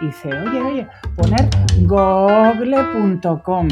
dice, 0.00 0.28
oye, 0.28 0.62
oye, 0.62 0.88
poner 1.16 1.48
google.com. 1.82 3.68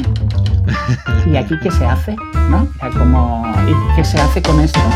¿Y 1.25 1.35
aquí 1.35 1.55
qué 1.61 1.71
se 1.71 1.85
hace? 1.85 2.15
¿No? 2.49 2.67
¿y 3.67 3.95
qué 3.95 4.03
se 4.03 4.19
hace 4.19 4.41
con 4.41 4.59
esto? 4.59 4.79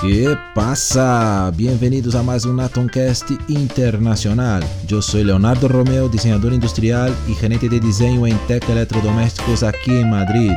¿Qué 0.00 0.36
pasa? 0.54 1.52
Bienvenidos 1.54 2.14
a 2.14 2.22
más 2.22 2.46
un 2.46 2.58
Atomcast 2.58 3.30
internacional. 3.48 4.64
Yo 4.86 5.02
soy 5.02 5.24
Leonardo 5.24 5.68
Romeo, 5.68 6.08
diseñador 6.08 6.54
industrial 6.54 7.14
y 7.28 7.34
gerente 7.34 7.68
de 7.68 7.80
diseño 7.80 8.26
en 8.26 8.38
Tech 8.46 8.66
Electrodomésticos 8.68 9.62
aquí 9.62 9.96
en 9.96 10.10
Madrid. 10.10 10.52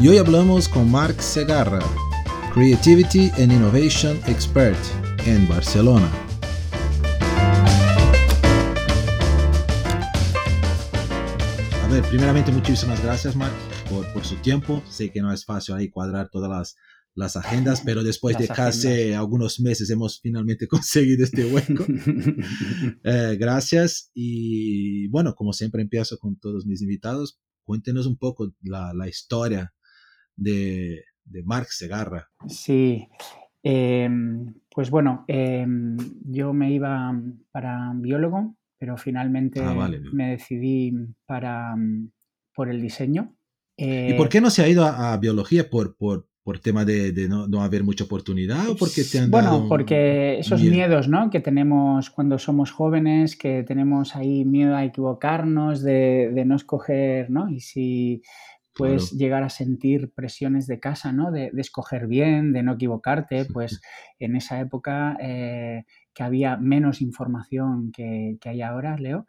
Y 0.00 0.08
hoy 0.08 0.16
hablamos 0.18 0.68
con 0.68 0.90
Marc 0.90 1.20
Segarra, 1.20 1.80
Creativity 2.54 3.30
and 3.36 3.52
Innovation 3.52 4.18
Expert 4.26 4.78
en 5.26 5.48
Barcelona. 5.48 6.10
A 11.82 11.88
ver, 11.88 12.02
primeramente 12.04 12.52
muchísimas 12.52 13.02
gracias, 13.02 13.34
Marc, 13.34 13.54
por, 13.88 14.24
su 14.24 14.36
tiempo. 14.36 14.82
Sé 14.88 15.10
que 15.10 15.20
no 15.22 15.32
es 15.32 15.44
fácil 15.44 15.74
ahí 15.74 15.88
cuadrar 15.88 16.28
todas 16.30 16.50
las, 16.50 16.76
las 17.14 17.36
agendas, 17.36 17.82
pero 17.84 18.04
después 18.04 18.36
de 18.36 18.46
casi 18.48 19.12
algunos 19.12 19.60
meses 19.60 19.88
hemos 19.90 20.20
finalmente 20.20 20.66
conseguido 20.68 21.24
este 21.24 21.44
hueco. 21.46 21.84
Eh, 23.04 23.36
gracias. 23.38 24.10
Y 24.14 25.08
bueno, 25.08 25.34
como 25.34 25.52
siempre 25.52 25.82
empiezo 25.82 26.18
con 26.18 26.38
todos 26.38 26.66
mis 26.66 26.82
invitados, 26.82 27.40
cuéntenos 27.64 28.06
un 28.06 28.18
poco 28.18 28.52
la, 28.62 28.92
la 28.94 29.08
historia 29.08 29.72
de, 30.36 31.04
de 31.24 31.42
Marc 31.42 31.68
Segarra. 31.70 32.28
Sí, 32.48 33.08
em, 33.62 34.54
pues 34.78 34.90
bueno, 34.90 35.24
em, 35.26 35.96
yo 36.24 36.52
me 36.52 36.70
iba 36.70 37.12
para 37.50 37.90
biólogo, 37.96 38.54
pero 38.78 38.96
finalmente 38.96 39.60
ah, 39.60 39.90
me 40.12 40.30
decidí 40.30 40.92
para, 41.26 41.74
por 42.54 42.70
el 42.70 42.80
diseño. 42.80 43.34
¿Y 43.76 44.12
por 44.12 44.26
eh, 44.26 44.28
qué 44.30 44.40
no 44.40 44.50
se 44.50 44.62
ha 44.62 44.68
ido 44.68 44.84
a, 44.84 45.16
biología? 45.16 45.68
¿Por, 45.68 45.96
por, 45.96 46.28
por 46.44 46.60
tema 46.60 46.84
de, 46.84 47.12
no, 47.28 47.60
haber 47.60 47.82
mucha 47.82 48.04
oportunidad 48.04 48.68
o 48.68 48.76
porque 48.76 49.02
te 49.02 49.18
han 49.18 49.32
Bueno, 49.32 49.66
porque 49.68 50.38
esos 50.38 50.62
miedos 50.62 51.08
¿no? 51.08 51.28
que 51.28 51.40
tenemos 51.40 52.10
cuando 52.10 52.38
somos 52.38 52.70
jóvenes, 52.70 53.34
que 53.34 53.64
tenemos 53.64 54.14
ahí 54.14 54.44
miedo 54.44 54.76
a 54.76 54.84
equivocarnos, 54.84 55.82
de, 55.82 56.30
de 56.32 56.44
no 56.44 56.54
escoger, 56.54 57.30
¿no? 57.30 57.50
Y 57.50 57.58
si 57.58 58.22
puedes 58.78 59.10
llegar 59.10 59.42
a 59.42 59.50
sentir 59.50 60.12
presiones 60.14 60.68
de 60.68 60.78
casa, 60.78 61.12
¿no? 61.12 61.32
De, 61.32 61.50
escoger 61.56 62.06
bien, 62.06 62.52
de 62.52 62.62
no 62.62 62.74
equivocarte, 62.74 63.44
pues 63.44 63.80
en 64.20 64.36
esa 64.36 64.60
época 64.60 65.16
eh, 65.20 65.84
que 66.14 66.22
había 66.22 66.56
menos 66.56 67.02
información 67.02 67.90
que, 67.92 68.38
hay 68.44 68.62
ahora, 68.62 68.96
Leo, 68.96 69.26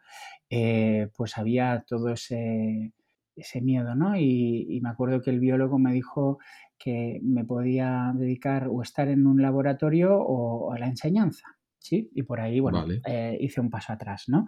eh, 0.48 1.08
pues 1.16 1.36
había 1.36 1.84
todo 1.86 2.10
ese, 2.10 2.92
ese 3.34 3.60
miedo, 3.60 3.96
¿no? 3.96 4.16
Y, 4.16 4.78
me 4.82 4.88
acuerdo 4.88 5.20
que 5.20 5.30
el 5.30 5.40
biólogo 5.40 5.78
me 5.78 5.92
dijo 5.92 6.38
que 6.78 7.18
me 7.22 7.44
podía 7.44 8.12
dedicar 8.14 8.68
o 8.70 8.82
estar 8.82 9.08
en 9.08 9.26
un 9.26 9.42
laboratorio 9.42 10.16
o, 10.16 10.72
a 10.72 10.78
la 10.78 10.86
enseñanza. 10.86 11.44
¿sí? 11.78 12.10
Y 12.14 12.22
por 12.22 12.40
ahí, 12.40 12.60
bueno, 12.60 12.86
eh, 13.06 13.36
hice 13.40 13.60
un 13.60 13.70
paso 13.70 13.92
atrás, 13.92 14.24
¿no? 14.28 14.46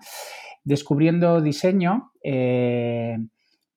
Descubriendo 0.65 1.41
diseño, 1.41 2.13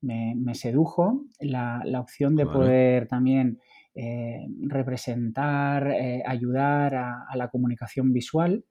me, 0.06 0.56
sedujo 0.56 1.26
la, 1.40 1.82
opción 2.00 2.36
de 2.36 2.46
poder 2.46 3.08
también 3.08 3.60
eh, 3.94 4.46
representar, 4.62 5.88
eh, 5.88 6.22
ayudar 6.26 6.96
a, 6.96 7.36
la 7.36 7.50
comunicación 7.50 8.14
visual. 8.14 8.66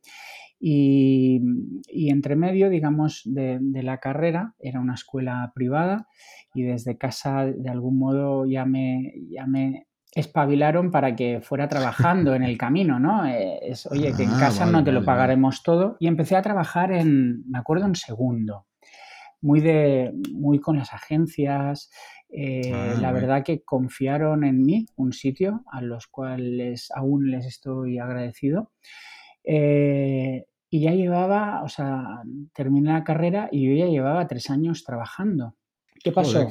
Y, 0.61 1.41
entre 1.89 2.37
medio, 2.37 2.71
digamos, 2.71 3.23
de, 3.25 3.61
la 3.83 3.99
carrera, 3.99 4.55
era 4.59 4.81
una 4.81 4.95
escuela 4.95 5.53
privada 5.55 6.09
y 6.55 6.63
desde 6.63 6.97
casa, 6.97 7.45
de 7.47 7.69
algún 7.69 7.99
modo, 7.99 8.47
ya 8.47 8.65
me, 8.65 9.13
ya 9.29 9.47
me 9.47 9.89
espabilaron 10.15 10.91
para 10.91 11.17
que 11.17 11.41
fuera 11.41 11.69
trabajando 11.69 12.35
en 12.35 12.45
el 12.45 12.57
camino, 12.57 13.01
¿no? 13.01 13.27
Eh, 13.27 13.59
es, 13.63 13.87
oye, 13.87 14.15
que 14.17 14.23
en 14.23 14.31
ah, 14.31 14.39
casa 14.39 14.65
no 14.65 14.85
te 14.85 14.93
lo 14.93 15.05
pagaremos 15.05 15.63
todo. 15.63 15.97
Y 15.99 16.07
empecé 16.07 16.37
a 16.37 16.43
trabajar 16.43 16.93
en, 16.93 17.45
me 17.51 17.59
acuerdo, 17.59 17.87
en 17.87 17.97
segundo 17.97 18.67
muy, 19.45 19.61
de, 19.61 20.11
muy 20.33 20.59
con 20.59 20.79
las 20.79 20.95
agencias. 20.95 21.91
Eh, 22.31 22.73
ah, 22.75 22.97
la 22.99 23.13
verdad 23.13 23.45
que 23.45 23.63
confiaron 23.63 24.43
en 24.43 24.63
mí, 24.65 24.87
un 24.97 25.13
sitio 25.13 25.63
a 25.71 25.83
los 25.83 26.07
cuales 26.07 26.91
aún 26.95 27.31
les 27.31 27.45
estoy 27.45 27.99
agradecido. 27.99 28.73
Eh, 29.45 30.47
y 30.71 30.81
ya 30.81 30.93
llevaba, 30.93 31.63
o 31.63 31.69
sea, 31.69 32.23
terminé 32.55 32.91
la 32.91 33.05
carrera 33.05 33.51
y 33.53 33.69
yo 33.69 33.75
ya 33.75 33.91
llevaba 33.91 34.27
tres 34.27 34.49
años 34.49 34.83
trabajando. 34.83 35.57
¿Qué 36.03 36.11
pasó? 36.11 36.49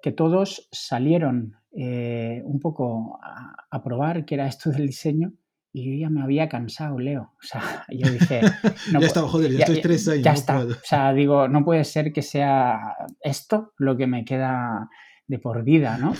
Que 0.00 0.12
todos 0.12 0.68
salieron 0.70 1.56
eh, 1.72 2.42
un 2.44 2.60
poco 2.60 3.18
a, 3.22 3.66
a, 3.70 3.82
probar 3.82 4.24
qué 4.24 4.36
era 4.36 4.46
esto 4.46 4.70
del 4.70 4.86
diseño 4.86 5.32
y 5.72 5.84
yo 5.84 6.00
ya 6.00 6.10
me 6.10 6.22
había 6.22 6.48
cansado, 6.48 6.98
Leo. 6.98 7.32
O 7.40 7.46
sea, 7.46 7.62
yo 7.90 8.10
dije. 8.10 8.40
No, 8.92 9.00
ya 9.00 9.06
estaba, 9.06 9.28
joder, 9.28 9.52
ya, 9.52 9.64
estoy 9.64 9.80
tres 9.80 10.08
años. 10.08 10.24
Ya 10.24 10.32
está. 10.32 10.64
O 10.64 10.74
sea, 10.82 11.12
digo, 11.12 11.48
no 11.48 11.64
puede 11.64 11.84
ser 11.84 12.12
que 12.12 12.22
sea 12.22 12.78
esto 13.20 13.72
lo 13.78 13.96
que 13.96 14.06
me 14.06 14.24
queda 14.24 14.88
de 15.26 15.38
por 15.38 15.62
vida, 15.62 15.96
¿no? 15.98 16.12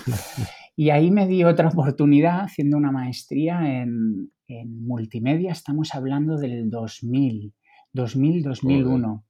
Y 0.77 0.89
ahí 0.89 1.11
me 1.11 1.27
di 1.27 1.43
otra 1.43 1.67
oportunidad 1.67 2.41
haciendo 2.41 2.77
una 2.77 2.91
maestría 2.91 3.81
en, 3.81 4.31
en 4.47 4.85
multimedia. 4.87 5.51
Estamos 5.51 5.93
hablando 5.93 6.37
del 6.37 6.69
2000, 6.69 7.53
2000-2001. 7.93 9.23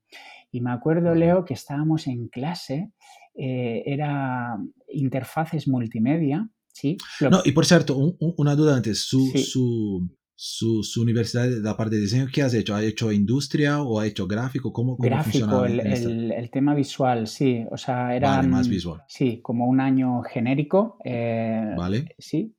Y 0.51 0.61
me 0.61 0.71
acuerdo, 0.71 1.15
Leo, 1.15 1.45
que 1.45 1.55
estábamos 1.55 2.07
en 2.07 2.27
clase, 2.27 2.91
eh, 3.33 3.83
era 3.85 4.57
interfaces 4.89 5.67
multimedia 5.67 6.49
Sí. 6.81 6.97
No, 7.29 7.41
y 7.45 7.51
por 7.51 7.65
cierto, 7.65 7.95
una 8.19 8.55
duda 8.55 8.75
antes, 8.75 9.01
su, 9.01 9.31
su, 9.37 10.09
su, 10.35 11.01
universidad 11.01 11.43
de 11.43 11.59
la 11.61 11.77
parte 11.77 11.95
de 11.97 12.01
diseño, 12.01 12.27
¿qué 12.33 12.41
has 12.41 12.55
hecho? 12.55 12.73
¿Ha 12.73 12.83
hecho 12.83 13.11
industria 13.11 13.83
o 13.83 13.99
ha 13.99 14.07
hecho 14.07 14.27
gráfico? 14.27 14.73
¿Cómo, 14.73 14.97
cómo 14.97 15.07
gráfico, 15.07 15.65
el, 15.65 16.31
el, 16.31 16.49
tema 16.49 16.73
visual, 16.73 17.27
sí. 17.27 17.63
O 17.69 17.77
sea, 17.77 18.15
era 18.15 18.41
más 18.41 18.67
visual. 18.67 19.03
Sí, 19.07 19.39
como 19.43 19.67
un 19.67 19.79
año 19.79 20.23
genérico. 20.23 20.97
Eh, 21.05 21.75
vale. 21.77 22.15
Sí, 22.17 22.55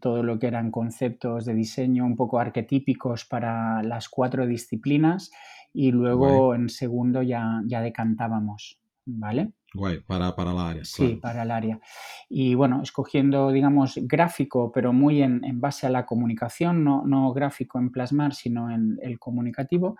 todo 0.00 0.22
lo 0.22 0.38
que 0.38 0.48
eran 0.48 0.70
conceptos 0.70 1.46
de 1.46 1.54
diseño 1.54 2.04
un 2.04 2.16
poco 2.16 2.38
arquetípicos 2.38 3.24
para 3.24 3.82
las 3.82 4.08
cuatro 4.08 4.46
disciplinas 4.46 5.30
y 5.72 5.90
luego 5.90 6.54
en 6.54 6.68
segundo 6.68 7.22
ya, 7.22 7.62
ya 7.66 7.80
decantábamos, 7.80 8.78
¿vale? 9.06 9.52
Guay, 9.74 10.00
para, 10.06 10.36
para 10.36 10.52
el 10.52 10.58
área. 10.58 10.84
Sí, 10.84 11.18
para 11.20 11.42
el 11.42 11.50
área. 11.50 11.80
Y 12.28 12.54
bueno, 12.54 12.80
escogiendo, 12.80 13.50
digamos, 13.50 13.98
gráfico, 14.02 14.70
pero 14.72 14.92
muy 14.92 15.20
en, 15.20 15.40
base 15.60 15.86
a 15.86 15.90
la 15.90 16.06
comunicación, 16.06 16.84
no, 16.84 17.04
no, 17.04 17.32
gráfico 17.32 17.80
en 17.80 17.90
plasmar, 17.90 18.34
sino 18.34 18.70
en 18.70 18.98
el 19.02 19.18
comunicativo, 19.18 19.96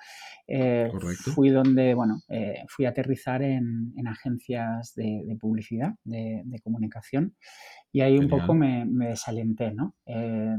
eh, 0.46 0.92
fui 1.34 1.50
donde, 1.50 1.92
bueno, 1.94 2.20
eh, 2.28 2.62
fui 2.68 2.86
a 2.86 2.90
aterrizar 2.90 3.42
en, 3.42 3.92
agencias 4.06 4.94
de, 4.94 5.36
publicidad, 5.40 5.94
de, 6.04 6.60
comunicación, 6.62 7.34
y 7.90 8.02
ahí 8.02 8.16
un 8.16 8.28
poco 8.28 8.54
me, 8.54 8.84
desalenté, 8.86 9.72
¿no? 9.72 9.96
Eh, 10.06 10.56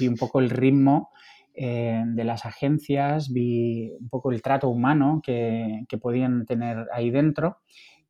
vi 0.00 0.08
un 0.08 0.16
poco 0.16 0.40
el 0.40 0.48
ritmo 0.48 1.10
de 1.58 2.24
las 2.24 2.44
agencias, 2.44 3.32
vi 3.32 3.90
un 3.98 4.10
poco 4.10 4.30
el 4.30 4.42
trato 4.42 4.68
humano 4.68 5.22
que, 5.24 5.84
que 5.88 5.96
podían 5.96 6.44
tener 6.44 6.86
ahí 6.92 7.10
dentro 7.10 7.60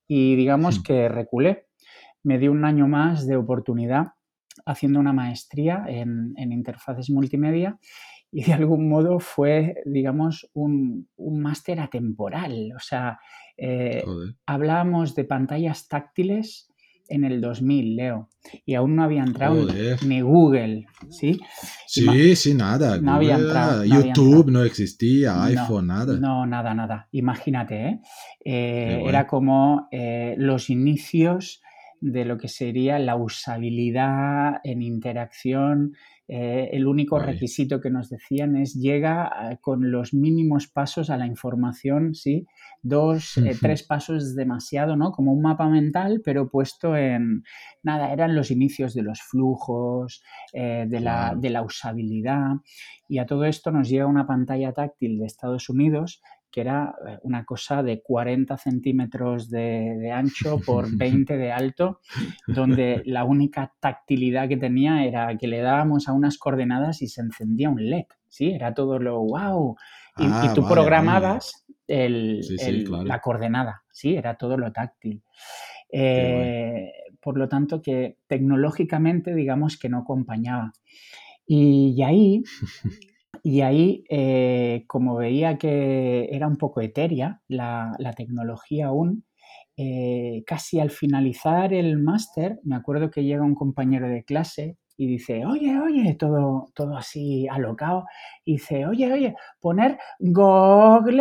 y 0.09 0.37
digamos 0.37 0.83
que 0.83 1.09
reculé. 1.09 1.67
Me 2.23 2.39
di 2.39 2.49
un 2.49 2.65
año 2.65 2.89
más 2.89 3.27
de 3.27 3.37
oportunidad 3.37 4.13
haciendo 4.65 5.01
una 5.01 5.13
maestría 5.13 5.85
en, 5.87 6.35
interfaces 6.37 7.11
multimedia 7.11 7.79
y 8.33 8.45
de 8.45 8.53
algún 8.53 8.89
modo 8.89 9.21
fue, 9.21 9.77
digamos, 9.85 10.51
un, 10.53 11.09
máster 11.19 11.81
atemporal. 11.81 12.73
O 12.75 12.81
sea, 12.81 13.19
eh, 13.57 14.05
hablábamos 14.47 15.15
de 15.15 15.25
pantallas 15.25 15.89
táctiles 15.89 16.73
en 17.09 17.25
el 17.25 17.41
2000, 17.41 17.97
Leo, 17.97 18.29
y 18.65 18.75
aún 18.75 18.97
no 18.97 19.03
había 19.03 19.23
entrado 19.23 19.67
ni 20.07 20.21
Google, 20.21 20.87
¿sí? 21.11 21.41
Sí, 21.87 22.37
sí, 22.37 22.55
nada. 22.55 22.99
No 23.01 23.15
había 23.15 23.37
entrado. 23.37 23.85
YouTube 23.85 24.51
no 24.51 24.63
existía, 24.65 25.43
iPhone, 25.45 25.89
nada. 25.89 26.19
No, 26.19 26.47
nada, 26.47 26.75
nada. 26.75 27.09
Imagínate, 27.13 27.87
¿eh? 27.87 28.01
eh 28.45 29.03
era 29.07 29.27
como 29.27 29.89
eh, 29.91 30.35
los 30.39 30.71
inicios 30.71 31.63
de 32.01 32.25
lo 32.25 32.37
que 32.37 32.49
sería 32.49 32.99
la 32.99 33.17
usabilidad 33.17 34.61
en 34.65 34.83
interacción 34.83 35.95
Eh, 36.29 36.71
el 36.73 36.89
único 36.89 37.21
requisito 37.21 37.81
que 37.81 37.89
nos 37.89 38.11
decían 38.11 38.57
es 38.57 38.75
llega 38.75 39.31
con 39.61 39.93
los 39.93 40.13
mínimos 40.13 40.67
pasos 40.67 41.09
a 41.09 41.17
la 41.17 41.25
información, 41.25 42.17
¿sí? 42.17 42.47
Dos, 42.83 43.37
eh, 43.39 43.57
tres 43.61 43.83
pasos 43.83 44.23
es 44.23 44.37
demasiado, 44.37 44.97
¿no? 44.97 45.13
Como 45.13 45.33
un 45.33 45.43
mapa 45.43 45.69
mental, 45.69 46.21
pero 46.25 46.49
puesto 46.49 46.97
en, 46.97 47.43
nada, 47.83 48.13
eran 48.13 48.35
los 48.35 48.51
inicios 48.51 48.95
de 48.95 49.03
los 49.03 49.21
flujos, 49.23 50.23
de, 50.53 51.01
la, 51.01 51.35
de 51.37 51.51
la 51.51 51.63
usabilidad. 51.63 52.53
Y 53.09 53.19
a 53.19 53.27
todo 53.27 53.45
esto 53.45 53.71
nos 53.71 53.89
llega 53.89 54.07
una 54.07 54.27
pantalla 54.27 54.73
táctil 54.73 55.19
de 55.19 55.27
Estados 55.27 55.69
Unidos 55.69 56.23
que 56.57 56.63
era 56.63 56.95
eh, 57.07 57.19
una 57.23 57.45
cosa 57.45 57.83
de 57.83 58.01
40 58.01 58.57
centímetros 58.57 59.51
de, 59.51 60.11
ancho 60.11 60.59
por 60.65 60.87
20 60.97 61.37
de 61.37 61.53
alto, 61.53 62.01
donde 62.47 63.03
la 63.05 63.25
única 63.25 63.75
tactilidad 63.79 64.49
que 64.49 64.57
tenía 64.57 65.05
era 65.05 65.37
que 65.37 65.49
le 65.49 65.61
dábamos 65.61 66.09
a 66.09 66.15
unas 66.15 66.39
coordenadas 66.39 67.03
y 67.03 67.09
se 67.09 67.21
encendía 67.21 67.69
un 67.69 67.91
LED, 67.91 68.07
¿sí? 68.31 68.53
Era 68.53 68.73
todo 68.73 68.99
lo 68.99 69.19
wow. 69.21 69.77
Y, 70.17 70.25
ah, 70.25 70.53
tú 70.55 70.67
programabas 70.67 71.66
la 71.89 73.21
coordenada, 73.21 73.85
¿sí? 73.91 74.17
Era 74.17 74.37
todo 74.37 74.57
lo 74.57 74.73
táctil. 74.73 75.23
Eh, 75.93 76.93
por 77.21 77.39
lo 77.39 77.49
tanto, 77.49 77.81
que 77.81 78.19
tecnológicamente 78.27 79.35
digamos 79.35 79.79
que 79.79 79.89
no 79.89 79.99
acompañaba. 79.99 80.73
y 81.47 82.03
ahí 82.03 82.43
Y 83.49 83.61
ahí, 83.61 84.03
eh, 84.11 84.85
como 84.89 85.15
veía 85.15 85.57
que 85.57 86.29
era 86.33 86.49
un 86.49 86.57
poco 86.57 86.81
etérea 86.81 87.43
la, 87.47 87.97
tecnología 88.17 88.87
aún, 88.87 89.25
eh, 89.77 90.43
casi 90.49 90.81
al 90.81 90.91
finalizar 90.91 91.73
el 91.73 91.97
máster, 91.97 92.59
me 92.65 92.75
acuerdo 92.75 93.09
que 93.09 93.23
llega 93.23 93.45
un 93.45 93.55
compañero 93.55 94.09
de 94.09 94.25
clase 94.25 94.79
y 94.97 95.07
dice, 95.07 95.45
oye, 95.47 95.79
oye, 95.81 96.15
todo, 96.19 96.69
todo 96.75 96.97
así 96.97 97.47
alocado, 97.49 98.07
y 98.45 98.53
dice, 98.55 98.87
oye, 98.87 99.13
oye, 99.13 99.37
poner 99.61 99.99
google.com. 100.19 101.13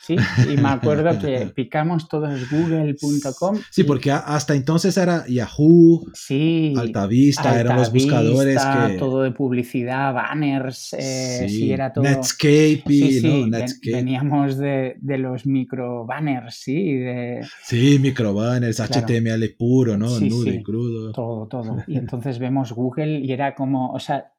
Sí, 0.00 0.16
y 0.50 0.56
me 0.56 0.68
acuerdo 0.68 1.18
que 1.18 1.46
picamos 1.54 2.08
todos 2.08 2.50
google.com. 2.50 3.58
Sí, 3.70 3.84
porque 3.84 4.10
hasta 4.10 4.54
entonces 4.54 4.96
era 4.96 5.24
Yahoo, 5.28 6.10
sí, 6.14 6.74
Altavista, 6.76 7.58
eran 7.58 7.76
los 7.76 7.92
buscadores 7.92 8.60
que... 8.64 8.98
Todo 8.98 9.22
de 9.22 9.32
publicidad, 9.32 10.14
banners, 10.14 10.94
eh, 10.98 11.46
sí, 11.48 11.72
era 11.72 11.92
todo... 11.92 12.04
Netscape, 12.04 12.82
sí, 12.86 13.46
¿no? 13.48 13.58
Veníamos 13.84 14.56
de, 14.56 14.96
los 15.02 15.46
micro 15.46 16.06
banners, 16.06 16.54
sí. 16.54 16.94
De... 16.94 17.46
Sí, 17.62 17.98
micro 17.98 18.34
banners, 18.34 18.80
HTML 18.80 19.54
puro, 19.56 19.96
¿no? 19.96 20.18
Nudo 20.20 20.50
y 20.50 20.62
crudo. 20.62 21.12
Todo, 21.12 21.46
todo. 21.46 21.84
Y 21.86 21.96
entonces 21.98 22.38
vemos 22.38 22.72
Google 22.72 23.20
y 23.20 23.32
era 23.32 23.54
como, 23.54 23.92
o 23.92 23.98
sea, 23.98 24.32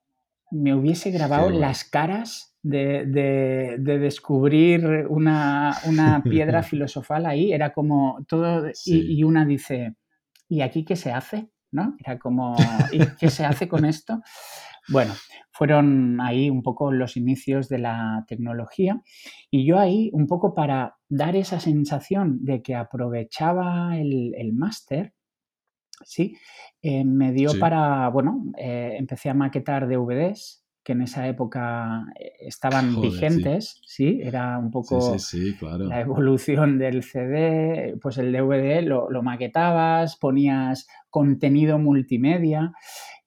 me 0.52 0.74
hubiese 0.74 1.12
grabado 1.12 1.50
las 1.50 1.84
caras 1.84 2.56
de, 2.62 3.78
descubrir 3.80 5.08
una, 5.10 5.76
piedra 6.24 6.64
filosofal 6.64 7.26
ahí, 7.26 7.54
era 7.54 7.74
como 7.74 8.26
todo, 8.28 8.70
y, 8.86 9.24
una 9.24 9.46
dice, 9.46 9.96
¿y 10.48 10.62
aquí 10.62 10.84
qué 10.84 10.96
se 10.96 11.12
hace? 11.12 11.50
¿No? 11.72 11.96
Era 12.04 12.18
como, 12.18 12.56
¿y 12.92 13.00
qué 13.20 13.30
se 13.30 13.46
hace 13.46 13.68
con 13.68 13.86
esto? 13.86 14.22
Bueno, 14.92 15.14
fueron 15.52 16.20
ahí 16.20 16.50
un 16.50 16.64
poco 16.64 16.92
los 16.92 17.16
inicios 17.16 17.70
de 17.70 17.78
la 17.78 18.26
tecnología 18.28 19.02
y 19.52 19.66
yo 19.66 19.78
ahí 19.78 20.10
un 20.14 20.26
poco 20.26 20.56
para 20.56 20.98
dar 21.10 21.36
esa 21.36 21.60
sensación 21.60 22.44
de 22.44 22.64
que 22.64 22.76
aprovechaba 22.76 23.98
el, 23.98 24.54
máster, 24.54 25.14
¿sí? 26.04 26.38
Eh, 26.82 27.04
me 27.04 27.34
dio 27.34 27.58
para, 27.60 28.08
bueno, 28.10 28.46
eh, 28.58 28.96
empecé 28.98 29.30
a 29.30 29.34
maquetar 29.34 29.88
DVDs, 29.88 30.64
que 30.84 30.94
en 30.94 31.02
esa 31.02 31.28
época 31.28 32.06
eh, 32.20 32.32
estaban 32.40 33.00
vigentes, 33.02 33.82
sí. 33.86 34.22
Era 34.24 34.58
un 34.58 34.72
poco 34.72 35.16
la 35.62 36.02
evolución 36.02 36.78
del 36.78 37.04
CD, 37.04 37.96
pues 38.02 38.18
el 38.18 38.32
DVD 38.32 38.82
lo, 38.82 39.22
maquetabas, 39.22 40.16
ponías 40.18 40.88
contenido 41.10 41.78
multimedia 41.80 42.72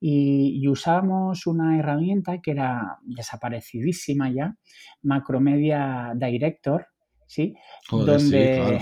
y, 0.00 0.66
usábamos 0.66 1.46
una 1.46 1.78
herramienta 1.78 2.40
que 2.40 2.52
era 2.52 2.98
desaparecidísima 3.02 4.30
ya, 4.30 4.56
Macromedia 5.02 6.14
Director, 6.16 6.86
¿sí? 7.32 7.54
donde 7.90 8.78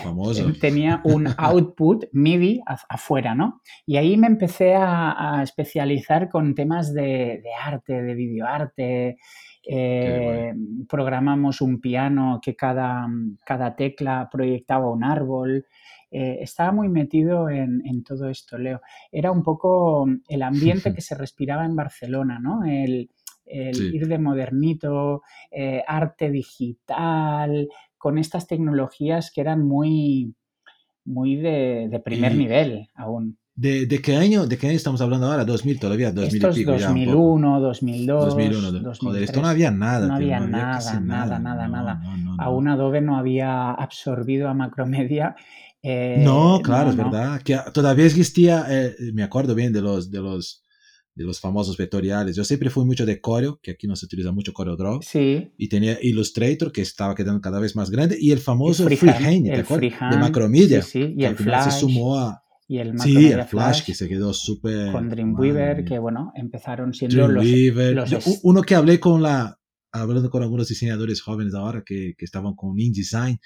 tenía 0.60 1.00
un 1.04 1.28
output 1.38 2.06
MIDI 2.12 2.60
afuera, 2.66 3.34
¿no? 3.34 3.60
Y 3.86 3.96
ahí 3.96 4.16
me 4.16 4.26
empecé 4.26 4.74
a, 4.74 5.40
especializar 5.42 6.28
con 6.28 6.54
temas 6.54 6.92
de, 6.92 7.42
arte, 7.62 8.02
de 8.02 8.14
videoarte. 8.14 9.18
Eh, 9.68 10.52
programamos 10.88 11.60
un 11.60 11.80
piano 11.80 12.40
que 12.42 12.56
cada, 12.56 13.06
cada 13.44 13.76
tecla 13.76 14.28
proyectaba 14.30 14.90
un 14.90 15.04
árbol. 15.04 15.66
Eh, 16.10 16.38
estaba 16.40 16.72
muy 16.72 16.88
metido 16.88 17.48
en, 17.48 18.02
todo 18.02 18.28
esto, 18.28 18.58
Leo. 18.58 18.80
Era 19.12 19.30
un 19.30 19.44
poco 19.44 20.06
el 20.28 20.42
ambiente 20.42 20.92
que 20.94 21.00
se 21.00 21.14
respiraba 21.14 21.64
en 21.64 21.76
Barcelona, 21.76 22.40
¿no? 22.40 22.64
El, 22.64 23.10
ir 23.52 24.06
de 24.06 24.18
modernito, 24.18 25.22
eh, 25.50 25.82
arte 25.84 26.30
digital, 26.30 27.68
con 28.00 28.16
estas 28.16 28.46
tecnologías 28.46 29.30
que 29.30 29.42
eran 29.42 29.62
muy, 29.62 30.34
muy 31.04 31.36
de, 31.36 32.00
primer 32.02 32.34
nivel 32.34 32.88
aún. 32.94 33.36
¿De, 33.54 33.86
qué 34.02 34.16
año, 34.16 34.46
¿De 34.46 34.56
qué 34.56 34.68
año 34.68 34.76
estamos 34.76 35.02
hablando 35.02 35.26
ahora? 35.26 35.44
2000 35.44 35.78
todavía, 35.78 36.10
2000 36.10 36.34
y 36.34 36.54
pico 36.54 36.72
2001, 36.72 37.60
2002, 37.60 38.24
2001, 38.36 38.94
Joder, 38.94 39.22
esto 39.22 39.42
no 39.42 39.48
había 39.48 39.70
nada. 39.70 40.08
No 40.08 40.14
había 40.14 40.40
nada, 40.40 40.98
nada, 40.98 41.38
nada, 41.38 41.68
nada, 41.68 42.00
Aún 42.38 42.68
Adobe 42.68 43.02
no 43.02 43.18
había 43.18 43.72
absorbido 43.72 44.48
a 44.48 44.54
Macromedia. 44.54 45.36
Eh, 45.82 46.22
no, 46.24 46.60
claro, 46.64 46.88
es 46.90 46.96
verdad. 46.96 47.42
Que 47.42 47.58
todavía 47.74 48.06
existía, 48.06 48.64
eh, 48.70 48.96
me 49.12 49.22
acuerdo 49.22 49.54
bien 49.54 49.74
de 49.74 49.82
los, 49.82 50.10
de 50.10 50.20
los 50.20 50.59
de 50.59 50.59
los 51.24 51.40
famosos 51.40 51.76
vectoriales. 51.76 52.36
Yo 52.36 52.44
siempre 52.44 52.70
fui 52.70 52.84
mucho 52.84 53.06
de 53.06 53.20
Corel, 53.20 53.54
que 53.62 53.72
aquí 53.72 53.86
no 53.86 53.96
se 53.96 54.06
utiliza 54.06 54.32
mucho 54.32 54.52
CorelDRAW. 54.52 55.00
Sí. 55.02 55.52
Y 55.56 55.68
tenía 55.68 55.98
Illustrator, 56.02 56.72
que 56.72 56.82
estaba 56.82 57.14
quedando 57.14 57.40
cada 57.40 57.60
vez 57.60 57.76
más 57.76 57.90
grande, 57.90 58.16
y 58.20 58.30
el 58.30 58.38
famoso 58.38 58.88
Freehand, 58.88 59.46
De 59.46 60.18
Macromedia. 60.18 60.82
Sí, 60.82 61.04
sí. 61.04 61.14
Y 61.16 61.24
el 61.24 61.36
Flash. 61.36 61.70
se 61.72 61.80
sumó 61.80 62.18
a... 62.18 62.42
Y 62.68 62.78
el 62.78 62.98
sí, 63.00 63.26
el 63.26 63.44
Flash, 63.44 63.84
que 63.84 63.94
se 63.94 64.08
quedó 64.08 64.32
súper... 64.32 64.92
Con 64.92 65.08
Dreamweaver, 65.08 65.84
que 65.84 65.98
bueno, 65.98 66.32
empezaron 66.36 66.94
siendo 66.94 67.26
Dreamweaver. 67.26 67.96
los... 67.96 68.40
uno 68.42 68.62
que 68.62 68.74
hablé 68.74 69.00
con 69.00 69.22
la... 69.22 69.58
Hablando 69.92 70.30
con 70.30 70.44
algunos 70.44 70.68
diseñadores 70.68 71.20
jóvenes 71.20 71.52
ahora 71.54 71.82
que, 71.84 72.14
que 72.16 72.24
estaban 72.24 72.54
con 72.54 72.78
InDesign, 72.78 73.40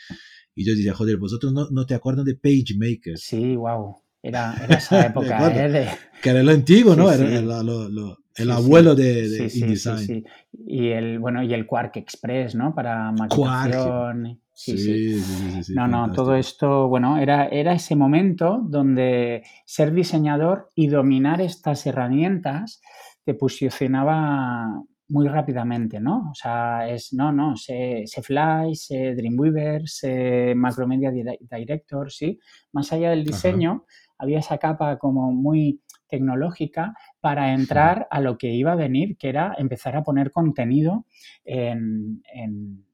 y 0.55 0.65
yo 0.67 0.75
decía, 0.75 0.95
joder, 0.95 1.17
vosotros 1.17 1.53
no, 1.53 1.69
no 1.71 1.87
te 1.87 1.95
acuerdan 1.95 2.25
de 2.25 2.37
PageMaker. 2.37 3.19
Sí, 3.19 3.57
wow. 3.57 4.04
Era, 4.25 4.55
esa 4.71 5.07
época, 5.07 5.53
¿eh? 5.55 5.91
Que 6.23 6.31
era 6.31 6.43
lo 6.43 6.53
antiguo, 6.53 6.97
¿no? 6.97 7.13
era 7.13 7.25
el, 7.27 8.51
abuelo 8.51 8.95
de, 8.95 9.51
InDesign. 9.55 10.25
Y 10.67 10.89
el, 10.89 11.19
bueno, 11.19 11.43
y 11.43 11.53
el 11.53 11.67
Quark 11.67 11.99
Express, 11.99 12.55
¿no? 12.55 12.75
Para 12.75 13.13
maquetación. 13.13 14.41
Sí, 14.55 14.79
sí. 14.79 15.75
No, 15.75 15.87
no, 15.87 16.11
todo 16.13 16.37
esto, 16.37 16.89
bueno, 16.89 17.19
era, 17.19 17.49
era 17.49 17.75
ese 17.75 17.97
momento 17.97 18.63
donde 18.65 19.43
ser 19.67 19.93
diseñador 19.93 20.71
y 20.75 20.87
dominar 20.87 21.43
estas 21.43 21.85
herramientas 21.87 22.81
te 23.25 23.35
posicionaba 23.35 24.85
muy 25.09 25.29
rápidamente, 25.29 26.01
¿no? 26.01 26.31
O 26.31 26.35
sea, 26.35 26.89
es, 26.89 27.13
no, 27.13 27.31
no, 27.31 27.57
sé, 27.57 28.05
Flash, 28.23 28.87
sé 28.87 29.15
Dreamweaver, 29.15 29.87
sé 29.87 30.55
Macromedia 30.57 31.11
Director, 31.11 32.11
¿sí? 32.11 32.39
Más 32.73 32.93
allá 32.93 33.11
del 33.11 33.25
diseño, 33.25 33.85
había 34.19 34.39
esa 34.39 34.59
capa 34.59 34.99
como 34.99 35.33
muy 35.33 35.81
tecnológica 36.09 36.95
para 37.21 37.53
entrar 37.53 38.07
a 38.11 38.21
lo 38.21 38.39
que 38.39 38.53
iba 38.53 38.73
a 38.73 38.77
venir, 38.77 39.17
que 39.17 39.29
era 39.29 39.55
empezar 39.59 39.97
a 39.97 40.03
poner 40.03 40.31
contenido 40.31 41.07
en, 41.45 42.23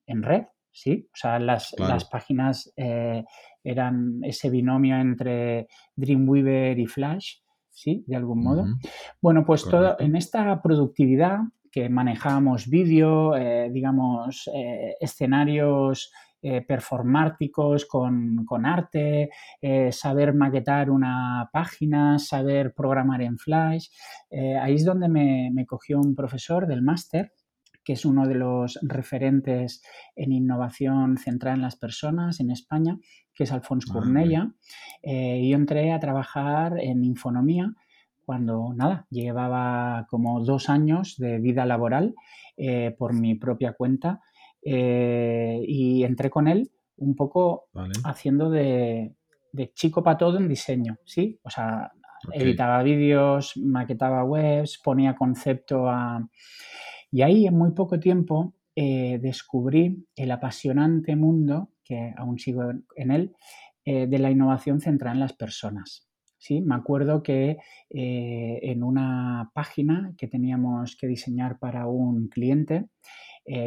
red, 0.06 0.44
¿sí? 0.70 1.08
O 1.12 1.16
sea, 1.16 1.38
las, 1.38 1.74
páginas 2.10 2.72
eh, 2.76 3.24
eran 3.62 4.20
ese 4.22 4.50
binomio 4.50 4.96
entre 4.96 5.68
Dreamweaver 5.96 6.78
y 6.78 6.86
Flash, 6.86 7.36
¿sí? 7.70 8.04
De 8.06 8.16
algún 8.16 8.42
modo. 8.42 8.66
Bueno, 9.20 9.44
pues 9.44 9.64
todo, 9.64 9.96
en 9.98 10.16
esta 10.16 10.60
productividad 10.62 11.40
que 11.70 11.88
manejábamos 11.88 12.68
vídeo, 12.68 13.36
eh, 13.36 13.70
digamos, 13.70 14.50
eh, 14.52 14.96
escenarios 15.00 16.12
eh, 16.42 16.62
performáticos 16.62 17.84
con, 17.84 18.46
arte, 18.64 19.30
eh, 19.60 19.92
saber 19.92 20.34
maquetar 20.34 20.90
una 20.90 21.50
página, 21.52 22.18
saber 22.18 22.72
programar 22.74 23.20
en 23.20 23.38
Flash. 23.38 23.88
Eh, 24.30 24.56
ahí 24.56 24.74
es 24.74 24.84
donde 24.84 25.08
me, 25.08 25.66
cogió 25.66 26.00
un 26.00 26.14
profesor 26.14 26.66
del 26.66 26.82
máster 26.82 27.32
que 27.84 27.94
es 27.94 28.04
uno 28.04 28.26
de 28.26 28.34
los 28.34 28.78
referentes 28.82 29.82
en 30.14 30.32
innovación 30.32 31.16
centrada 31.16 31.56
en 31.56 31.62
las 31.62 31.76
personas 31.76 32.40
en 32.40 32.50
España, 32.50 32.98
que 33.34 33.44
es 33.44 33.52
Alfonso 33.52 33.88
ah, 33.90 33.94
Cornella. 33.94 34.52
y 35.02 35.50
yo 35.50 35.56
entré 35.56 35.92
a 35.92 35.98
trabajar 35.98 36.78
en 36.78 37.04
Infonomía 37.04 37.74
cuando 38.30 38.72
nada, 38.76 39.08
llevaba 39.10 40.06
como 40.08 40.44
dos 40.44 40.68
años 40.68 41.16
de 41.18 41.40
vida 41.40 41.66
laboral 41.66 42.14
eh, 42.56 42.94
por 42.96 43.12
mi 43.12 43.34
propia 43.34 43.72
cuenta 43.72 44.20
eh, 44.62 45.60
y 45.66 46.04
entré 46.04 46.30
con 46.30 46.48
él 46.48 46.70
un 46.96 47.16
poco 47.16 47.68
haciendo 48.04 48.50
de, 48.50 49.14
chico 49.74 50.02
para 50.02 50.18
todo 50.18 50.38
en 50.38 50.48
diseño, 50.48 50.98
¿sí? 51.04 51.40
O 51.42 51.50
sea, 51.50 51.90
editaba 52.32 52.82
vídeos, 52.82 53.56
maquetaba 53.56 54.24
webs, 54.24 54.78
ponía 54.82 55.14
concepto 55.14 55.88
a... 55.88 56.28
Y 57.10 57.22
ahí 57.22 57.46
en 57.46 57.56
muy 57.56 57.72
poco 57.72 57.98
tiempo 57.98 58.54
eh, 58.76 59.18
descubrí 59.20 60.06
el 60.14 60.30
apasionante 60.30 61.16
mundo, 61.16 61.70
que 61.82 62.14
aún 62.16 62.38
sigo 62.38 62.70
en 62.94 63.10
él, 63.10 63.34
eh, 63.84 64.06
de 64.06 64.18
la 64.18 64.30
innovación 64.30 64.80
centrada 64.80 65.14
en 65.14 65.20
las 65.20 65.32
personas. 65.32 66.08
¿sí? 66.38 66.60
Me 66.60 66.74
acuerdo 66.74 67.22
que 67.22 67.58
eh, 67.90 68.60
en 68.62 68.82
una 68.82 69.50
página 69.54 70.14
que 70.16 70.28
teníamos 70.28 70.96
que 70.96 71.06
diseñar 71.06 71.58
para 71.58 71.86
un 71.86 72.28
cliente, 72.28 72.86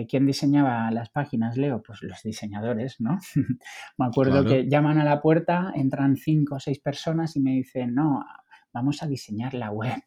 ¿quién 0.09 0.25
diseñaba 0.25 0.89
las 0.91 1.09
páginas, 1.09 1.57
Leo? 1.57 1.81
Pues 1.81 2.01
los 2.03 2.21
diseñadores, 2.23 2.99
¿no? 2.99 3.17
me 3.97 4.05
acuerdo 4.05 4.45
que 4.45 4.67
llaman 4.69 4.99
a 4.99 5.03
la 5.03 5.21
puerta, 5.21 5.71
entran 5.75 6.15
cinco 6.15 6.55
o 6.55 6.59
seis 6.59 6.79
personas 6.79 7.35
y 7.35 7.41
me 7.41 7.51
dicen, 7.51 7.93
no, 7.93 8.23
vamos 8.73 9.01
a 9.03 9.07
diseñar 9.07 9.53
la 9.53 9.71
web. 9.71 10.01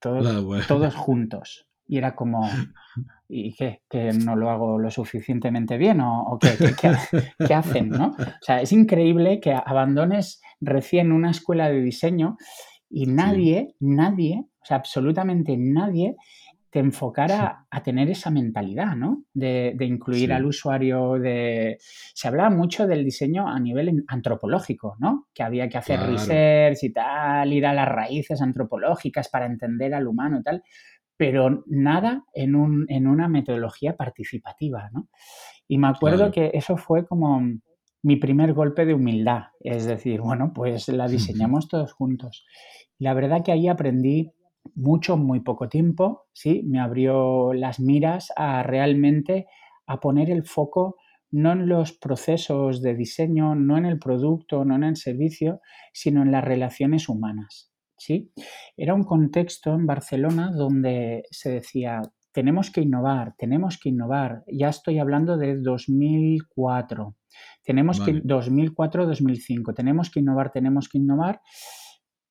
todos 0.00 0.94
juntos. 0.94 1.68
Y 1.86 1.98
era 1.98 2.14
como, 2.14 2.48
¿y 3.28 3.54
qué? 3.54 3.82
¿Que 3.88 4.12
no 4.12 4.36
lo 4.36 4.50
hago 4.50 4.78
lo 4.78 4.90
suficientemente 4.90 5.76
bien? 5.76 6.00
¿O, 6.00 6.38
qué, 6.40 6.56
qué, 7.46 7.54
hacen? 7.54 7.90
¿no? 7.90 8.08
O 8.08 8.42
sea, 8.42 8.62
es 8.62 8.72
increíble 8.72 9.40
que 9.40 9.52
abandones 9.52 10.40
recién 10.60 11.12
una 11.12 11.30
escuela 11.30 11.68
de 11.68 11.82
diseño 11.82 12.36
y 12.88 13.06
nadie, 13.06 13.74
nadie, 13.80 14.44
o 14.60 14.64
sea, 14.64 14.76
absolutamente 14.76 15.56
nadie 15.58 16.16
te 16.72 16.78
enfocara 16.78 17.66
a 17.70 17.82
tener 17.82 18.08
esa 18.08 18.30
mentalidad, 18.30 18.96
¿no? 18.96 19.24
De, 19.34 19.76
incluir 19.80 20.32
al 20.32 20.46
usuario, 20.46 21.18
de... 21.18 21.76
Se 22.14 22.28
hablaba 22.28 22.48
mucho 22.48 22.86
del 22.86 23.04
diseño 23.04 23.46
a 23.46 23.60
nivel 23.60 24.02
antropológico, 24.08 24.96
¿no? 24.98 25.28
Que 25.34 25.42
había 25.42 25.68
que 25.68 25.76
hacer 25.76 26.00
research 26.00 26.82
y 26.82 26.90
tal, 26.90 27.52
ir 27.52 27.66
a 27.66 27.74
las 27.74 27.86
raíces 27.86 28.40
antropológicas 28.40 29.28
para 29.28 29.44
entender 29.44 29.92
al 29.92 30.08
humano 30.08 30.38
y 30.40 30.42
tal 30.42 30.62
pero 31.14 31.62
nada 31.66 32.24
en, 32.34 32.56
un, 32.56 32.86
en 32.88 33.06
una 33.06 33.28
metodología 33.28 33.96
participativa, 33.96 34.90
¿no? 34.92 35.08
Y 35.68 35.78
me 35.78 35.86
acuerdo 35.86 36.32
que 36.32 36.50
eso 36.54 36.76
fue 36.76 37.06
como 37.06 37.40
mi 38.02 38.16
primer 38.16 38.54
golpe 38.54 38.84
de 38.84 38.94
humildad, 38.94 39.42
es 39.60 39.84
decir, 39.84 40.20
bueno, 40.20 40.52
pues 40.52 40.88
la 40.88 41.06
diseñamos 41.06 41.68
todos 41.68 41.92
juntos. 41.92 42.44
La 42.98 43.14
verdad 43.14 43.44
que 43.44 43.52
ahí 43.52 43.68
aprendí 43.68 44.32
mucho 44.74 45.16
muy 45.16 45.40
poco 45.40 45.68
tiempo, 45.68 46.26
¿sí? 46.32 46.62
Me 46.64 46.80
abrió 46.80 47.52
las 47.52 47.80
miras 47.80 48.32
a 48.36 48.62
realmente 48.62 49.46
a 49.86 50.00
poner 50.00 50.30
el 50.30 50.44
foco 50.44 50.96
no 51.32 51.52
en 51.52 51.66
los 51.66 51.92
procesos 51.92 52.82
de 52.82 52.94
diseño, 52.94 53.54
no 53.54 53.78
en 53.78 53.86
el 53.86 53.98
producto, 53.98 54.64
no 54.64 54.76
en 54.76 54.84
el 54.84 54.96
servicio, 54.96 55.60
sino 55.92 56.22
en 56.22 56.30
las 56.30 56.44
relaciones 56.44 57.08
humanas. 57.08 57.72
¿sí? 57.96 58.30
Era 58.76 58.94
un 58.94 59.04
contexto 59.04 59.72
en 59.74 59.86
Barcelona 59.86 60.52
donde 60.52 61.24
se 61.30 61.50
decía, 61.50 62.02
tenemos 62.32 62.70
que 62.70 62.82
innovar, 62.82 63.34
tenemos 63.38 63.78
que 63.78 63.88
innovar. 63.88 64.42
Ya 64.46 64.68
estoy 64.68 64.98
hablando 64.98 65.38
de 65.38 65.56
2004. 65.56 67.16
Tenemos 67.64 68.00
que 68.00 68.22
2004-2005. 68.22 69.74
Tenemos 69.74 70.10
que 70.10 70.20
innovar, 70.20 70.50
tenemos 70.50 70.88
que 70.88 70.98
innovar, 70.98 71.40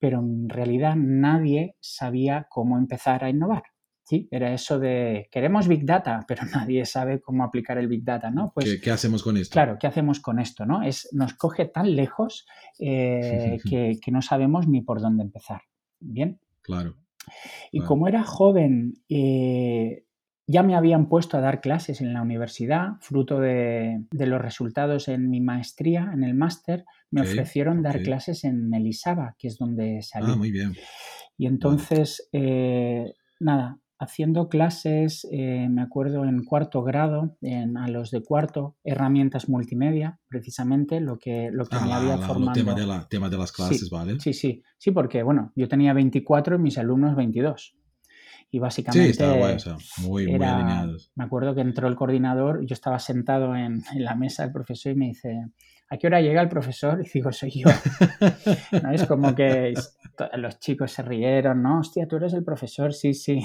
pero 0.01 0.19
en 0.19 0.49
realidad 0.49 0.95
nadie 0.97 1.75
sabía 1.79 2.47
cómo 2.49 2.79
empezar 2.79 3.23
a 3.23 3.29
innovar. 3.29 3.61
Sí, 4.03 4.27
era 4.31 4.51
eso 4.51 4.79
de 4.79 5.29
queremos 5.31 5.67
Big 5.67 5.85
Data, 5.85 6.19
pero 6.27 6.41
nadie 6.51 6.85
sabe 6.85 7.21
cómo 7.21 7.43
aplicar 7.43 7.77
el 7.77 7.87
Big 7.87 8.03
Data, 8.03 8.31
¿no? 8.31 8.51
Pues, 8.53 8.81
¿Qué, 8.81 8.89
hacemos 8.89 9.21
con 9.21 9.37
esto? 9.37 9.53
Claro, 9.53 9.77
¿qué 9.79 9.85
hacemos 9.85 10.19
con 10.19 10.39
esto? 10.39 10.65
¿no? 10.65 10.81
Es, 10.81 11.07
nos 11.13 11.35
coge 11.35 11.65
tan 11.65 11.95
lejos 11.95 12.47
eh, 12.79 13.59
que, 13.69 14.11
no 14.11 14.23
sabemos 14.23 14.67
ni 14.67 14.81
por 14.81 15.01
dónde 15.01 15.23
empezar. 15.23 15.61
Bien. 15.99 16.39
Claro. 16.63 16.97
Y 17.71 17.81
como 17.81 18.07
era 18.07 18.23
joven, 18.23 18.95
eh, 19.07 20.03
ya 20.51 20.63
me 20.63 20.75
habían 20.75 21.07
puesto 21.07 21.37
a 21.37 21.41
dar 21.41 21.61
clases 21.61 22.01
en 22.01 22.13
la 22.13 22.21
universidad, 22.21 22.97
fruto 22.99 23.39
de, 23.39 24.05
los 24.11 24.41
resultados 24.41 25.07
en 25.07 25.29
mi 25.29 25.39
maestría, 25.39 26.11
en 26.13 26.23
el 26.23 26.33
máster, 26.33 26.85
me 27.09 27.21
ofrecieron 27.21 27.81
dar 27.81 28.01
clases 28.01 28.43
en 28.43 28.73
Elisaba, 28.73 29.35
que 29.37 29.47
es 29.47 29.57
donde 29.57 30.01
salí. 30.01 30.27
Ah, 30.29 30.35
muy 30.35 30.51
bien. 30.51 30.73
Y 31.37 31.47
entonces, 31.47 32.29
eh, 32.33 33.13
nada, 33.39 33.79
haciendo 33.97 34.49
clases, 34.49 35.27
eh, 35.31 35.67
me 35.69 35.81
acuerdo 35.81 36.25
en 36.25 36.43
cuarto 36.43 36.83
grado, 36.83 37.37
en, 37.41 37.77
a 37.77 37.87
los 37.87 38.11
de 38.11 38.21
cuarto, 38.21 38.75
herramientas 38.83 39.47
multimedia, 39.47 40.19
precisamente 40.27 40.99
lo 40.99 41.17
que, 41.17 41.49
lo 41.51 41.65
que 41.65 41.75
me 41.77 41.93
ah, 41.93 41.97
había 41.97 42.17
formado. 42.17 42.59
El 42.59 42.65
tema 42.65 42.73
de, 42.73 42.87
la, 42.87 43.07
tema 43.07 43.29
de 43.29 43.37
las 43.37 43.51
clases, 43.51 43.89
¿vale? 43.89 44.19
Sí, 44.19 44.33
sí, 44.33 44.63
sí, 44.77 44.91
porque 44.91 45.23
bueno, 45.23 45.51
yo 45.55 45.67
tenía 45.67 45.93
24 45.93 46.55
y 46.55 46.59
mis 46.59 46.77
alumnos 46.77 47.15
22. 47.15 47.75
Y 48.51 48.59
básicamente. 48.59 49.05
Sí, 49.05 49.11
estaba 49.11 49.37
guay, 49.37 49.55
o 49.55 49.59
sea, 49.59 49.77
muy, 49.99 50.27
muy 50.27 50.45
alineados. 50.45 51.11
Me 51.15 51.23
acuerdo 51.23 51.55
que 51.55 51.61
entró 51.61 51.87
el 51.87 51.95
coordinador, 51.95 52.65
yo 52.65 52.73
estaba 52.73 52.99
sentado 52.99 53.55
en, 53.55 53.81
en 53.93 54.03
la 54.03 54.15
mesa 54.15 54.43
del 54.43 54.51
profesor 54.51 54.91
y 54.91 54.95
me 54.95 55.07
dice, 55.07 55.45
¿a 55.91 55.97
qué 55.97 56.07
hora 56.07 56.21
llega 56.21 56.41
el 56.41 56.49
profesor? 56.49 57.01
Y 57.05 57.09
digo, 57.09 57.31
soy 57.31 57.51
yo. 57.51 57.69
¿No? 58.81 58.91
Es 58.91 59.05
como 59.05 59.35
que 59.35 59.73
los 60.37 60.59
chicos 60.59 60.91
se 60.91 61.01
rieron, 61.03 61.61
¿no? 61.61 61.79
Hostia, 61.79 62.07
tú 62.07 62.15
eres 62.15 62.33
el 62.33 62.43
profesor, 62.43 62.93
sí, 62.93 63.13
sí. 63.13 63.43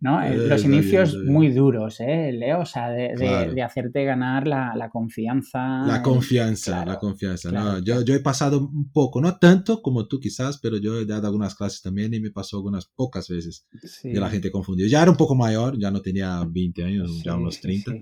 ¿No? 0.00 0.22
Eh, 0.22 0.36
los 0.36 0.64
inicios 0.64 1.16
muy 1.24 1.50
duros, 1.52 2.00
¿eh, 2.00 2.32
Leo? 2.32 2.60
O 2.60 2.66
sea, 2.66 2.90
de, 2.90 3.62
hacerte 3.62 4.04
ganar 4.04 4.46
la, 4.46 4.88
confianza. 4.92 5.84
La 5.86 6.02
confianza, 6.02 6.84
la 6.84 6.98
confianza. 6.98 7.50
no, 7.50 7.78
yo, 7.80 8.02
yo, 8.02 8.14
he 8.14 8.20
pasado 8.20 8.60
un 8.60 8.90
poco, 8.90 9.20
no 9.20 9.38
tanto 9.38 9.82
como 9.82 10.06
tú 10.06 10.20
quizás, 10.20 10.58
pero 10.58 10.76
yo 10.76 11.00
he 11.00 11.06
dado 11.06 11.26
algunas 11.26 11.54
clases 11.54 11.82
también 11.82 12.14
y 12.14 12.20
me 12.20 12.30
pasó 12.30 12.56
algunas 12.56 12.86
pocas 12.86 13.28
veces 13.28 13.66
que 14.02 14.20
la 14.20 14.30
gente 14.30 14.50
confundió. 14.50 14.86
Ya 14.86 15.02
era 15.02 15.10
un 15.10 15.16
poco 15.16 15.34
mayor, 15.34 15.78
ya 15.78 15.90
no 15.90 16.00
tenía 16.00 16.44
20 16.48 16.84
años, 16.84 17.22
ya 17.24 17.34
unos 17.34 17.60
30 17.60 17.92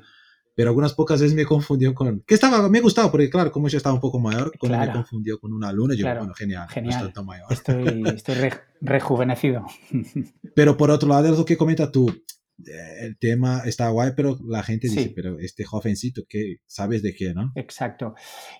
pero 0.56 0.70
algunas 0.70 0.94
pocas 0.94 1.20
veces 1.20 1.36
me 1.36 1.44
confundió 1.44 1.94
con... 1.94 2.22
Que 2.26 2.34
estaba, 2.34 2.70
me 2.70 2.80
gustaba, 2.80 3.10
porque 3.10 3.28
claro, 3.28 3.52
como 3.52 3.68
yo 3.68 3.76
estaba 3.76 3.94
un 3.94 4.00
poco 4.00 4.18
mayor, 4.18 4.50
cuando 4.58 4.78
me 4.78 4.90
confundió 4.90 5.38
con 5.38 5.52
una 5.52 5.68
alumna, 5.68 5.94
yo, 5.94 6.06
bueno, 6.06 6.32
genial, 6.32 6.66
genial. 6.70 7.12
tan 7.12 7.26
mayor. 7.26 7.46
Estoy, 7.50 8.02
estoy 8.06 8.36
rejuvenecido. 8.80 9.66
pero 10.54 10.78
por 10.78 10.90
otro 10.90 11.10
lado, 11.10 11.30
lo 11.30 11.44
que 11.44 11.58
comenta 11.58 11.92
tú, 11.92 12.08
eh, 12.08 13.04
el 13.04 13.18
tema 13.18 13.64
está 13.66 13.90
guay, 13.90 14.12
pero 14.16 14.38
la 14.48 14.62
gente 14.62 14.88
dice, 14.88 15.12
pero 15.14 15.38
este 15.38 15.62
jovencito, 15.64 16.22
¿qué 16.26 16.56
sabes 16.64 17.02
de 17.02 17.14
qué, 17.14 17.34
no? 17.34 17.52
Exacto. 17.54 18.14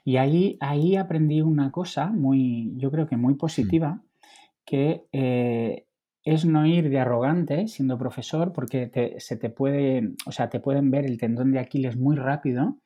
Y 0.05 0.19
ahí, 0.19 0.59
ahí 0.61 0.97
aprendí 0.97 1.41
una 1.41 1.71
cosa 1.71 2.09
muy, 2.09 2.75
yo 2.77 2.91
creo 2.91 3.07
que 3.07 3.17
muy 3.17 3.37
positiva, 3.37 4.03
que 4.67 5.07
eh, 5.13 5.86
es 6.27 6.45
no 6.45 6.67
ir 6.67 6.91
de 6.91 6.99
arrogante 6.99 7.69
siendo 7.69 7.97
profesor 7.97 8.53
porque 8.53 9.15
se 9.19 9.37
te 9.37 9.49
puede, 9.49 10.11
o 10.27 10.33
sea, 10.33 10.51
te 10.51 10.59
pueden 10.59 10.91
ver 10.91 11.07
el 11.07 11.19
tendón 11.19 11.53
de 11.53 11.61
Aquiles 11.61 11.97
muy 11.97 12.17
rápido, 12.17 12.79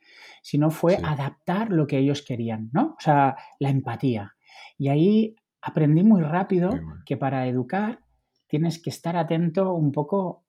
sino 0.42 0.70
fue 0.70 0.98
adaptar 1.02 1.70
lo 1.70 1.86
que 1.86 1.96
ellos 1.96 2.22
querían, 2.22 2.68
¿no? 2.74 2.96
O 2.98 3.00
sea, 3.00 3.36
la 3.58 3.70
empatía. 3.70 4.34
Y 4.76 4.88
ahí 4.88 5.36
aprendí 5.62 6.04
muy 6.04 6.20
rápido 6.20 6.70
que 7.06 7.16
para 7.16 7.46
educar 7.46 8.00
tienes 8.46 8.80
que 8.80 8.90
estar 8.90 9.16
atento 9.16 9.72
un 9.72 9.90
poco 9.90 10.44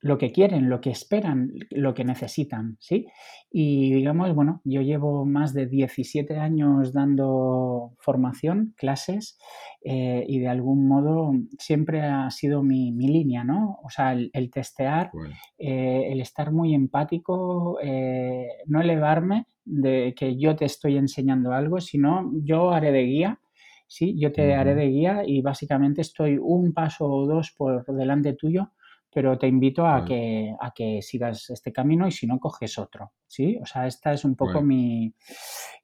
lo 0.00 0.18
que 0.18 0.30
quieren, 0.30 0.68
lo 0.68 0.80
que 0.80 0.90
esperan, 0.90 1.52
lo 1.70 1.94
que 1.94 2.04
necesitan, 2.04 2.76
¿sí? 2.80 3.06
Y 3.50 3.92
digamos, 3.92 4.34
bueno, 4.34 4.60
yo 4.64 4.82
llevo 4.82 5.24
más 5.24 5.54
de 5.54 5.66
17 5.66 6.36
años 6.36 6.92
dando 6.92 7.92
formación, 7.98 8.74
clases, 8.76 9.38
eh, 9.82 10.24
y 10.28 10.38
de 10.38 10.48
algún 10.48 10.86
modo 10.86 11.32
siempre 11.58 12.02
ha 12.02 12.30
sido 12.30 12.62
mi, 12.62 12.92
línea, 12.92 13.44
¿no? 13.44 13.78
O 13.82 13.90
sea, 13.90 14.12
el, 14.12 14.50
testear, 14.50 15.10
eh, 15.58 16.08
el 16.10 16.20
estar 16.20 16.52
muy 16.52 16.74
empático, 16.74 17.78
eh, 17.82 18.46
no 18.66 18.80
elevarme 18.80 19.46
de 19.64 20.14
que 20.16 20.36
yo 20.36 20.56
te 20.56 20.66
estoy 20.66 20.96
enseñando 20.96 21.52
algo, 21.52 21.80
sino 21.80 22.30
yo 22.42 22.70
haré 22.70 22.92
de 22.92 23.02
guía, 23.02 23.40
¿sí? 23.86 24.14
Yo 24.18 24.30
te 24.32 24.54
haré 24.54 24.74
de 24.74 24.88
guía 24.88 25.22
y 25.26 25.40
básicamente 25.40 26.02
estoy 26.02 26.38
un 26.40 26.72
paso 26.72 27.06
o 27.06 27.26
dos 27.26 27.52
por 27.56 27.84
delante 27.86 28.34
tuyo 28.34 28.72
pero 29.16 29.38
te 29.38 29.46
invito 29.46 29.86
a, 29.86 30.04
que, 30.04 30.54
a 30.60 30.72
que 30.72 31.00
sigas 31.00 31.48
este 31.48 31.72
camino 31.72 32.06
y 32.06 32.12
si 32.12 32.26
no, 32.26 32.38
coges 32.38 32.78
otro, 32.78 33.14
¿sí? 33.26 33.58
O 33.62 33.64
sea, 33.64 33.86
esta 33.86 34.12
es 34.12 34.26
un 34.26 34.36
poco 34.36 34.60
mi... 34.60 35.14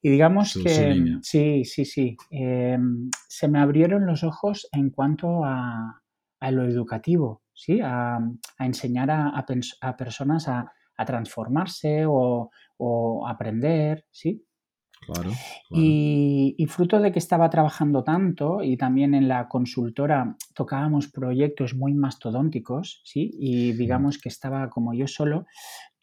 Y 0.02 0.10
digamos 0.10 0.52
que... 0.62 1.18
sí, 1.22 1.64
sí, 1.64 1.84
sí. 1.86 2.14
Em, 2.28 3.08
se 3.26 3.48
me 3.48 3.58
abrieron 3.58 4.04
los 4.04 4.22
ojos 4.22 4.68
en 4.70 4.90
cuanto 4.90 5.46
a, 5.46 6.02
lo 6.50 6.64
educativo, 6.64 7.40
¿sí? 7.54 7.80
A, 7.82 8.18
enseñar 8.58 9.10
a, 9.10 9.46
personas 9.96 10.46
a, 10.46 10.70
transformarse 11.06 12.04
o, 12.06 12.50
aprender, 13.26 14.04
¿sí? 14.10 14.44
Claro, 15.06 15.30
Y, 15.70 16.66
fruto 16.68 17.00
de 17.00 17.12
que 17.12 17.18
estaba 17.18 17.50
trabajando 17.50 18.04
tanto 18.04 18.62
y 18.62 18.76
también 18.76 19.14
en 19.14 19.28
la 19.28 19.48
consultora 19.48 20.36
tocábamos 20.54 21.08
proyectos 21.08 21.74
muy 21.74 21.92
mastodónticos, 21.92 23.02
¿sí? 23.04 23.30
Y 23.34 23.72
digamos 23.72 24.18
que 24.18 24.28
estaba 24.28 24.70
como 24.70 24.94
yo 24.94 25.06
solo, 25.06 25.46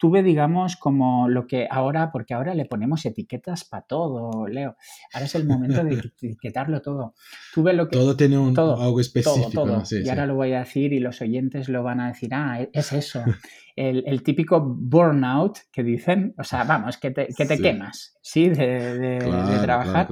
tuve, 0.00 0.22
digamos, 0.22 0.76
como 0.76 1.28
lo 1.28 1.46
que 1.46 1.68
ahora, 1.70 2.10
porque 2.10 2.32
ahora 2.32 2.54
le 2.54 2.64
ponemos 2.64 3.04
etiquetas 3.04 3.66
para 3.66 3.82
todo, 3.82 4.46
Leo. 4.46 4.74
Ahora 5.12 5.26
es 5.26 5.34
el 5.34 5.46
momento 5.46 5.84
de 5.84 5.94
etiquetarlo 5.94 6.80
todo. 6.80 7.14
Tuve 7.52 7.74
lo 7.74 7.86
que... 7.86 7.98
Todo 7.98 8.16
tiene 8.16 8.38
un, 8.38 8.58
algo 8.58 8.98
específico. 8.98 9.50
Todo, 9.52 9.82
y 9.90 10.08
ahora 10.08 10.24
lo 10.24 10.36
voy 10.36 10.54
a 10.54 10.60
decir 10.60 10.94
y 10.94 11.00
los 11.00 11.20
oyentes 11.20 11.68
lo 11.68 11.82
van 11.82 12.00
a 12.00 12.08
decir, 12.08 12.30
ah, 12.32 12.62
e-, 12.62 12.70
es 12.72 12.92
eso. 12.92 13.22
El, 13.76 14.22
típico 14.22 14.60
burnout 14.60 15.58
que 15.70 15.82
dicen, 15.82 16.34
o 16.36 16.44
sea, 16.44 16.64
vamos, 16.64 16.98
que 16.98 17.10
te, 17.12 17.28
que 17.34 17.46
te 17.46 17.58
quemas, 17.58 18.18
¿sí? 18.20 18.50
De, 18.50 19.18
trabajar. 19.62 20.08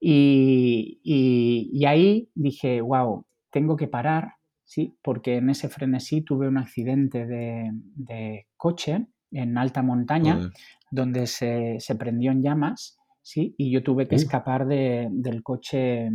y, 0.00 1.00
y 1.02 1.84
ahí 1.86 2.30
dije, 2.34 2.82
wow, 2.82 3.24
tengo 3.50 3.76
que 3.76 3.86
parar 3.86 4.34
¿sí? 4.74 4.98
porque 5.02 5.36
en 5.36 5.50
ese 5.50 5.68
frenesí 5.68 6.22
tuve 6.22 6.48
un 6.48 6.58
accidente 6.58 7.26
de, 7.26 8.46
coche 8.56 9.06
en 9.30 9.56
alta 9.56 9.82
montaña 9.82 10.50
donde 10.90 11.28
se, 11.28 11.78
prendió 11.96 12.32
en 12.32 12.42
llamas 12.42 12.98
¿sí? 13.22 13.54
y 13.56 13.70
yo 13.70 13.84
tuve 13.84 14.08
que 14.08 14.16
escapar 14.16 14.66
del 14.66 15.42
coche 15.44 16.10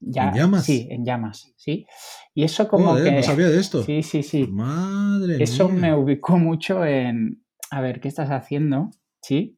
ya, 0.00 0.30
¿En 0.30 0.34
llamas? 0.34 0.64
Sí, 0.64 0.88
en 0.90 1.04
llamas, 1.04 1.54
sí. 1.56 1.86
Y 2.34 2.42
eso 2.42 2.66
como 2.66 2.96
que... 2.96 3.12
No 3.12 3.22
sabía 3.22 3.48
de 3.48 3.60
esto. 3.60 3.84
Sí, 3.84 4.02
sí, 4.02 4.24
sí. 4.24 4.44
Madre 4.48 5.40
Eso 5.40 5.68
me 5.68 5.94
ubicó 5.94 6.36
mucho 6.36 6.84
en, 6.84 7.44
a 7.70 7.80
ver, 7.80 8.00
¿qué 8.00 8.08
estás 8.08 8.30
haciendo? 8.30 8.90
¿Sí? 9.22 9.56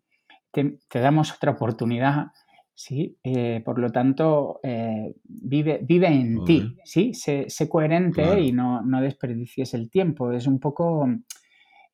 te 0.53 0.99
damos 0.99 1.33
otra 1.33 1.53
oportunidad 1.53 2.33
¿sí? 2.81 3.19
Eh, 3.23 3.61
por 3.63 3.79
lo 3.79 3.93
tanto, 3.93 4.59
eh, 4.63 5.15
vive, 5.23 5.81
vive 5.83 6.07
en 6.07 6.45
ti, 6.47 6.79
¿sí? 6.83 7.13
Sé, 7.13 7.47
coherente 7.69 8.41
y 8.41 8.53
no, 8.53 8.81
no, 8.81 9.03
desperdicies 9.03 9.75
el 9.75 9.91
tiempo. 9.91 10.33
Es 10.33 10.47
un 10.47 10.59
poco 10.59 11.07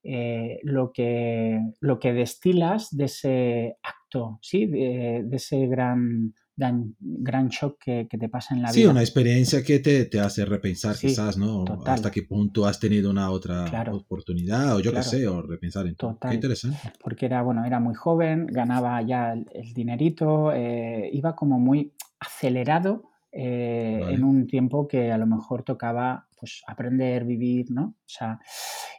eh, 0.05 0.61
lo, 0.63 0.93
que, 0.93 1.61
lo 1.81 1.99
que 1.99 2.13
destilas 2.13 2.97
de 2.97 3.05
ese 3.07 3.77
acto, 3.83 4.39
¿sí? 4.41 4.67
de 4.67 5.29
ese 5.33 5.67
gran 5.67 6.33
gran 6.57 7.49
shock 7.49 7.79
que, 7.85 8.09
te 8.09 8.29
pasa 8.29 8.55
en 8.55 8.63
la 8.63 8.69
vida. 8.69 8.75
Sí, 8.75 8.87
una 8.87 9.01
experiencia 9.01 9.63
que 9.63 9.79
te, 9.79 10.07
te 10.07 10.21
hace 10.21 10.45
repensar 10.45 10.97
quizás, 10.97 11.37
¿no? 11.37 11.65
Hasta 11.85 12.11
qué 12.11 12.23
punto 12.23 12.67
has 12.67 12.81
tenido 12.81 13.11
una 13.11 13.31
otra 13.31 13.67
oportunidad 13.93 14.77
o 14.77 14.81
yo 14.81 14.93
qué 14.93 15.03
sé, 15.03 15.29
o 15.29 15.43
repensar 15.43 15.87
en 15.87 15.97
todo. 15.97 16.19
Qué 16.19 16.35
interesante. 16.35 16.79
Porque 17.03 17.27
era, 17.27 17.43
bueno, 17.43 17.65
era 17.65 17.79
muy 17.81 17.95
joven, 17.95 18.47
ganaba 18.47 19.03
ya 19.03 19.33
el, 19.33 19.75
dinerito, 19.75 20.53
eh, 20.53 21.11
iba 21.13 21.37
como 21.37 21.59
muy 21.59 21.93
acelerado 22.19 23.11
eh, 23.33 24.01
en 24.09 24.25
un 24.25 24.47
tiempo 24.47 24.89
que 24.89 25.13
a 25.13 25.19
lo 25.19 25.27
mejor 25.27 25.63
tocaba 25.63 26.27
pues 26.39 26.63
aprender, 26.67 27.25
vivir, 27.25 27.67
¿no? 27.71 27.97
O 27.99 28.09
sea, 28.09 28.39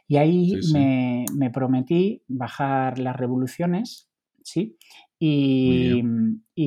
y 0.06 0.16
ahí 0.16 0.58
Me, 0.72 1.24
me 1.36 1.50
prometí 1.50 2.22
bajar 2.28 2.98
las 2.98 3.16
revoluciones, 3.16 4.08
¿sí? 4.42 4.76
Y, 5.20 6.02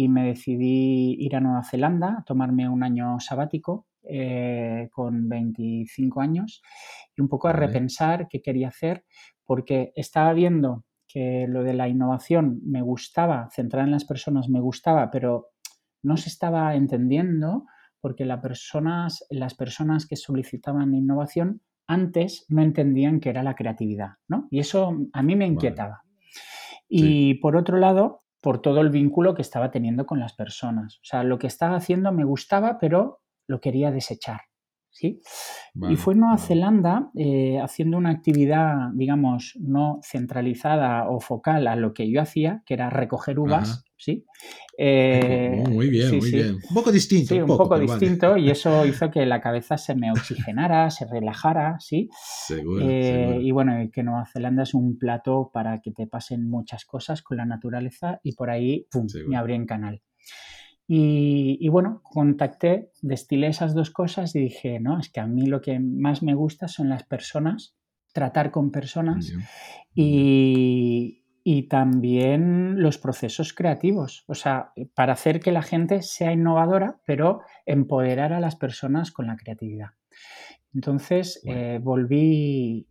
me 0.08 0.28
decidí 0.28 1.16
ir 1.20 1.36
a 1.36 1.40
Nueva 1.40 1.64
Zelanda 1.64 2.18
a 2.20 2.24
tomarme 2.24 2.68
un 2.68 2.84
año 2.84 3.20
sabático 3.20 3.88
eh, 4.04 4.90
con 4.92 5.30
25 5.30 6.22
años 6.22 6.62
y 7.16 7.22
un 7.22 7.30
poco 7.30 7.48
a 7.48 7.54
repensar 7.54 8.28
qué 8.30 8.42
quería 8.42 8.70
hacer 8.70 9.06
porque 9.46 9.92
estaba 9.96 10.34
viendo 10.34 10.86
que 11.08 11.46
lo 11.48 11.64
de 11.64 11.74
la 11.74 11.88
innovación 11.88 12.62
me 12.66 12.82
gustaba, 12.82 13.50
centrar 13.52 13.86
en 13.86 13.92
las 13.92 14.06
personas 14.06 14.50
me 14.50 14.62
gustaba, 14.62 15.12
pero 15.12 15.50
no 16.04 16.18
se 16.18 16.30
estaba 16.30 16.76
entendiendo 16.76 17.66
porque 18.00 18.26
las 18.26 18.42
personas, 18.42 19.26
las 19.30 19.54
personas 19.54 20.08
que 20.08 20.16
solicitaban 20.16 20.96
innovación 20.96 21.62
antes 21.88 22.46
no 22.50 22.62
entendían 22.62 23.20
qué 23.20 23.30
era 23.30 23.44
la 23.44 23.56
creatividad, 23.56 24.14
¿no? 24.28 24.48
Y 24.50 24.60
eso 24.60 24.98
a 25.14 25.22
mí 25.22 25.36
me 25.36 25.46
inquietaba. 25.46 26.04
Y 26.88 27.36
por 27.36 27.56
otro 27.56 27.78
lado, 27.78 28.21
por 28.42 28.62
todo 28.62 28.82
el 28.82 28.90
vínculo 28.90 29.36
que 29.36 29.42
estaba 29.44 29.72
teniendo 29.72 30.06
con 30.06 30.20
las 30.20 30.34
personas. 30.34 30.98
O 30.98 31.04
sea, 31.04 31.24
lo 31.24 31.40
que 31.40 31.48
estaba 31.48 31.76
haciendo 31.76 32.12
me 32.12 32.24
gustaba, 32.24 32.80
pero 32.80 33.22
lo 33.48 33.62
quería 33.62 33.92
desechar. 33.92 34.42
¿Sí? 34.92 35.22
y 35.90 35.96
fue 35.96 36.14
en 36.14 36.20
Nueva 36.22 36.38
Zelanda 36.38 37.10
eh, 37.16 37.60
haciendo 37.60 37.98
una 37.98 38.12
actividad, 38.12 38.90
digamos, 38.94 39.58
no 39.60 40.00
centralizada 40.04 41.10
o 41.10 41.20
focal 41.20 41.68
a 41.68 41.76
lo 41.76 41.94
que 41.94 42.12
yo 42.12 42.22
hacía, 42.22 42.62
que 42.66 42.74
era 42.74 42.90
recoger 42.90 43.40
uvas 43.40 43.84
¿sí? 44.02 44.26
Eh, 44.78 45.64
muy 45.70 45.90
bien, 45.90 46.18
muy 46.18 46.32
bien. 46.32 46.56
Un 46.56 46.74
poco 46.74 46.92
distinto. 46.92 47.36
Sí, 47.36 47.40
un 47.40 47.46
poco, 47.46 47.78
distinto 47.78 48.36
y 48.36 48.50
eso 48.50 48.84
hizo 48.88 49.12
que 49.12 49.28
la 49.28 49.40
cabeza 49.40 49.78
se 49.78 49.96
me 49.96 50.12
oxigenara, 50.12 50.90
se 50.90 51.06
relajara, 51.06 51.78
¿sí? 51.80 52.10
Seguro, 52.48 52.84
eh, 52.90 53.38
Y 53.42 53.52
bueno, 53.52 53.74
que 53.94 54.02
Nueva 54.02 54.26
Zelanda 54.26 54.64
es 54.64 54.74
un 54.74 54.98
plato 54.98 55.52
para 55.54 55.82
que 55.82 55.92
te 55.92 56.08
pasen 56.08 56.50
muchas 56.50 56.86
cosas 56.86 57.22
con 57.22 57.38
la 57.38 57.46
naturaleza 57.46 58.20
y 58.24 58.34
por 58.34 58.50
ahí, 58.50 58.88
pum, 58.90 59.06
me 59.28 59.38
abrí 59.38 59.54
en 59.54 59.68
canal. 59.68 60.02
Y, 60.94 61.70
bueno, 61.70 62.02
contacté, 62.04 62.92
destilé 63.02 63.48
esas 63.48 63.74
dos 63.74 63.92
cosas 63.92 64.36
y 64.36 64.42
dije, 64.42 64.82
no, 64.82 65.00
es 65.00 65.10
que 65.10 65.22
a 65.22 65.26
mí 65.26 65.46
lo 65.46 65.62
que 65.62 65.80
más 65.80 66.22
me 66.22 66.34
gusta 66.34 66.68
son 66.68 66.90
las 66.90 67.04
personas, 67.04 67.78
tratar 68.12 68.52
con 68.52 68.72
personas 68.72 69.32
y, 69.96 71.24
y 71.46 71.70
también 71.70 72.82
los 72.82 72.98
procesos 72.98 73.54
creativos, 73.54 74.26
o 74.28 74.36
sea, 74.36 74.74
para 74.94 75.14
hacer 75.14 75.40
que 75.40 75.54
la 75.54 75.62
gente 75.62 76.02
sea 76.02 76.34
innovadora, 76.34 77.00
pero 77.06 77.40
empoderar 77.66 78.34
a 78.34 78.42
las 78.42 78.58
personas 78.58 79.12
con 79.12 79.28
la 79.28 79.38
creatividad. 79.38 79.92
Entonces 80.74 81.42
eh, 81.46 81.80
volví 81.82 82.90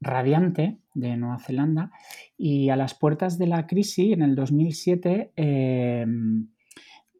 radiante 0.00 0.78
de 0.94 1.16
Nueva 1.18 1.38
Zelanda 1.38 1.90
y 2.38 2.70
a 2.70 2.76
las 2.76 2.94
puertas 2.94 3.36
de 3.36 3.48
la 3.48 3.66
crisis 3.66 4.12
en 4.12 4.22
el 4.22 4.34
2007, 4.34 5.32
em, 5.36 6.48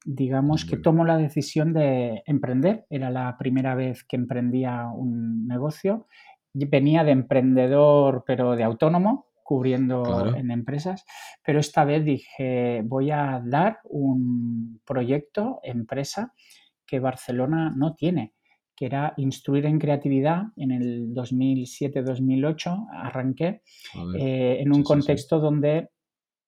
digamos 0.04 0.64
que 0.64 0.76
tomo 0.76 1.04
la 1.04 1.16
decisión 1.16 1.72
de 1.72 2.22
emprender. 2.26 2.86
Era 2.90 3.10
la 3.10 3.36
primera 3.38 3.74
vez 3.74 4.04
que 4.04 4.16
emprendía 4.16 4.86
un 4.94 5.48
negocio. 5.48 6.06
Venía 6.52 7.02
de 7.02 7.12
emprendedor, 7.12 8.22
pero 8.26 8.54
de 8.54 8.62
autónomo, 8.62 9.26
cubriendo 9.42 10.34
en 10.34 10.50
empresas, 10.50 11.04
pero 11.44 11.60
esta 11.60 11.84
vez 11.84 12.04
dije, 12.04 12.82
voy 12.84 13.10
a 13.10 13.42
dar 13.44 13.78
un 13.84 14.80
proyecto, 14.86 15.60
empresa, 15.62 16.32
que 16.86 16.98
Barcelona 16.98 17.72
no 17.76 17.94
tiene, 17.94 18.32
que 18.74 18.86
era 18.86 19.12
instruir 19.18 19.66
en 19.66 19.78
creatividad. 19.78 20.44
En 20.56 20.70
el 20.70 21.14
2007-2008 21.14 22.86
arranqué 22.92 23.62
eh, 24.18 24.58
en 24.60 24.74
un 24.74 24.82
contexto 24.82 25.38
donde 25.38 25.90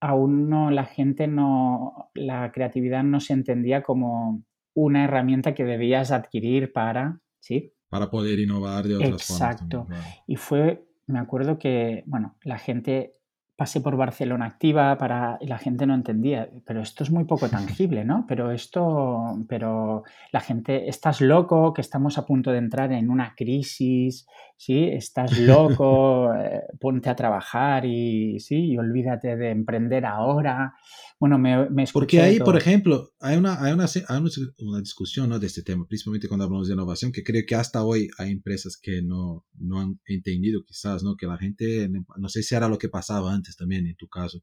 aún 0.01 0.49
no 0.49 0.71
la 0.71 0.85
gente 0.85 1.27
no, 1.27 2.11
la 2.15 2.53
creatividad 2.53 3.03
no 3.03 3.21
se 3.21 3.33
entendía 3.33 3.83
como 3.83 4.43
una 4.75 5.05
herramienta 5.05 5.55
que 5.55 5.65
debías 5.65 6.11
adquirir 6.11 6.73
para, 6.73 7.21
¿sí? 7.41 7.73
Para 7.89 8.11
poder 8.11 8.39
innovar 8.39 8.87
de 8.87 8.97
otras 8.97 9.25
formas. 9.25 9.53
Exacto. 9.53 9.87
Y 10.27 10.37
fue 10.37 10.87
me 11.07 11.21
acuerdo 11.21 11.59
que, 11.59 12.03
bueno, 12.07 12.37
la 12.43 12.59
gente 12.59 13.13
pasé 13.57 13.81
por 13.81 13.97
Barcelona 13.97 14.47
activa 14.47 14.99
para 14.99 15.39
y 15.41 15.47
la 15.47 15.59
gente 15.59 15.87
no 15.87 15.95
entendía, 15.95 16.49
pero 16.67 16.83
esto 16.83 17.03
es 17.03 17.11
muy 17.11 17.25
poco 17.25 17.49
tangible, 17.51 18.05
¿no? 18.05 18.27
Pero 18.29 18.53
esto, 18.53 19.45
pero 19.49 20.05
la 20.31 20.41
gente, 20.41 20.89
estás 20.89 21.21
loco, 21.21 21.73
que 21.73 21.81
estamos 21.81 22.19
a 22.19 22.27
punto 22.27 22.53
de 22.53 22.59
entrar 22.59 22.93
en 22.93 23.11
una 23.11 23.35
crisis, 23.35 24.27
¿sí? 24.57 24.89
Estás 24.89 25.39
loco, 25.39 26.35
eh, 26.39 26.65
ponte 26.79 27.09
a 27.09 27.17
trabajar 27.17 27.87
y, 27.87 28.39
¿sí? 28.41 28.73
Y 28.73 28.79
olvídate 28.79 29.37
de 29.37 29.51
emprender 29.51 30.05
ahora. 30.05 30.75
Bueno, 31.19 31.39
me, 31.39 31.71
me 31.71 31.87
Porque 31.93 32.21
ahí, 32.21 32.39
por 32.39 32.59
ejemplo, 32.59 33.11
hay 33.21 33.39
una, 33.39 33.63
hay 33.63 33.73
una, 33.73 33.87
hay 33.87 34.23
una 34.59 34.81
discusión 34.81 35.31
¿no? 35.31 35.39
de 35.39 35.47
este 35.47 35.63
tema, 35.63 35.87
principalmente 35.87 36.29
cuando 36.29 36.45
hablamos 36.45 36.69
de 36.69 36.75
innovación, 36.75 37.11
que 37.11 37.25
creo 37.25 37.43
que 37.47 37.55
hasta 37.55 37.83
hoy 37.85 38.11
hay 38.19 38.31
empresas 38.31 38.77
que 38.77 39.01
no, 39.03 39.47
no 39.55 39.81
han 39.81 39.99
entendido 40.05 40.63
quizás, 40.67 41.03
¿no? 41.03 41.17
Que 41.17 41.27
la 41.27 41.39
gente, 41.39 41.89
no 42.19 42.29
sé 42.29 42.43
si 42.43 42.55
era 42.55 42.69
lo 42.69 42.77
que 42.77 42.91
pasaba 42.91 43.33
antes 43.33 43.57
también 43.57 43.87
en 43.87 43.97
tu 43.97 44.09
caso, 44.09 44.43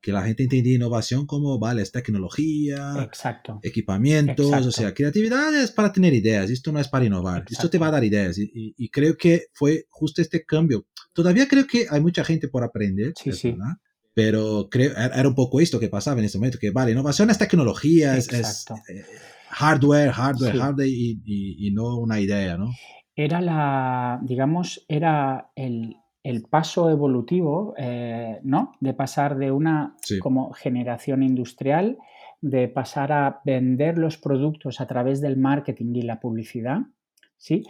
que 0.00 0.10
la 0.10 0.22
gente 0.22 0.42
entendía 0.42 0.74
innovación 0.74 1.24
como, 1.24 1.58
vale, 1.60 1.82
es 1.82 1.92
tecnología, 1.92 2.94
Exacto. 3.02 3.60
equipamientos, 3.62 4.66
o 4.66 4.72
sea, 4.72 4.94
creatividad 4.94 5.54
es 5.54 5.70
para 5.70 5.92
tener 5.92 6.14
ideas, 6.14 6.50
esto 6.50 6.72
no 6.72 6.80
es 6.80 6.88
para 6.88 7.04
innovar, 7.04 7.44
esto 7.48 7.70
te 7.70 7.78
va 7.78 7.88
a 7.88 7.92
dar 7.92 8.04
ideas. 8.04 8.38
Y, 8.38 8.74
y, 8.76 8.90
creo 8.90 9.16
que 9.16 9.46
fue 9.52 9.86
justo 9.88 10.20
este 10.20 10.44
cambio. 10.44 10.86
Todavía 11.12 11.46
creo 11.46 11.66
que 11.66 11.86
hay 11.88 12.00
mucha 12.00 12.24
gente 12.24 12.48
por 12.48 12.64
aprender, 12.64 13.12
sí, 13.16 13.32
sí. 13.32 13.52
¿verdad? 13.52 13.76
Pero 14.18 14.68
creo, 14.68 14.90
era 14.96 15.28
un 15.28 15.36
poco 15.36 15.60
esto 15.60 15.78
que 15.78 15.88
pasaba 15.88 16.18
en 16.18 16.24
ese 16.24 16.38
momento, 16.38 16.58
que 16.60 16.72
vale, 16.72 16.90
innovación 16.90 17.30
es 17.30 17.38
tecnología, 17.38 18.16
es, 18.16 18.28
eh, 18.32 19.04
hardware, 19.48 20.10
hardware, 20.10 20.58
hardware 20.58 20.88
y, 20.88 21.20
y, 21.24 21.70
no 21.70 21.96
una 21.96 22.18
idea, 22.18 22.56
¿no? 22.56 22.72
Era 23.14 23.40
la, 23.40 24.18
digamos, 24.24 24.84
era 24.88 25.52
el, 25.54 25.98
el 26.24 26.42
paso 26.42 26.90
evolutivo, 26.90 27.74
eh, 27.78 28.40
¿no? 28.42 28.72
De 28.80 28.92
pasar 28.92 29.38
de 29.38 29.52
una 29.52 29.94
como 30.20 30.52
generación 30.52 31.22
industrial, 31.22 31.96
de 32.40 32.66
pasar 32.66 33.12
a 33.12 33.40
vender 33.44 33.98
los 33.98 34.16
productos 34.16 34.80
a 34.80 34.88
través 34.88 35.20
del 35.20 35.36
marketing 35.36 35.94
y 35.94 36.02
la 36.02 36.18
publicidad, 36.18 36.78
¿sí? 37.38 37.62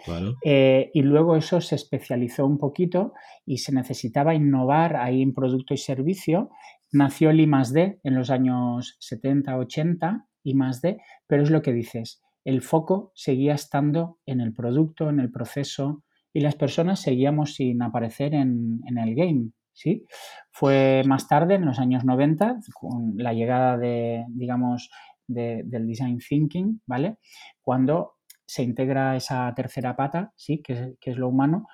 Eh, 0.45 0.91
y 0.93 1.03
luego 1.03 1.37
eso 1.37 1.61
se 1.61 1.77
especializó 1.77 2.47
un 2.47 2.59
poquito 2.59 3.13
y 3.47 3.59
se 3.59 3.73
necesitaba 3.73 4.35
innovar 4.35 4.97
ahí 4.97 5.23
en 5.23 5.35
producto 5.35 5.75
y 5.75 5.77
servicio. 5.77 6.51
Nació 6.91 7.31
el 7.31 7.41
I 7.41 7.51
D 7.73 8.01
en 8.03 8.15
los 8.15 8.31
años 8.31 8.97
70, 8.99 9.57
80, 9.57 10.27
I 10.43 10.55
D, 10.83 10.99
pero 11.27 11.43
es 11.43 11.51
lo 11.51 11.63
que 11.63 11.73
dices, 11.73 12.23
el 12.45 12.63
foco 12.63 13.13
seguía 13.15 13.55
estando 13.55 14.19
en 14.25 14.41
el 14.41 14.55
producto, 14.55 15.11
en 15.11 15.21
el 15.21 15.31
proceso, 15.31 16.03
y 16.33 16.41
las 16.41 16.57
personas 16.57 17.01
seguíamos 17.01 17.55
sin 17.55 17.83
aparecer 17.83 18.35
en, 18.35 18.81
el 18.87 19.15
game. 19.15 19.51
¿sí? 19.73 20.07
Fue 20.51 21.03
más 21.07 21.29
tarde, 21.29 21.57
en 21.57 21.67
los 21.67 21.79
años 21.79 22.05
90, 22.05 22.61
con 22.73 23.15
la 23.17 23.33
llegada 23.33 23.77
de, 23.77 24.25
digamos, 24.31 24.91
del 25.27 25.87
design 25.87 26.19
thinking, 26.19 26.81
¿vale? 26.87 27.19
Cuando 27.61 28.18
se 28.49 28.63
integra 28.63 29.15
esa 29.15 29.53
tercera 29.55 29.95
pata, 29.95 30.33
¿sí? 30.35 30.63
que, 30.63 30.97
es, 30.99 31.17
lo 31.19 31.29
humano, 31.29 31.69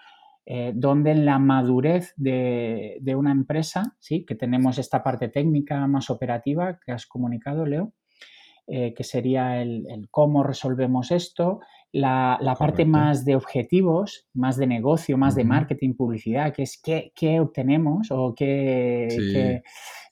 eh, 0.44 0.72
donde 0.74 1.12
en 1.12 1.24
la 1.24 1.38
madurez 1.38 2.12
de, 2.16 3.14
una 3.16 3.30
empresa, 3.30 3.94
¿sí? 4.00 4.24
que 4.26 4.34
tenemos 4.34 4.78
esta 4.78 5.04
parte 5.04 5.28
técnica 5.28 5.86
más 5.86 6.10
operativa 6.10 6.80
que 6.84 6.90
has 6.90 7.06
comunicado, 7.06 7.64
Leo, 7.64 7.92
eh, 8.66 8.92
que 8.92 9.04
sería 9.04 9.62
el, 9.62 10.08
cómo 10.10 10.42
resolvemos 10.42 11.12
esto, 11.12 11.60
la, 11.94 12.56
parte 12.58 12.84
más 12.84 13.24
de 13.24 13.36
objetivos, 13.36 14.26
más 14.34 14.56
de 14.56 14.66
negocio, 14.66 15.16
más 15.16 15.36
de 15.36 15.44
marketing, 15.44 15.94
publicidad, 15.94 16.52
que 16.52 16.64
es 16.64 16.82
qué, 16.82 17.40
obtenemos 17.40 18.08
o 18.10 18.34
qué, 18.34 19.62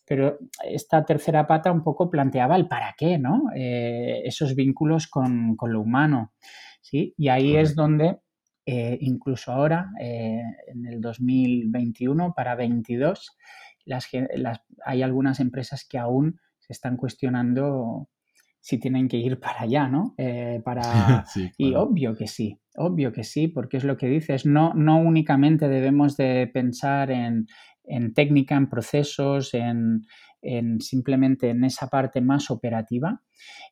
Pero 0.06 0.38
esta 0.64 1.04
tercera 1.04 1.46
pata 1.46 1.72
un 1.72 1.82
poco 1.82 2.08
planteaba 2.08 2.54
el 2.54 2.68
para 2.68 2.94
qué, 2.96 3.18
¿no? 3.18 3.46
Eh, 3.56 4.22
esos 4.24 4.54
vínculos 4.54 5.08
con, 5.08 5.56
lo 5.60 5.80
humano, 5.80 6.32
¿sí? 6.80 7.14
Y 7.16 7.28
ahí 7.28 7.56
es 7.56 7.74
donde 7.74 8.18
eh, 8.64 8.96
incluso 9.00 9.50
ahora, 9.50 9.90
eh, 10.00 10.40
en 10.68 10.86
el 10.86 11.00
2021 11.00 12.32
para 12.32 12.54
22, 12.54 13.36
las, 13.86 14.08
hay 14.84 15.02
algunas 15.02 15.40
empresas 15.40 15.84
que 15.88 15.98
aún 15.98 16.38
se 16.60 16.74
están 16.74 16.96
cuestionando 16.96 18.08
si 18.62 18.78
tienen 18.78 19.08
que 19.08 19.18
ir 19.18 19.38
para 19.40 19.62
allá, 19.62 19.88
¿no? 19.88 20.14
Eh, 20.16 20.62
para... 20.64 21.24
Y 21.58 21.74
obvio 21.74 22.14
que 22.14 22.26
sí, 22.26 22.58
obvio 22.76 23.12
que 23.12 23.24
sí, 23.24 23.48
porque 23.48 23.76
es 23.76 23.84
lo 23.84 23.98
que 23.98 24.06
dices, 24.06 24.46
no, 24.46 24.72
no 24.74 24.98
únicamente 24.98 25.68
debemos 25.68 26.16
de 26.16 26.46
pensar 26.46 27.10
en, 27.10 27.46
técnica, 28.14 28.56
en 28.56 28.70
procesos, 28.70 29.52
en, 29.54 30.06
simplemente 30.80 31.50
en 31.50 31.64
esa 31.64 31.88
parte 31.88 32.20
más 32.20 32.50
operativa, 32.50 33.20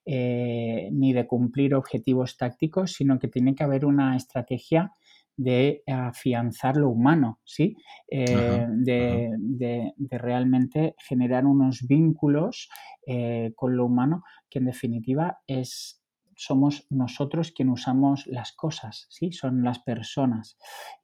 eh, 0.04 0.88
ni 0.92 1.12
de 1.12 1.26
cumplir 1.26 1.74
objetivos 1.74 2.36
tácticos, 2.36 2.92
sino 2.92 3.18
que 3.18 3.28
tiene 3.28 3.54
que 3.54 3.64
haber 3.64 3.84
una 3.84 4.16
estrategia 4.16 4.92
de 5.40 5.82
afianzar 5.86 6.76
lo 6.76 6.90
humano, 6.90 7.40
¿sí? 7.44 7.74
Eh, 8.10 8.66
de, 8.68 9.94
realmente 10.10 10.94
generar 10.98 11.46
unos 11.46 11.86
vínculos 11.88 12.68
eh, 13.06 13.52
con 13.56 13.74
lo 13.74 13.86
humano 13.86 14.22
que 14.50 14.58
en 14.58 14.66
definitiva 14.66 15.38
es 15.46 16.02
somos 16.36 16.86
nosotros 16.90 17.52
quien 17.54 17.68
usamos 17.68 18.26
las 18.26 18.52
cosas, 18.52 19.06
¿sí? 19.10 19.32
Son 19.32 19.62
las 19.62 19.78
personas. 19.80 20.56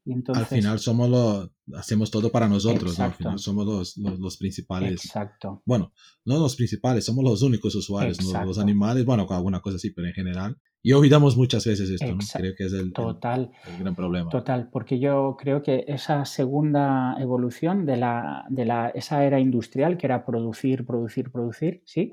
Y 0.05 0.13
entonces, 0.13 0.43
al 0.43 0.49
final 0.49 0.79
somos 0.79 1.11
los, 1.11 1.51
hacemos 1.75 2.11
todo 2.11 2.31
para 2.31 2.49
nosotros, 2.49 2.99
¿no? 2.99 3.05
Al 3.05 3.15
final 3.15 3.39
somos 3.39 3.67
los, 3.67 3.97
los, 3.97 4.37
principales. 4.39 5.05
Exacto. 5.05 5.63
Bueno, 5.67 5.93
no 6.25 6.39
los 6.39 6.57
principales, 6.57 7.05
somos 7.05 7.25
los 7.25 7.43
únicos 7.43 7.75
usuarios, 7.75 8.19
los 8.23 8.59
animales, 8.59 9.05
bueno, 9.05 9.27
alguna 9.29 9.61
cosa 9.61 9.77
así, 9.77 9.91
pero 9.91 10.09
en 10.09 10.15
general. 10.15 10.59
Y 10.87 10.93
olvidamos 10.93 11.37
muchas 11.37 11.67
veces 11.67 11.91
esto, 11.91 12.07
¿no? 12.07 12.19
Creo 12.33 12.55
que 12.57 12.67
es 12.67 12.73
el, 12.73 12.93
total, 12.93 13.51
el, 13.67 13.79
gran 13.81 13.97
problema. 13.97 14.31
Total, 14.31 14.69
porque 14.71 15.01
yo 15.01 15.37
creo 15.37 15.61
que 15.61 15.85
esa 15.89 16.25
segunda 16.25 17.17
evolución 17.19 17.85
de, 17.85 17.97
la, 17.97 18.45
de 18.51 18.67
la, 18.67 18.91
esa 18.91 19.25
era 19.25 19.41
industrial, 19.41 19.99
que 19.99 20.07
era 20.07 20.25
producir, 20.25 20.87
producir, 20.87 21.33
producir, 21.33 21.83
¿sí? 21.85 22.13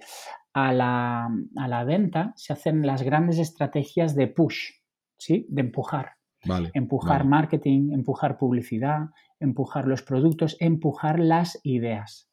a 0.54 0.74
la, 0.74 1.84
venta 1.86 2.34
se 2.36 2.52
hacen 2.52 2.84
las 2.84 3.04
grandes 3.04 3.38
estrategias 3.38 4.16
de 4.16 4.26
push, 4.26 4.72
¿sí? 5.20 5.46
de 5.50 5.62
empujar. 5.62 6.14
empujar 6.74 7.26
marketing, 7.26 7.92
empujar 7.94 8.40
publicidad, 8.40 9.12
empujar 9.40 9.88
los 9.88 10.02
productos, 10.02 10.58
empujar 10.60 11.20
las 11.20 11.60
ideas. 11.62 12.28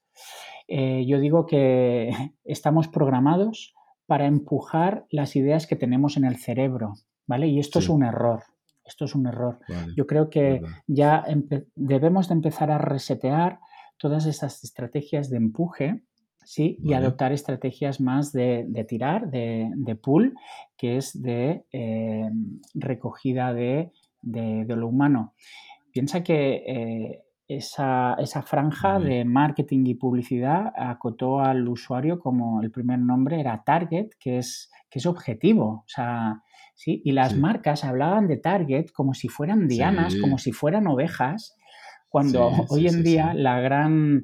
Eh, 0.69 1.05
yo 1.07 1.21
digo 1.21 1.45
que 1.45 2.09
estamos 2.45 2.89
programados 2.89 3.75
para 4.11 4.27
empujar 4.27 5.07
las 5.09 5.37
ideas 5.37 5.69
que 5.69 5.77
tenemos 5.77 6.17
en 6.17 6.25
el 6.25 6.37
cerebro, 6.37 6.95
¿vale? 7.29 7.47
Y 7.47 7.61
esto 7.61 7.79
es 7.79 7.89
un 7.89 8.03
error. 8.03 8.43
Esto 8.85 9.05
es 9.05 9.15
un 9.15 9.29
error. 9.29 9.61
Yo 9.97 10.05
creo 10.09 10.31
que 10.31 10.63
ya 10.89 11.25
debemos 11.77 12.27
de 12.27 12.35
empezar 12.35 12.73
a 12.73 12.79
resetear 12.79 13.61
todas 13.99 14.27
esas 14.27 14.65
estrategias 14.65 15.31
de 15.31 15.37
empuje 15.37 16.03
¿sí? 16.45 16.77
Y 16.83 16.95
adoptar 16.95 17.31
estrategias 17.31 18.01
más 18.01 18.33
de, 18.33 18.67
tirar, 18.89 19.31
de, 19.31 19.71
de, 19.77 19.95
pull, 19.95 20.35
que 20.77 20.97
es 20.97 21.23
de 21.23 21.63
eh, 21.71 22.29
recogida 22.75 23.55
de, 23.55 23.93
lo 24.23 24.89
humano. 24.89 25.35
Piensa 25.93 26.25
que 26.25 26.65
eh, 26.67 27.23
esa, 27.57 28.43
franja 28.43 29.01
de 29.01 29.25
marketing 29.25 29.85
y 29.87 29.95
publicidad 29.95 30.73
acotó 30.77 31.41
al 31.41 31.67
usuario 31.69 32.21
como 32.21 32.63
el 32.63 32.71
primer 32.71 33.01
nombre 33.01 33.41
era 33.41 33.63
Target, 33.65 34.11
que 34.21 34.39
es, 34.39 34.71
que 34.89 35.01
es 35.01 35.07
objetivo. 35.07 35.83
O 35.85 35.89
sea, 35.89 36.43
¿sí? 36.75 37.03
Y 37.05 37.13
las 37.13 37.37
marcas 37.37 37.85
hablaban 37.85 38.29
de 38.29 38.37
Target 38.37 38.91
como 38.93 39.15
si 39.15 39.29
fueran 39.29 39.67
dianas, 39.67 40.15
como 40.21 40.39
si 40.39 40.53
fueran 40.53 40.87
ovejas, 40.87 41.57
cuando 42.09 42.51
hoy 42.69 42.87
en 42.87 43.03
día 43.03 43.35
la 43.35 43.61
gran 43.61 44.23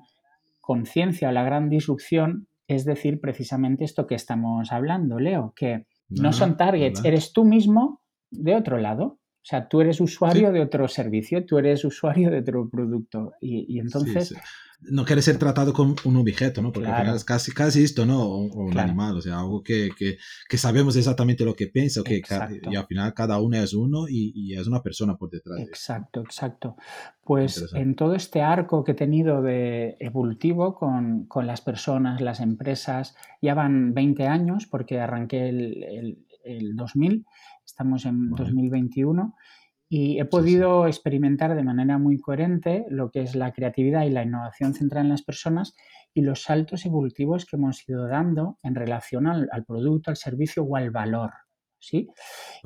conciencia 0.60 1.28
o 1.28 1.32
la 1.32 1.42
gran 1.42 1.68
disrupción 1.68 2.48
es 2.68 2.84
decir 2.84 3.20
precisamente 3.20 3.84
esto 3.84 4.06
que 4.06 4.16
estamos 4.16 4.72
hablando, 4.72 5.18
Leo, 5.18 5.52
que 5.54 5.86
no, 6.08 6.32
son 6.32 6.56
targets, 6.56 7.04
eres 7.04 7.32
tú 7.32 7.44
mismo 7.44 8.02
de 8.30 8.54
otro 8.54 8.78
lado. 8.78 9.18
O 9.46 9.48
sea, 9.48 9.68
tú 9.68 9.80
eres 9.80 10.00
usuario 10.00 10.50
de 10.50 10.60
otro 10.60 10.88
servicio, 10.88 11.46
tú 11.46 11.56
eres 11.56 11.84
usuario 11.84 12.32
de 12.32 12.40
otro 12.40 12.68
producto. 12.68 13.34
Y, 13.40 13.78
entonces 13.78 14.34
no 14.80 15.04
quiere 15.04 15.22
ser 15.22 15.38
tratado 15.38 15.72
como 15.72 15.94
un 16.04 16.16
objeto, 16.16 16.60
¿no? 16.60 16.72
Porque 16.72 16.88
al 16.88 17.00
final 17.02 17.14
es 17.14 17.24
casi, 17.24 17.52
casi 17.52 17.84
esto, 17.84 18.04
¿no? 18.04 18.24
O, 18.24 18.38
un 18.40 18.76
animal, 18.76 19.16
o 19.16 19.20
sea, 19.20 19.38
algo 19.38 19.62
que, 19.62 19.90
que, 19.96 20.18
que, 20.48 20.58
sabemos 20.58 20.96
exactamente 20.96 21.44
lo 21.44 21.54
que 21.54 21.68
piensa, 21.68 22.02
que 22.02 22.22
y 22.68 22.74
al 22.74 22.86
final 22.88 23.14
cada 23.14 23.40
uno 23.40 23.56
es 23.58 23.72
uno 23.72 24.08
y, 24.08 24.32
y 24.34 24.56
es 24.58 24.66
una 24.66 24.82
persona 24.82 25.16
por 25.16 25.30
detrás. 25.30 25.60
Exacto, 25.60 26.22
exacto. 26.22 26.76
Pues 27.22 27.72
en 27.72 27.94
todo 27.94 28.14
este 28.14 28.42
arco 28.42 28.82
que 28.82 28.92
he 28.92 28.96
tenido 28.96 29.42
de 29.42 29.96
evolutivo 30.00 30.74
con, 30.74 31.26
con, 31.26 31.46
las 31.46 31.60
personas, 31.60 32.20
las 32.20 32.40
empresas, 32.40 33.14
ya 33.40 33.54
van 33.54 33.94
20 33.94 34.26
años 34.26 34.66
porque 34.66 34.98
arranqué 34.98 35.48
el, 35.48 35.84
el, 35.84 36.26
el 36.44 36.74
2000, 36.74 37.24
estamos 37.66 38.06
en 38.06 38.30
2021 38.30 39.34
y 39.88 40.18
he 40.18 40.24
podido 40.24 40.86
experimentar 40.86 41.54
de 41.54 41.62
manera 41.62 41.98
muy 41.98 42.18
coherente 42.18 42.86
lo 42.88 43.10
que 43.10 43.20
es 43.20 43.34
la 43.34 43.52
creatividad 43.52 44.04
y 44.04 44.10
la 44.10 44.22
innovación 44.22 44.74
centrada 44.74 45.04
en 45.04 45.10
las 45.10 45.22
personas 45.22 45.74
y 46.12 46.22
los 46.22 46.42
saltos 46.42 46.86
evolutivos 46.86 47.44
que 47.44 47.56
hemos 47.56 47.86
ido 47.88 48.08
dando 48.08 48.58
en 48.62 48.74
relación 48.74 49.26
al, 49.26 49.48
producto, 49.66 50.10
al 50.10 50.16
servicio 50.16 50.64
o 50.64 50.76
al 50.76 50.90
valor. 50.90 51.30
¿sí? 51.78 52.08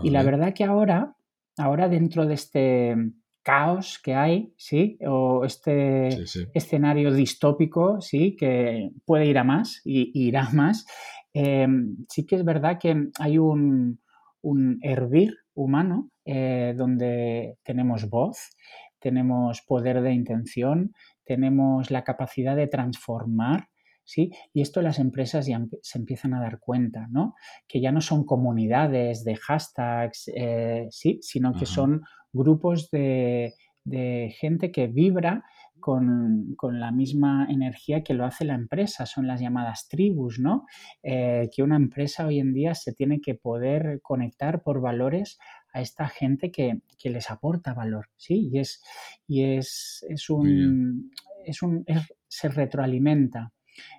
Y 0.03 0.11
la 0.11 0.23
verdad 0.23 0.55
que 0.55 0.65
ahora, 0.65 1.17
ahora 1.59 1.89
dentro 1.89 2.27
de 2.27 2.35
este 2.35 2.97
caos 3.43 3.99
que 4.03 4.15
hay, 4.15 4.53
¿sí? 4.57 4.99
O 5.07 5.45
este 5.45 6.09
escenario 6.55 7.13
distópico, 7.13 8.01
¿sí? 8.01 8.37
Que 8.37 8.91
puede 9.05 9.27
ir 9.27 9.39
a 9.39 9.45
más 9.45 9.81
y, 9.85 10.11
irá 10.15 10.45
a 10.45 10.53
más. 10.53 10.87
Em, 11.33 11.97
sí 12.09 12.27
que 12.27 12.37
es 12.37 12.45
verdad 12.45 12.79
que 12.81 13.09
hay 13.19 13.39
un, 13.39 14.01
un 14.43 14.79
hervir 14.83 15.37
humano 15.55 16.11
eh, 16.25 16.75
donde 16.77 17.57
tenemos 17.63 18.09
voz, 18.09 18.39
tenemos 18.99 19.63
poder 19.63 20.03
de 20.03 20.13
intención, 20.13 20.93
tenemos 21.25 21.91
la 21.91 22.05
capacidad 22.05 22.57
de 22.57 22.67
transformar, 22.67 23.69
¿sí? 24.05 24.33
Y 24.53 24.63
esto 24.63 24.83
las 24.83 24.99
empresas 24.99 25.47
ya 25.47 25.65
se 25.83 25.99
empiezan 25.99 26.35
a 26.35 26.41
dar 26.41 26.59
cuenta, 26.61 27.07
¿no? 27.11 27.35
Que 27.67 27.81
ya 27.81 27.93
no 27.93 28.01
son 28.01 28.25
comunidades 28.25 29.25
de 29.25 29.37
hashtags, 29.37 30.31
eh, 30.35 30.87
¿sí? 30.91 31.19
Sino 31.23 31.55
que 31.55 31.67
son 31.67 32.03
grupos 32.33 32.91
de, 32.91 33.55
de 33.85 34.35
gente 34.39 34.71
que 34.71 34.87
vibra 34.87 35.45
con, 35.81 36.57
la 36.61 36.93
misma 36.93 37.47
energía 37.51 38.03
que 38.03 38.15
lo 38.15 38.25
hace 38.25 38.45
la 38.45 38.55
empresa, 38.55 39.07
son 39.07 39.27
las 39.27 39.41
llamadas 39.41 39.89
tribus, 39.89 40.39
¿no? 40.39 40.67
Eh, 41.03 41.49
que 41.55 41.63
una 41.63 41.77
empresa 41.77 42.27
hoy 42.27 42.39
en 42.39 42.53
día 42.53 42.75
se 42.75 42.93
tiene 42.93 43.21
que 43.21 43.35
poder 43.35 44.01
conectar 44.03 44.63
por 44.63 44.81
valores 44.81 45.39
a 45.73 45.81
esta 45.81 46.09
gente 46.09 46.51
que, 46.51 46.81
les 47.05 47.31
aporta 47.31 47.75
valor, 47.75 48.09
¿sí? 48.17 48.51
Y 48.53 48.59
es, 48.59 48.83
y 49.27 49.45
es, 49.45 50.05
un, 50.29 51.11
es 51.45 51.63
un 51.63 51.85
se 52.29 52.49
retroalimenta. 52.49 53.53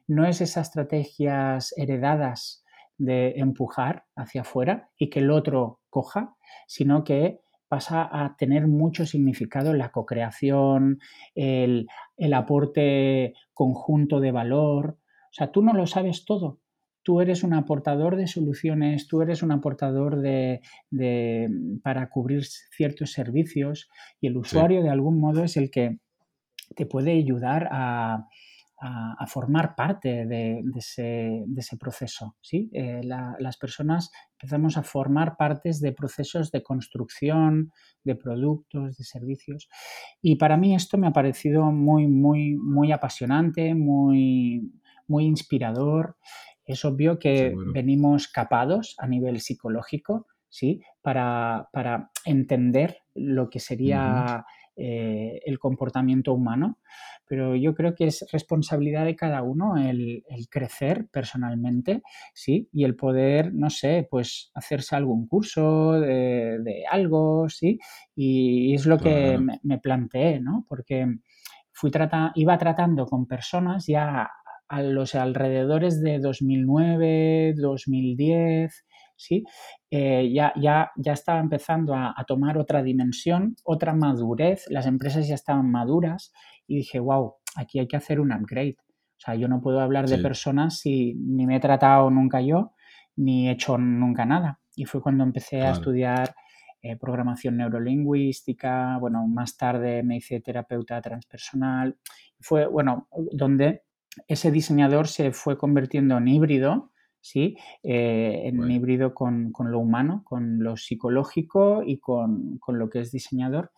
No 0.07 0.25
es 0.25 0.41
esas 0.41 0.67
estrategias 0.67 1.73
heredadas 1.77 2.63
de 2.97 3.33
empujar 3.37 4.05
hacia 4.15 4.41
afuera 4.41 4.89
y 4.97 5.09
que 5.09 5.19
el 5.19 5.31
otro 5.31 5.79
coja, 5.89 6.35
sino 6.67 7.03
que 7.03 7.41
pasa 7.71 8.09
a 8.11 8.35
tener 8.35 8.67
mucho 8.67 9.05
significado 9.05 9.73
la 9.73 9.93
co-creación, 9.93 10.99
el, 11.35 11.87
el 12.17 12.33
aporte 12.33 13.33
conjunto 13.53 14.19
de 14.19 14.33
valor. 14.33 14.97
O 14.97 15.33
sea, 15.33 15.53
tú 15.53 15.61
no 15.61 15.71
lo 15.71 15.87
sabes 15.87 16.25
todo, 16.25 16.59
tú 17.01 17.21
eres 17.21 17.43
un 17.43 17.53
aportador 17.53 18.17
de 18.17 18.27
soluciones, 18.27 19.07
tú 19.07 19.21
eres 19.21 19.41
un 19.41 19.53
aportador 19.53 20.19
de, 20.19 20.59
para 21.81 22.09
cubrir 22.09 22.43
ciertos 22.43 23.13
servicios 23.13 23.89
y 24.19 24.27
el 24.27 24.35
usuario 24.35 24.83
de 24.83 24.89
algún 24.89 25.17
modo 25.17 25.45
es 25.45 25.55
el 25.55 25.71
que 25.71 25.99
te 26.75 26.85
puede 26.85 27.13
ayudar 27.13 27.69
a, 27.71 28.27
formar 29.27 29.75
parte 29.75 30.25
de, 30.25 30.63
ese, 30.75 31.77
proceso. 31.79 32.35
¿sí? 32.41 32.69
Eh, 32.73 33.01
las 33.03 33.57
personas 33.57 34.11
empezamos 34.33 34.77
a 34.77 34.83
formar 34.83 35.37
partes 35.37 35.79
de 35.81 35.93
procesos 35.93 36.51
de 36.51 36.63
construcción, 36.63 37.71
de 38.03 38.15
productos, 38.15 38.97
de 38.97 39.03
servicios. 39.03 39.69
Y 40.21 40.35
para 40.35 40.57
mí 40.57 40.75
esto 40.75 40.97
me 40.97 41.07
ha 41.07 41.13
parecido 41.13 41.65
muy, 41.71 42.07
muy, 42.07 42.55
muy 42.55 42.91
apasionante, 42.91 43.75
muy, 43.75 44.71
muy 45.07 45.25
inspirador. 45.25 46.17
Es 46.65 46.83
obvio 46.83 47.19
que 47.19 47.53
venimos 47.73 48.27
capados 48.27 48.95
a 48.97 49.07
nivel 49.07 49.41
psicológico, 49.41 50.27
¿sí? 50.49 50.81
Para, 51.01 51.69
entender 52.25 52.97
lo 53.15 53.49
que 53.49 53.59
sería 53.59 54.45
eh, 54.75 55.39
el 55.45 55.59
comportamiento 55.59 56.33
humano, 56.33 56.79
pero 57.27 57.55
yo 57.55 57.73
creo 57.73 57.95
que 57.95 58.07
es 58.07 58.25
responsabilidad 58.31 59.05
de 59.05 59.15
cada 59.15 59.41
uno 59.41 59.77
el, 59.77 60.23
crecer 60.49 61.07
personalmente, 61.11 62.01
¿sí? 62.33 62.67
Y 62.73 62.83
el 62.83 62.95
poder, 62.95 63.53
no 63.53 63.69
sé, 63.69 64.07
pues 64.09 64.51
hacerse 64.53 64.95
algún 64.95 65.27
curso 65.27 65.93
de, 65.93 66.83
algo, 66.89 67.47
¿sí? 67.49 67.79
Y, 68.15 68.73
es 68.73 68.85
lo 68.85 68.97
que 68.97 69.39
me, 69.63 69.77
planteé, 69.79 70.39
¿no? 70.39 70.65
Porque 70.67 71.07
fui 71.71 71.91
iba 72.35 72.57
tratando 72.57 73.05
con 73.05 73.27
personas 73.27 73.85
ya 73.87 74.29
a 74.67 74.81
los 74.83 75.15
alrededores 75.15 76.01
de 76.01 76.19
2009, 76.19 77.55
2010, 77.57 78.85
¿sí? 79.21 79.43
Eh, 79.89 80.31
ya, 80.33 80.53
ya, 80.55 80.91
ya 80.95 81.13
estaba 81.13 81.39
empezando 81.39 81.93
a, 81.95 82.15
tomar 82.27 82.57
otra 82.57 82.81
dimensión, 82.81 83.55
otra 83.63 83.93
madurez, 83.93 84.65
las 84.69 84.87
empresas 84.87 85.27
ya 85.27 85.35
estaban 85.35 85.69
maduras 85.69 86.33
y 86.67 86.77
dije, 86.77 86.99
wow, 86.99 87.35
aquí 87.55 87.79
hay 87.79 87.87
que 87.87 87.97
hacer 87.97 88.19
un 88.19 88.31
upgrade. 88.31 88.77
O 88.79 89.23
sea, 89.23 89.35
yo 89.35 89.47
no 89.47 89.61
puedo 89.61 89.79
hablar 89.79 90.07
de 90.07 90.17
personas 90.17 90.79
si 90.79 91.13
ni 91.13 91.45
me 91.45 91.57
he 91.57 91.59
tratado 91.59 92.09
nunca 92.09 92.41
yo, 92.41 92.73
ni 93.15 93.47
he 93.47 93.51
hecho 93.51 93.77
nunca 93.77 94.25
nada. 94.25 94.59
Y 94.75 94.85
fue 94.85 95.01
cuando 95.01 95.23
empecé 95.23 95.61
a 95.61 95.71
estudiar 95.71 96.33
eh, 96.81 96.97
programación 96.97 97.57
neurolingüística, 97.57 98.97
bueno, 98.99 99.27
más 99.27 99.55
tarde 99.57 100.01
me 100.01 100.17
hice 100.17 100.39
terapeuta 100.39 100.99
transpersonal. 101.01 101.97
Fue, 102.39 102.65
bueno, 102.65 103.07
donde 103.31 103.83
ese 104.27 104.49
diseñador 104.49 105.07
se 105.07 105.31
fue 105.31 105.57
convirtiendo 105.57 106.17
en 106.17 106.27
híbrido, 106.27 106.91
¿sí? 107.21 107.55
Eh, 107.83 108.41
en 108.45 108.69
híbrido 108.69 109.13
con, 109.13 109.53
lo 109.59 109.79
humano, 109.79 110.23
con 110.25 110.61
lo 110.63 110.75
psicológico 110.75 111.83
y 111.85 111.99
con, 111.99 112.59
lo 112.67 112.89
que 112.89 112.99
es 112.99 113.11
diseñador, 113.11 113.71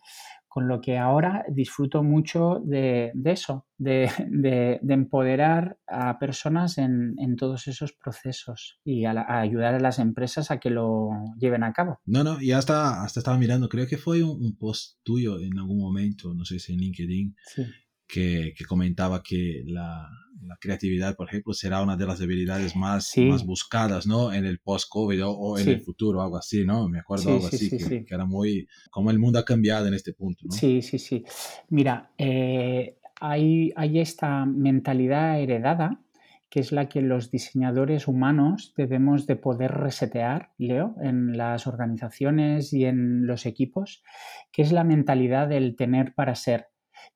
con 0.48 0.68
lo 0.68 0.80
que 0.80 0.98
ahora 0.98 1.44
disfruto 1.48 2.02
mucho 2.02 2.60
de, 2.64 3.12
eso, 3.24 3.66
de, 3.78 4.80
empoderar 4.88 5.78
a 5.86 6.18
personas 6.18 6.78
en, 6.78 7.36
todos 7.36 7.66
esos 7.66 7.92
procesos 7.92 8.78
y 8.84 9.04
a, 9.04 9.40
ayudar 9.40 9.74
a 9.74 9.80
las 9.80 9.98
empresas 9.98 10.50
a 10.50 10.58
que 10.58 10.70
lo 10.70 11.10
lleven 11.38 11.64
a 11.64 11.72
cabo. 11.72 12.00
No, 12.06 12.24
no, 12.24 12.40
y 12.40 12.52
hasta, 12.52 13.02
hasta 13.02 13.20
estaba 13.20 13.38
mirando, 13.38 13.68
creo 13.68 13.86
que 13.86 13.98
fue 13.98 14.22
un, 14.22 14.56
post 14.56 14.98
tuyo 15.02 15.40
en 15.40 15.58
algún 15.58 15.78
momento, 15.78 16.32
no 16.32 16.44
sé 16.44 16.58
si 16.58 16.72
en 16.72 16.78
LinkedIn, 16.78 17.36
que, 18.14 18.64
comentaba 18.66 19.22
que 19.22 19.62
la, 19.66 20.08
creatividad, 20.60 21.16
por 21.16 21.28
ejemplo, 21.28 21.52
será 21.52 21.82
una 21.82 21.96
de 21.96 22.06
las 22.06 22.18
debilidades 22.18 22.76
más, 22.76 23.12
más 23.16 23.44
buscadas, 23.44 24.06
¿no? 24.06 24.32
En 24.32 24.44
el 24.44 24.60
post-COVID 24.60 25.20
o, 25.26 25.58
en 25.58 25.68
el 25.68 25.80
futuro, 25.80 26.22
algo 26.22 26.36
así, 26.36 26.64
¿no? 26.64 26.88
Me 26.88 27.00
acuerdo 27.00 27.30
algo 27.30 27.46
así, 27.46 27.70
que, 27.70 28.04
era 28.08 28.24
muy, 28.24 28.68
como 28.90 29.10
el 29.10 29.18
mundo 29.18 29.38
ha 29.38 29.44
cambiado 29.44 29.88
en 29.88 29.94
este 29.94 30.12
punto, 30.12 30.44
¿no? 30.44 30.52
Sí, 30.52 30.80
sí, 30.82 30.98
sí. 30.98 31.24
Mira, 31.70 32.12
eh, 32.16 32.98
hay, 33.20 33.72
hay 33.74 33.98
esta 33.98 34.44
mentalidad 34.46 35.40
heredada 35.40 36.00
que 36.50 36.60
es 36.60 36.70
la 36.70 36.88
que 36.88 37.02
los 37.02 37.32
diseñadores 37.32 38.06
humanos 38.06 38.74
debemos 38.76 39.26
de 39.26 39.34
poder 39.34 39.72
resetear, 39.72 40.52
Leo, 40.56 40.94
en 41.02 41.36
las 41.36 41.66
organizaciones 41.66 42.72
y 42.72 42.84
en 42.84 43.26
los 43.26 43.44
equipos, 43.44 44.04
que 44.52 44.62
es 44.62 44.70
la 44.70 44.84
mentalidad 44.84 45.48
del 45.48 45.74
tener 45.74 46.14
para 46.14 46.36
ser 46.36 46.68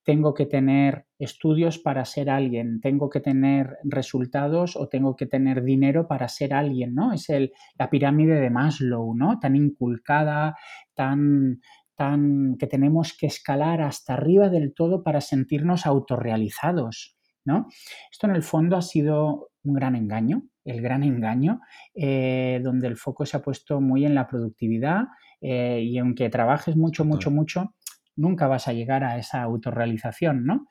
tengo 0.03 0.35
que 0.35 0.47
tener 0.47 1.07
estudios 1.19 1.79
para 1.79 2.05
ser 2.05 2.31
alguien, 2.31 2.81
tengo 2.81 3.11
que 3.11 3.21
tener 3.21 3.77
resultados 3.85 4.77
o 4.77 4.89
tengo 4.89 5.17
que 5.17 5.27
tener 5.27 5.63
dinero 5.63 6.07
para 6.07 6.29
ser 6.29 6.55
alguien, 6.55 6.95
¿no? 6.95 7.13
Es 7.13 7.29
el, 7.29 7.53
la 7.79 7.91
pirámide 7.91 8.41
de 8.41 8.51
Maslow, 8.51 9.15
¿no? 9.15 9.39
Tan 9.39 9.57
inculcada, 9.57 10.57
tan, 10.95 11.61
tan 11.95 12.57
que 12.59 12.67
tenemos 12.67 13.17
que 13.19 13.27
escalar 13.27 13.83
hasta 13.83 14.15
arriba 14.15 14.49
del 14.49 14.75
todo 14.75 15.03
para 15.03 15.21
sentirnos 15.21 15.87
autorrealizados, 15.87 17.17
¿no? 17.45 17.67
Esto 18.11 18.29
en 18.29 18.37
el 18.37 18.43
fondo 18.43 18.77
ha 18.77 18.83
sido 18.83 19.51
un 19.65 19.75
gran 19.75 19.97
engaño, 19.97 20.45
el 20.65 20.81
gran 20.81 21.03
engaño, 21.03 21.61
eh, 21.95 22.61
donde 22.63 22.89
el 22.89 22.97
foco 22.97 23.27
se 23.27 23.37
ha 23.37 23.43
puesto 23.43 23.81
muy 23.81 24.05
en 24.05 24.15
la 24.15 24.27
productividad 24.27 25.05
eh, 25.41 25.81
y 25.83 25.99
aunque 25.99 26.29
trabajes 26.31 26.77
mucho, 26.77 27.05
mucho, 27.05 27.31
mucho, 27.31 27.75
nunca 28.19 28.47
vas 28.49 28.69
a 28.69 28.73
llegar 28.73 29.05
a 29.05 29.17
esa 29.19 29.43
autorrealización, 29.43 30.45
¿no? 30.45 30.67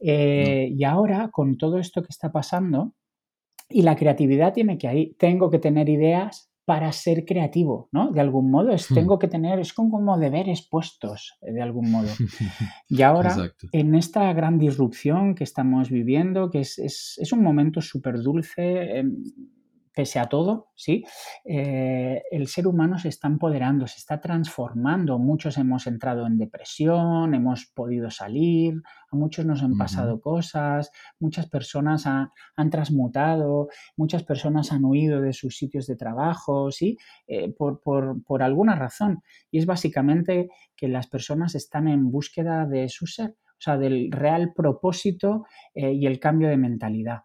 Eh, 0.00 0.68
y 0.76 0.84
ahora, 0.84 1.28
con 1.30 1.56
todo 1.56 1.78
esto 1.78 2.02
que 2.02 2.10
está 2.10 2.32
pasando, 2.32 2.94
y 3.68 3.82
la 3.82 3.96
creatividad 3.96 4.52
tiene 4.52 4.78
que 4.78 4.88
ahí, 4.88 5.14
tengo 5.18 5.50
que 5.50 5.58
tener 5.58 5.88
ideas 5.88 6.50
para 6.64 6.92
ser 6.92 7.24
creativo, 7.24 7.88
¿no? 7.92 8.12
De 8.12 8.20
algún 8.20 8.50
modo, 8.50 8.70
es, 8.70 8.88
tengo 8.88 9.18
que 9.18 9.28
tener, 9.28 9.58
es 9.58 9.72
como 9.72 10.18
deberes 10.18 10.66
puestos, 10.68 11.34
eh, 11.42 11.52
de 11.52 11.62
algún 11.62 11.90
modo. 11.90 12.08
Y 12.88 13.02
ahora, 13.02 13.34
en 13.72 13.94
esta 13.94 14.32
gran 14.32 14.58
disrupción 14.58 15.34
que 15.34 15.44
estamos 15.44 15.90
viviendo, 15.90 16.50
que 16.50 16.60
es, 16.60 16.78
es 16.78 17.32
un 17.32 17.42
momento 17.42 17.80
súper 17.80 18.20
dulce, 18.20 18.98
em, 18.98 19.22
pese 19.94 20.18
a 20.18 20.26
todo, 20.26 20.70
¿sí? 20.74 21.04
Eh, 21.44 22.22
el 22.30 22.46
ser 22.46 22.66
humano 22.66 22.98
se 22.98 23.08
está 23.08 23.28
empoderando, 23.28 23.86
se 23.86 23.98
está 23.98 24.20
transformando. 24.20 25.18
Muchos 25.18 25.58
hemos 25.58 25.86
entrado 25.86 26.26
en 26.26 26.38
depresión, 26.38 27.34
hemos 27.34 27.66
podido 27.66 28.10
salir, 28.10 28.74
a 29.10 29.16
muchos 29.16 29.44
nos 29.44 29.62
han 29.62 29.76
pasado 29.76 30.20
cosas, 30.20 30.92
muchas 31.18 31.48
personas 31.48 32.06
han 32.06 32.70
transmutado, 32.70 33.68
muchas 33.96 34.22
personas 34.22 34.72
han 34.72 34.84
huido 34.84 35.20
de 35.20 35.32
sus 35.32 35.56
sitios 35.56 35.86
de 35.86 35.96
trabajo, 35.96 36.70
¿sí? 36.70 36.96
Eh, 37.26 37.52
por, 37.52 38.42
alguna 38.42 38.76
razón. 38.76 39.22
Y 39.50 39.58
es 39.58 39.66
básicamente 39.66 40.48
que 40.76 40.88
las 40.88 41.08
personas 41.08 41.54
están 41.54 41.88
en 41.88 42.10
búsqueda 42.10 42.66
de 42.66 42.88
su 42.88 43.06
ser, 43.06 43.30
o 43.30 43.62
sea, 43.62 43.76
del 43.76 44.10
real 44.10 44.52
propósito 44.54 45.44
eh, 45.74 45.92
y 45.92 46.06
el 46.06 46.20
cambio 46.20 46.48
de 46.48 46.56
mentalidad. 46.56 47.22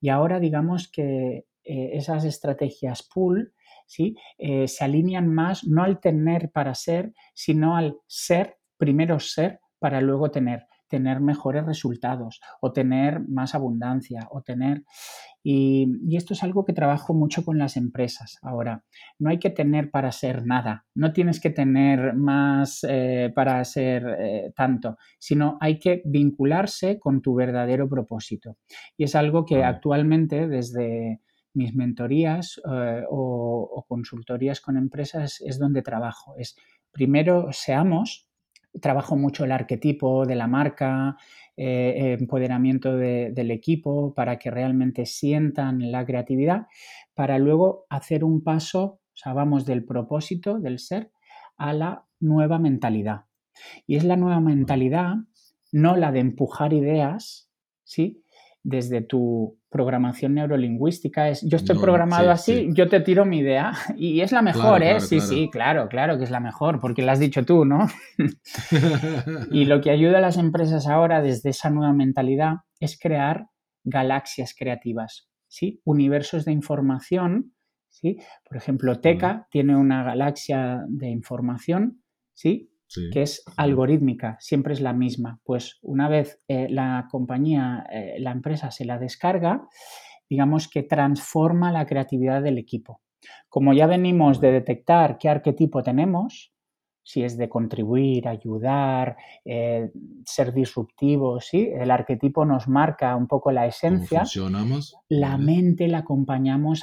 Y 0.00 0.08
ahora 0.08 0.40
digamos 0.40 0.90
que 0.90 1.44
eh, 1.64 1.90
esas 1.94 2.24
estrategias 2.24 3.02
pool 3.02 3.54
¿sí? 3.86 4.16
Eh, 4.38 4.68
se 4.68 4.84
alinean 4.84 5.28
más 5.28 5.64
no 5.64 5.82
al 5.82 6.00
tener 6.00 6.50
para 6.50 6.74
ser, 6.74 7.12
sino 7.34 7.76
al 7.76 7.96
ser, 8.06 8.56
primero 8.76 9.18
ser, 9.20 9.60
para 9.78 10.00
luego 10.00 10.30
tener 10.30 10.66
tener 10.88 11.18
mejores 11.20 11.66
resultados 11.66 12.40
o 12.60 12.72
tener 12.72 13.20
más 13.26 13.54
abundancia 13.54 14.28
o 14.30 14.42
tener... 14.42 14.84
Y, 15.46 16.16
esto 16.16 16.34
es 16.34 16.42
algo 16.42 16.64
que 16.64 16.72
trabajo 16.72 17.12
mucho 17.12 17.44
con 17.44 17.58
las 17.58 17.76
empresas. 17.76 18.38
Ahora, 18.42 18.84
no 19.18 19.28
hay 19.28 19.38
que 19.38 19.50
tener 19.50 19.90
para 19.90 20.12
ser 20.12 20.46
nada, 20.46 20.86
no 20.94 21.12
tienes 21.12 21.40
que 21.40 21.50
tener 21.50 22.14
más 22.14 22.86
eh, 22.88 23.32
para 23.34 23.62
ser 23.64 24.52
tanto, 24.54 24.96
sino 25.18 25.58
hay 25.60 25.78
que 25.78 26.00
vincularse 26.06 26.98
con 26.98 27.20
tu 27.20 27.34
verdadero 27.34 27.88
propósito. 27.88 28.56
Y 28.96 29.04
es 29.04 29.14
algo 29.16 29.44
que 29.44 29.64
actualmente 29.64 30.46
desde 30.48 31.20
mis 31.54 31.74
mentorías 31.74 32.60
eh, 32.70 33.02
o, 33.08 33.84
consultorías 33.88 34.60
con 34.60 34.76
empresas 34.76 35.40
es 35.40 35.58
donde 35.58 35.82
trabajo. 35.82 36.34
Es 36.36 36.56
primero 36.90 37.48
seamos, 37.52 38.28
trabajo 38.80 39.16
mucho 39.16 39.44
el 39.44 39.52
arquetipo 39.52 40.26
de 40.26 40.34
la 40.34 40.46
marca, 40.46 41.16
eh, 41.56 42.16
empoderamiento 42.18 42.96
del 42.96 43.50
equipo 43.50 44.12
para 44.14 44.38
que 44.38 44.50
realmente 44.50 45.06
sientan 45.06 45.92
la 45.92 46.04
creatividad, 46.04 46.66
para 47.14 47.38
luego 47.38 47.86
hacer 47.88 48.24
un 48.24 48.42
paso, 48.42 48.82
o 48.84 49.16
sea, 49.16 49.32
vamos 49.32 49.64
del 49.64 49.84
propósito 49.84 50.58
del 50.58 50.80
ser 50.80 51.12
a 51.56 51.72
la 51.72 52.06
nueva 52.18 52.58
mentalidad. 52.58 53.26
Y 53.86 53.96
es 53.96 54.04
la 54.04 54.16
nueva 54.16 54.40
mentalidad, 54.40 55.14
no 55.70 55.96
la 55.96 56.10
de 56.10 56.20
empujar 56.20 56.72
ideas, 56.72 57.48
¿sí? 57.84 58.23
Desde 58.66 59.02
tu 59.02 59.58
programación 59.68 60.34
neurolingüística 60.34 61.28
es, 61.28 61.42
yo 61.42 61.56
estoy 61.56 61.78
programado 61.78 62.30
así, 62.30 62.70
yo 62.72 62.88
te 62.88 63.00
tiro 63.00 63.26
mi 63.26 63.40
idea 63.40 63.72
y 63.96 64.22
es 64.22 64.32
la 64.32 64.40
mejor, 64.40 64.82
¿eh? 64.82 65.00
sí, 65.00 65.20
sí, 65.20 65.50
claro, 65.50 65.88
claro 65.88 66.16
que 66.16 66.24
es 66.24 66.30
la 66.30 66.40
mejor, 66.40 66.80
porque 66.80 67.02
la 67.02 67.12
has 67.12 67.18
dicho 67.18 67.44
tú, 67.44 67.66
¿no? 67.66 67.88
y 69.50 69.66
lo 69.66 69.82
que 69.82 69.90
ayuda 69.90 70.18
a 70.18 70.22
las 70.22 70.38
empresas 70.38 70.86
ahora 70.86 71.20
desde 71.20 71.50
esa 71.50 71.68
nueva 71.68 71.92
mentalidad 71.92 72.54
es 72.80 72.98
crear 72.98 73.48
galaxias 73.84 74.54
creativas, 74.58 75.28
¿sí? 75.46 75.82
Universos 75.84 76.46
de 76.46 76.52
información, 76.52 77.52
¿sí? 77.90 78.18
Por 78.48 78.56
ejemplo, 78.56 78.98
Teca 79.00 79.46
tiene 79.50 79.76
una 79.76 80.02
galaxia 80.02 80.84
de 80.88 81.10
información, 81.10 82.02
¿sí? 82.32 82.73
Que 83.12 83.22
es 83.22 83.42
algorítmica, 83.56 84.36
siempre 84.40 84.72
es 84.72 84.80
la 84.80 84.92
misma. 84.92 85.40
Pues 85.44 85.78
una 85.82 86.08
vez 86.08 86.42
eh, 86.48 86.68
la 86.70 87.08
compañía, 87.10 87.86
eh, 87.90 88.16
la 88.18 88.30
empresa 88.30 88.70
se 88.70 88.84
la 88.84 88.98
descarga, 88.98 89.68
digamos 90.28 90.68
que 90.68 90.82
transforma 90.82 91.72
la 91.72 91.86
creatividad 91.86 92.42
del 92.42 92.58
equipo. 92.58 93.00
Como 93.48 93.72
ya 93.72 93.86
venimos 93.86 94.40
de 94.40 94.52
detectar 94.52 95.18
qué 95.18 95.28
arquetipo 95.28 95.82
tenemos, 95.82 96.52
si 97.02 97.22
es 97.22 97.36
de 97.36 97.50
contribuir, 97.50 98.28
ayudar, 98.28 99.16
eh, 99.44 99.90
ser 100.24 100.54
disruptivo, 100.54 101.38
¿sí? 101.40 101.70
El 101.74 101.90
arquetipo 101.90 102.46
nos 102.46 102.66
marca 102.66 103.14
un 103.14 103.26
poco 103.26 103.52
la 103.52 103.66
esencia. 103.66 104.24
La 105.08 105.36
mente 105.36 105.86
la 105.86 105.98
acompañamos 105.98 106.80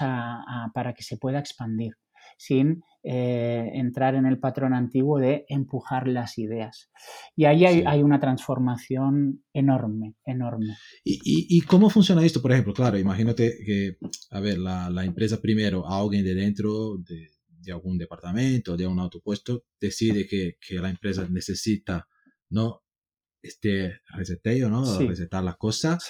para 0.74 0.94
que 0.94 1.02
se 1.02 1.18
pueda 1.18 1.40
expandir 1.40 1.96
sin 2.42 2.84
eh, 3.04 3.70
entrar 3.76 4.16
en 4.16 4.26
el 4.26 4.40
patrón 4.40 4.74
antiguo 4.74 5.20
de 5.20 5.46
empujar 5.48 6.08
las 6.08 6.40
ideas. 6.40 6.90
Y 7.36 7.46
ahí 7.46 7.66
hay, 7.66 8.02
una 8.02 8.20
transformación 8.20 9.44
enorme, 9.54 10.16
enorme. 10.26 10.76
¿Y, 11.04 11.62
cómo 11.62 11.92
funciona 11.92 12.26
esto? 12.26 12.42
Por 12.42 12.52
ejemplo, 12.52 12.74
claro, 12.74 12.98
imagínate 12.98 13.58
que, 13.64 13.98
a 14.32 14.40
ver, 14.40 14.58
la, 14.58 15.06
empresa 15.06 15.40
primero, 15.40 15.88
alguien 15.88 16.24
de 16.24 16.34
dentro 16.34 16.98
de, 16.98 17.30
algún 17.72 18.00
departamento, 18.00 18.76
de 18.76 18.88
un 18.88 19.00
autopuesto, 19.00 19.66
decide 19.80 20.26
que, 20.28 20.58
la 20.80 20.90
empresa 20.90 21.28
necesita, 21.30 22.08
¿no? 22.50 22.82
Este 23.40 24.00
reseteo, 24.16 24.68
¿no? 24.68 25.00
Resetar 25.00 25.44
las 25.44 25.58
cosas. 25.58 26.10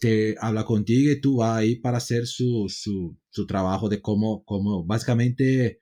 Te 0.00 0.34
habla 0.40 0.64
contigo 0.64 1.12
y 1.12 1.20
tú 1.20 1.36
vas 1.36 1.58
ahí 1.58 1.76
para 1.76 1.98
hacer 1.98 2.26
su, 2.26 2.66
su, 2.68 3.46
trabajo 3.46 3.88
de 3.88 4.00
cómo, 4.00 4.42
cómo 4.44 4.84
básicamente 4.84 5.78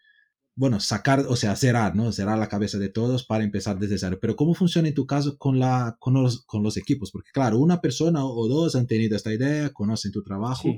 bueno, 0.58 0.80
sacar, 0.80 1.20
o 1.28 1.36
sea, 1.36 1.54
cerrar, 1.54 1.94
¿no? 1.94 2.10
Cerrar 2.10 2.36
la 2.36 2.48
cabeza 2.48 2.78
de 2.78 2.88
todos 2.88 3.24
para 3.24 3.44
empezar 3.44 3.78
desde 3.78 3.96
cero. 3.96 4.18
Pero 4.20 4.34
¿cómo 4.34 4.54
funciona 4.54 4.88
en 4.88 4.94
tu 4.94 5.06
caso 5.06 5.38
con, 5.38 5.60
la, 5.60 5.96
con, 6.00 6.14
los, 6.14 6.44
con 6.46 6.64
los 6.64 6.76
equipos? 6.76 7.12
Porque 7.12 7.30
claro, 7.32 7.58
una 7.58 7.80
persona 7.80 8.24
o 8.24 8.48
dos 8.48 8.74
han 8.74 8.88
tenido 8.88 9.14
esta 9.14 9.32
idea, 9.32 9.70
conocen 9.72 10.10
tu 10.10 10.24
trabajo, 10.24 10.74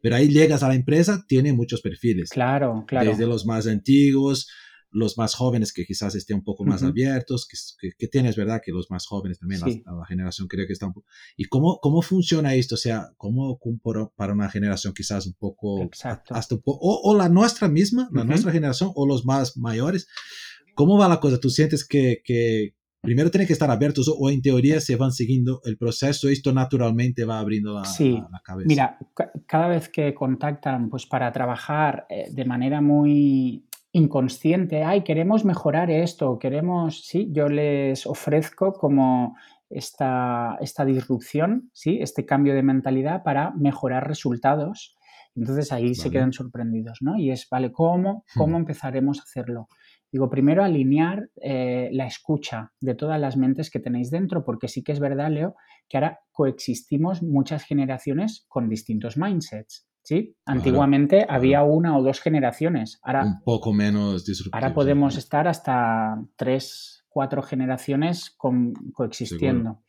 pero 0.00 0.16
ahí 0.16 0.28
llegas 0.28 0.62
a 0.62 0.68
la 0.68 0.76
empresa, 0.76 1.26
tiene 1.28 1.52
muchos 1.52 1.82
perfiles. 1.82 2.30
Claro, 2.30 2.84
claro. 2.88 3.10
Desde 3.10 3.26
los 3.26 3.44
más 3.44 3.66
antiguos, 3.66 4.48
los 4.90 5.18
más 5.18 5.34
jóvenes 5.34 5.72
que 5.72 5.84
quizás 5.84 6.14
estén 6.14 6.38
un 6.38 6.44
poco 6.44 6.64
más 6.64 6.82
abiertos, 6.82 7.46
que, 7.46 7.90
que, 7.96 8.08
tienes, 8.08 8.36
¿verdad? 8.36 8.60
Que 8.64 8.72
los 8.72 8.90
más 8.90 9.06
jóvenes 9.06 9.38
también, 9.38 9.60
la, 9.60 10.06
generación 10.06 10.48
creo 10.48 10.66
que 10.66 10.72
está 10.72 10.86
un 10.86 10.94
poco... 10.94 11.06
¿Y 11.36 11.44
cómo, 11.44 11.78
cómo 11.80 12.02
funciona 12.02 12.54
esto? 12.54 12.74
O 12.74 12.78
sea, 12.78 13.10
¿cómo 13.16 13.58
para 14.16 14.32
una 14.32 14.48
generación 14.48 14.94
quizás 14.94 15.26
un 15.26 15.34
poco... 15.34 15.82
Exacto. 15.82 16.34
Hasta 16.34 16.54
un 16.54 16.62
poco 16.62 16.78
o, 16.82 17.16
la 17.16 17.28
nuestra 17.28 17.68
misma, 17.68 18.08
la 18.12 18.24
nuestra 18.24 18.52
generación, 18.52 18.90
o 18.94 19.06
los 19.06 19.24
más 19.24 19.56
mayores. 19.56 20.08
¿Cómo 20.74 20.96
va 20.96 21.08
la 21.08 21.20
cosa? 21.20 21.38
¿Tú 21.38 21.50
sientes 21.50 21.86
que, 21.86 22.22
que 22.24 22.74
primero 23.00 23.30
tienen 23.30 23.46
que 23.46 23.52
estar 23.52 23.70
abiertos 23.70 24.12
o 24.16 24.30
en 24.30 24.42
teoría 24.42 24.80
se 24.80 24.96
van 24.96 25.12
siguiendo 25.12 25.60
el 25.64 25.76
proceso, 25.76 26.28
esto 26.28 26.52
naturalmente 26.52 27.24
va 27.24 27.38
abriendo 27.38 27.74
la, 27.74 27.84
sí. 27.84 28.12
la, 28.12 28.40
cabeza. 28.44 28.66
Mira, 28.66 28.98
cada 29.46 29.68
vez 29.68 29.88
que 29.88 30.14
contactan 30.14 30.90
pues 30.90 31.06
para 31.06 31.32
trabajar 31.32 32.06
eh, 32.08 32.28
de 32.30 32.44
manera 32.44 32.80
muy 32.80 33.67
inconsciente, 33.92 34.84
ay, 34.84 35.02
queremos 35.02 35.44
mejorar 35.44 35.90
esto, 35.90 36.38
queremos, 36.38 37.02
sí, 37.04 37.28
yo 37.32 37.48
les 37.48 38.06
ofrezco 38.06 38.72
como 38.72 39.36
esta, 39.70 40.56
esta 40.60 40.84
disrupción, 40.84 41.70
sí, 41.72 41.98
este 42.00 42.26
cambio 42.26 42.54
de 42.54 42.62
mentalidad 42.62 43.22
para 43.22 43.52
mejorar 43.52 44.06
resultados. 44.06 44.96
Entonces 45.34 45.72
ahí 45.72 45.94
se 45.94 46.10
quedan 46.10 46.32
sorprendidos, 46.32 46.98
¿no? 47.00 47.16
Y 47.16 47.30
es, 47.30 47.46
vale, 47.48 47.70
¿cómo, 47.70 48.24
cómo 48.36 48.56
hmm. 48.56 48.60
empezaremos 48.60 49.20
a 49.20 49.22
hacerlo? 49.22 49.68
Digo, 50.10 50.30
primero 50.30 50.64
alinear 50.64 51.28
eh, 51.36 51.90
la 51.92 52.06
escucha 52.06 52.72
de 52.80 52.94
todas 52.94 53.20
las 53.20 53.36
mentes 53.36 53.70
que 53.70 53.78
tenéis 53.78 54.10
dentro, 54.10 54.44
porque 54.44 54.66
sí 54.66 54.82
que 54.82 54.92
es 54.92 55.00
verdad, 55.00 55.30
Leo, 55.30 55.54
que 55.88 55.98
ahora 55.98 56.20
coexistimos 56.32 57.22
muchas 57.22 57.64
generaciones 57.64 58.46
con 58.48 58.68
distintos 58.68 59.16
mindsets. 59.16 59.87
¿Sí? 60.08 60.34
Antiguamente 60.46 61.26
había 61.28 61.62
una 61.64 61.94
o 61.98 62.02
dos 62.02 62.22
generaciones. 62.22 62.98
Ahora, 63.02 63.24
un 63.24 63.42
poco 63.44 63.74
menos 63.74 64.24
Ahora 64.52 64.72
podemos 64.72 65.18
estar 65.18 65.46
hasta 65.46 66.18
tres, 66.36 67.04
cuatro 67.10 67.42
generaciones 67.42 68.34
coexistiendo. 68.94 69.82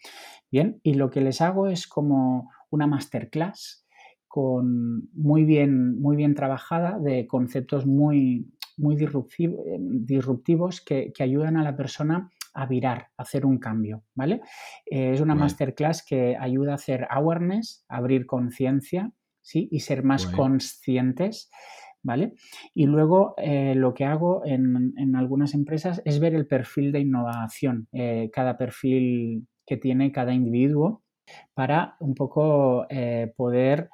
Bien, 0.52 0.82
y 0.84 0.96
lo 0.96 1.10
que 1.10 1.22
les 1.22 1.40
hago 1.40 1.68
es 1.68 1.88
como 1.88 2.52
una 2.70 2.86
masterclass 2.86 3.86
con 4.28 5.10
muy 5.14 5.46
bien, 5.46 6.02
muy 6.02 6.18
bien 6.18 6.36
trabajada 6.36 7.00
de 7.00 7.26
conceptos 7.26 7.86
muy, 7.86 8.52
muy 8.76 8.98
disruptivos 8.98 10.82
que, 10.82 11.14
ayudan 11.18 11.56
a 11.56 11.64
la 11.64 11.78
persona 11.78 12.30
a 12.54 12.66
virar, 12.66 13.08
a 13.16 13.22
hacer 13.22 13.46
un 13.46 13.58
cambio, 13.58 14.04
¿vale? 14.16 14.42
Eh, 14.86 15.14
es 15.14 15.22
una 15.22 15.34
masterclass 15.34 16.04
que 16.04 16.36
ayuda 16.38 16.74
a 16.74 16.76
hacer 16.76 17.08
awareness, 17.10 17.86
abrir 17.88 18.26
conciencia, 18.26 19.14
y 19.54 19.80
ser 19.80 20.04
más 20.04 20.26
conscientes. 20.28 21.50
¿Vale? 22.02 22.36
Y 22.74 22.86
luego 22.86 23.34
eh, 23.36 23.76
lo 23.76 23.94
que 23.94 24.06
hago 24.06 24.42
en, 24.46 25.16
algunas 25.18 25.54
empresas 25.54 26.02
es 26.06 26.22
ver 26.22 26.34
el 26.34 26.48
perfil 26.48 26.94
de 26.94 27.02
innovación, 27.02 27.90
eh, 27.92 28.30
cada 28.32 28.58
perfil 28.58 29.46
que 29.66 29.76
tiene 29.76 30.14
cada 30.14 30.34
individuo, 30.34 31.04
para 31.54 31.98
un 32.00 32.16
poco 32.16 32.86
eh, 32.90 33.34
poder 33.36 33.90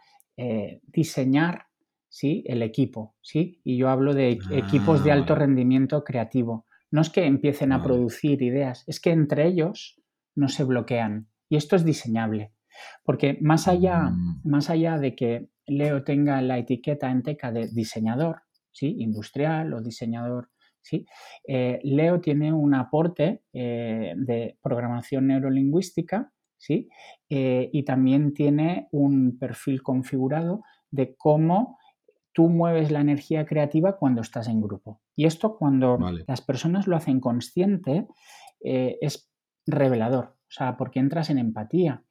diseñar 0.84 1.65
¿sí? 2.10 2.44
el 2.46 2.62
equipo. 2.62 3.15
¿sí? 3.22 3.60
Y 3.63 3.78
yo 3.78 3.89
hablo 3.89 4.13
de 4.13 4.38
equipos 4.52 5.04
de 5.04 5.12
alto 5.12 5.34
ah. 5.34 5.38
rendimiento 5.38 6.04
creativo. 6.04 6.65
No 6.91 7.02
es 7.02 7.10
que 7.10 7.26
empiecen 7.26 7.74
a 7.74 7.84
producir 7.84 8.41
ideas, 8.41 8.84
es 8.88 9.02
que 9.02 9.12
entre 9.12 9.48
ellos 9.48 10.02
no 10.36 10.48
se 10.48 10.63
bloquean. 10.63 11.28
Y 11.50 11.58
esto 11.58 11.76
es 11.76 11.84
diseñable. 11.84 12.54
Porque 13.04 13.38
más 13.42 13.68
allá, 13.68 14.10
mm. 14.10 14.42
más 14.44 14.70
allá 14.70 14.98
de 14.98 15.16
que 15.16 15.50
Leo 15.68 16.04
tenga 16.04 16.42
la 16.42 16.58
etiqueta 16.58 17.10
en 17.10 17.24
Teca 17.24 17.52
de 17.52 17.68
diseñador, 17.68 18.44
¿sí? 18.72 18.96
industrial 19.00 19.74
o 19.74 19.82
diseñador, 19.82 20.50
¿sí? 20.82 21.06
Eh, 21.48 21.80
Leo 21.84 22.22
tiene 22.22 22.54
un 22.54 22.76
aporte 22.76 23.42
eh, 23.54 24.14
de 24.16 24.58
programación 24.62 25.28
neurolingüística 25.28 26.32
¿sí? 26.58 26.90
Eh, 27.30 27.70
y 27.74 27.84
también 27.84 28.34
tiene 28.34 28.88
un 28.92 29.38
perfil 29.40 29.82
configurado 29.82 30.64
de 30.92 31.16
cómo 31.16 31.80
tú 32.32 32.50
mueves 32.50 32.92
la 32.92 33.02
energía 33.02 33.46
creativa 33.46 33.98
cuando 33.98 34.22
estás 34.22 34.48
en 34.48 34.62
grupo. 34.62 35.02
Y 35.16 35.26
esto 35.26 35.58
cuando 35.58 35.98
las 36.28 36.42
personas 36.42 36.86
lo 36.86 36.98
hacen 36.98 37.22
consciente 37.22 38.08
es 38.60 39.32
revelador, 39.66 40.35
sea, 40.56 40.78
porque 40.78 41.00
entras 41.00 41.30
en 41.30 41.38
empatía. 41.38 42.04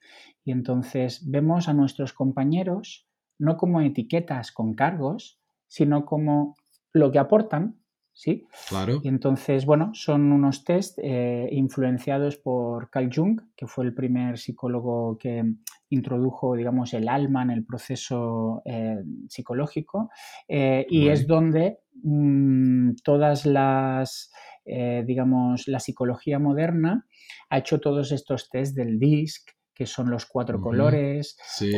Y 0.44 0.52
entonces 0.52 1.22
vemos 1.30 1.68
a 1.68 1.72
nuestros 1.72 2.12
compañeros 2.12 3.06
no 3.38 3.56
como 3.56 3.80
etiquetas 3.80 4.52
con 4.52 4.74
cargos, 4.74 5.40
sino 5.66 6.04
como 6.04 6.56
lo 6.92 7.10
que 7.10 7.18
aportan, 7.18 7.80
¿sí? 8.12 8.46
Claro. 8.68 9.00
Y 9.02 9.08
entonces, 9.08 9.66
bueno, 9.66 9.90
son 9.94 10.32
unos 10.32 10.64
test 10.64 10.98
eh, 11.02 11.48
influenciados 11.50 12.36
por 12.36 12.90
Carl 12.90 13.10
Jung, 13.12 13.40
que 13.56 13.66
fue 13.66 13.84
el 13.84 13.94
primer 13.94 14.38
psicólogo 14.38 15.18
que 15.18 15.44
introdujo, 15.90 16.54
digamos, 16.54 16.94
el 16.94 17.08
alma 17.08 17.42
en 17.42 17.50
el 17.50 17.64
proceso 17.64 18.62
eh, 18.64 19.02
psicológico, 19.28 20.10
eh, 20.48 20.86
y 20.88 21.08
es 21.08 21.26
donde 21.26 21.80
mm, 22.02 22.92
todas 23.02 23.46
las, 23.46 24.32
digamos, 24.64 25.68
la 25.68 25.80
psicología 25.80 26.38
moderna 26.38 27.06
ha 27.50 27.58
hecho 27.58 27.80
todos 27.80 28.12
estos 28.12 28.48
test 28.48 28.74
del 28.74 28.98
DISC, 28.98 29.50
que 29.74 29.86
son 29.86 30.10
los 30.10 30.26
cuatro 30.26 30.60
colores, 30.60 31.36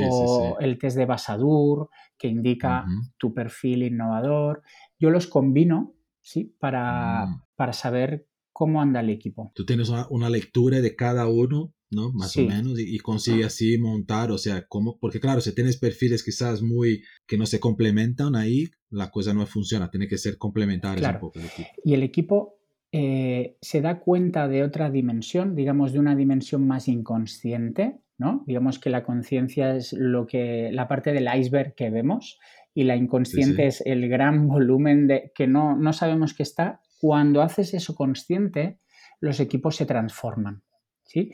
o 0.08 0.56
el 0.60 0.78
test 0.78 0.96
de 0.96 1.06
Basadur, 1.06 1.88
que 2.18 2.28
indica 2.28 2.84
tu 3.18 3.32
perfil 3.32 3.84
innovador. 3.84 4.62
Yo 4.98 5.10
los 5.10 5.26
combino 5.26 5.94
¿sí? 6.22 6.54
para, 6.58 7.26
mm. 7.26 7.42
para 7.56 7.72
saber 7.72 8.28
cómo 8.52 8.80
anda 8.80 9.00
el 9.00 9.10
equipo. 9.10 9.52
Tú 9.54 9.66
tienes 9.66 9.90
una, 9.90 10.30
lectura 10.30 10.80
de 10.80 10.96
cada 10.96 11.28
uno, 11.28 11.74
¿no? 11.90 12.10
Más 12.12 12.36
o 12.38 12.42
menos, 12.42 12.78
y, 12.78 12.98
consigue 13.00 13.44
así 13.44 13.76
montar, 13.76 14.30
o 14.30 14.38
sea, 14.38 14.66
cómo, 14.66 14.98
porque 14.98 15.20
claro, 15.20 15.42
si 15.42 15.54
tienes 15.54 15.78
perfiles 15.78 16.24
quizás 16.24 16.62
muy, 16.62 17.02
que 17.26 17.36
no 17.36 17.44
se 17.44 17.60
complementan 17.60 18.34
ahí, 18.34 18.70
la 18.88 19.10
cosa 19.10 19.34
no 19.34 19.46
funciona, 19.46 19.90
tiene 19.90 20.08
que 20.08 20.16
ser 20.16 20.38
complementaria 20.38 21.10
un 21.10 21.20
poco 21.20 21.38
Y 21.84 21.92
el 21.92 22.02
equipo 22.02 22.55
eh, 22.92 23.56
se 23.60 23.80
da 23.80 24.00
cuenta 24.00 24.48
de 24.48 24.62
otra 24.62 24.90
dimensión, 24.90 25.54
digamos, 25.54 25.92
de 25.92 25.98
una 25.98 26.16
dimensión 26.16 26.66
más 26.66 26.88
inconsciente, 26.88 27.98
¿no? 28.18 28.44
Digamos 28.46 28.78
que 28.78 28.90
la 28.90 29.02
conciencia 29.02 29.74
es 29.76 29.92
lo 29.92 30.26
que, 30.26 30.70
la 30.72 30.88
parte 30.88 31.12
del 31.12 31.28
iceberg 31.34 31.74
que 31.74 31.90
vemos 31.90 32.38
y 32.74 32.84
la 32.84 32.96
inconsciente 32.96 33.66
es 33.66 33.82
el 33.84 34.08
gran 34.08 34.48
volumen 34.48 35.06
de 35.06 35.32
que 35.34 35.46
no, 35.46 35.76
no 35.76 35.92
sabemos 35.92 36.34
que 36.34 36.42
está. 36.42 36.80
Cuando 36.98 37.42
haces 37.42 37.74
eso 37.74 37.94
consciente, 37.94 38.78
los 39.20 39.40
equipos 39.40 39.76
se 39.76 39.86
transforman. 39.86 40.62
¿sí? 41.04 41.32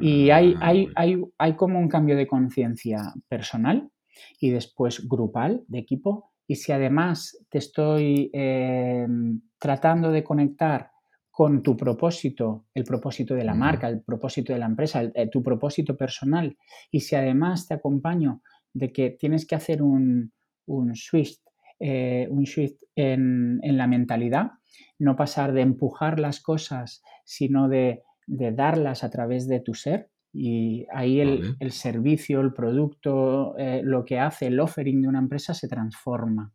Y 0.00 0.30
hay, 0.30 0.54
ah, 0.56 0.68
hay, 0.68 0.88
hay, 0.96 1.22
hay 1.38 1.54
como 1.54 1.78
un 1.78 1.88
cambio 1.88 2.16
de 2.16 2.26
conciencia 2.26 2.98
personal 3.28 3.90
y 4.38 4.50
después 4.50 5.06
grupal 5.08 5.64
de 5.68 5.78
equipo. 5.78 6.32
Y 6.50 6.56
si 6.56 6.72
además 6.72 7.46
te 7.48 7.58
estoy 7.58 8.28
em, 8.32 9.40
tratando 9.56 10.10
de 10.10 10.24
conectar 10.24 10.90
con 11.30 11.62
tu 11.62 11.76
propósito, 11.76 12.64
el 12.74 12.82
propósito 12.82 13.36
de 13.36 13.44
la 13.44 13.54
marca, 13.54 13.86
el 13.86 14.02
propósito 14.02 14.52
de 14.52 14.58
la 14.58 14.66
empresa, 14.66 15.00
eh, 15.14 15.28
tu 15.28 15.44
propósito 15.44 15.96
personal, 15.96 16.56
y 16.90 17.02
si 17.02 17.14
además 17.14 17.68
te 17.68 17.74
acompaño 17.74 18.42
de 18.72 18.92
que 18.92 19.10
tienes 19.10 19.46
que 19.46 19.54
hacer 19.54 19.80
un, 19.80 20.32
un 20.66 20.96
switch, 20.96 21.38
eh, 21.78 22.26
un 22.28 22.42
shift 22.42 22.82
en, 22.96 23.60
la 23.62 23.86
mentalidad, 23.86 24.50
no 24.98 25.14
pasar 25.14 25.52
de 25.52 25.60
empujar 25.60 26.18
las 26.18 26.40
cosas, 26.40 27.00
sino 27.24 27.68
de, 27.68 28.02
darlas 28.26 29.04
a 29.04 29.10
través 29.10 29.46
de 29.46 29.60
tu 29.60 29.74
ser, 29.74 30.10
y 30.32 30.86
ahí 30.92 31.20
el, 31.20 31.72
servicio, 31.72 32.40
el 32.40 32.52
producto, 32.52 33.56
eh, 33.58 33.80
lo 33.82 34.04
que 34.04 34.18
hace, 34.18 34.46
el 34.46 34.60
offering 34.60 35.02
de 35.02 35.08
una 35.08 35.18
empresa 35.18 35.54
se 35.54 35.68
transforma 35.68 36.52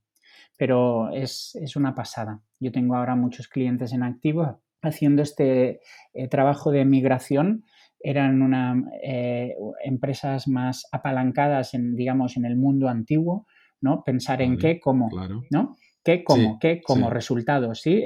pero 0.57 1.09
es, 1.11 1.55
una 1.75 1.95
pasada. 1.95 2.41
Yo 2.59 2.71
tengo 2.71 2.95
ahora 2.95 3.15
muchos 3.15 3.47
clientes 3.47 3.93
en 3.93 4.03
activo 4.03 4.61
haciendo 4.81 5.21
este 5.21 5.81
eh, 6.13 6.27
trabajo 6.29 6.71
de 6.71 6.85
migración. 6.85 7.65
Eran 7.99 8.41
una, 8.41 8.81
eh, 9.03 9.55
empresas 9.83 10.47
más 10.47 10.87
apalancadas 10.91 11.73
en, 11.73 11.95
digamos, 11.95 12.37
en 12.37 12.45
el 12.45 12.55
mundo 12.55 12.87
antiguo, 12.87 13.47
¿no? 13.81 14.03
Pensar 14.03 14.41
en 14.41 14.57
qué, 14.57 14.79
cómo, 14.79 15.09
¿no? 15.49 15.75
¿Qué, 16.03 16.23
cómo, 16.23 16.59
qué, 16.59 16.81
como 16.81 17.09
resultado, 17.09 17.73
¿sí? 17.73 18.03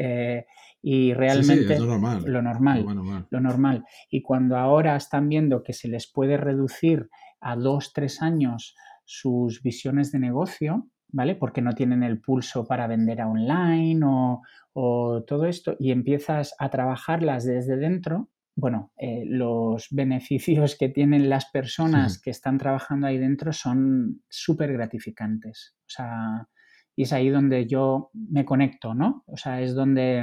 Y 0.82 1.14
realmente 1.14 1.78
lo 1.78 1.86
normal. 1.86 2.24
Lo 2.26 2.42
normal, 2.42 2.86
lo 3.30 3.40
normal. 3.42 3.86
Y 4.10 4.22
cuando 4.22 4.58
ahora 4.58 4.96
están 4.96 5.28
viendo 5.28 5.64
que 5.64 5.74
se 5.74 5.90
les 5.90 6.12
puede 6.12 6.38
reducir 6.38 7.10
a 7.42 7.56
dos, 7.56 7.92
tres 7.94 8.22
años 8.22 8.76
sus 9.06 9.62
visiones 9.62 10.12
de 10.12 10.20
negocio, 10.20 10.88
¿vale? 11.12 11.36
Porque 11.36 11.62
no 11.62 11.74
tienen 11.74 12.04
el 12.04 12.22
pulso 12.22 12.66
para 12.66 12.88
vender 12.88 13.22
a 13.22 13.28
online 13.28 14.00
o, 14.06 14.42
todo 15.28 15.46
esto 15.46 15.76
y 15.78 15.92
empiezas 15.92 16.56
a 16.58 16.70
trabajarlas 16.70 17.44
desde 17.44 17.76
dentro, 17.76 18.30
bueno, 18.56 18.94
eh, 18.98 19.24
los 19.26 19.88
beneficios 19.92 20.78
que 20.78 20.88
tienen 20.88 21.30
las 21.30 21.50
personas 21.52 22.22
que 22.24 22.30
están 22.30 22.58
trabajando 22.58 23.08
ahí 23.08 23.18
dentro 23.18 23.52
son 23.52 24.22
súper 24.30 24.72
gratificantes. 24.72 25.76
O 25.82 25.90
sea, 25.90 26.48
y 26.96 27.04
es 27.04 27.14
ahí 27.14 27.30
donde 27.30 27.66
yo 27.68 28.12
me 28.14 28.46
conecto, 28.46 28.94
¿no? 28.94 29.24
O 29.26 29.36
sea, 29.36 29.62
es 29.62 29.74
donde 29.74 30.22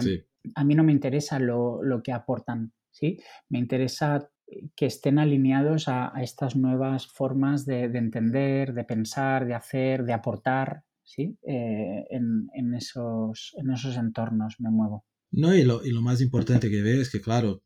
a 0.55 0.65
mí 0.65 0.75
no 0.75 0.85
me 0.85 0.93
interesa 0.93 1.39
lo, 1.39 1.81
que 2.03 2.13
aportan, 2.13 2.73
¿sí? 2.91 3.19
Me 3.49 3.59
interesa 3.59 4.29
que 4.77 4.87
estén 4.87 5.19
alineados 5.19 5.89
a, 5.89 6.13
estas 6.23 6.57
nuevas 6.57 7.07
formas 7.07 7.67
de, 7.67 7.85
entender, 7.85 8.75
de 8.75 8.85
pensar, 8.85 9.47
de 9.47 9.55
hacer, 9.55 10.05
de 10.05 10.13
aportar, 10.13 10.85
¿sí? 11.05 11.39
Eh, 11.43 12.05
en, 12.11 12.75
esos, 12.75 13.55
en 13.57 13.71
esos 13.73 13.97
entornos 13.97 14.57
me 14.59 14.71
muevo. 14.71 15.05
No, 15.33 15.55
y 15.55 15.65
lo, 15.65 15.85
y 15.85 15.91
lo 15.91 16.03
más 16.03 16.21
importante 16.21 16.71
que 16.71 16.83
ves 16.83 17.01
es 17.01 17.11
que, 17.11 17.21
claro, 17.21 17.63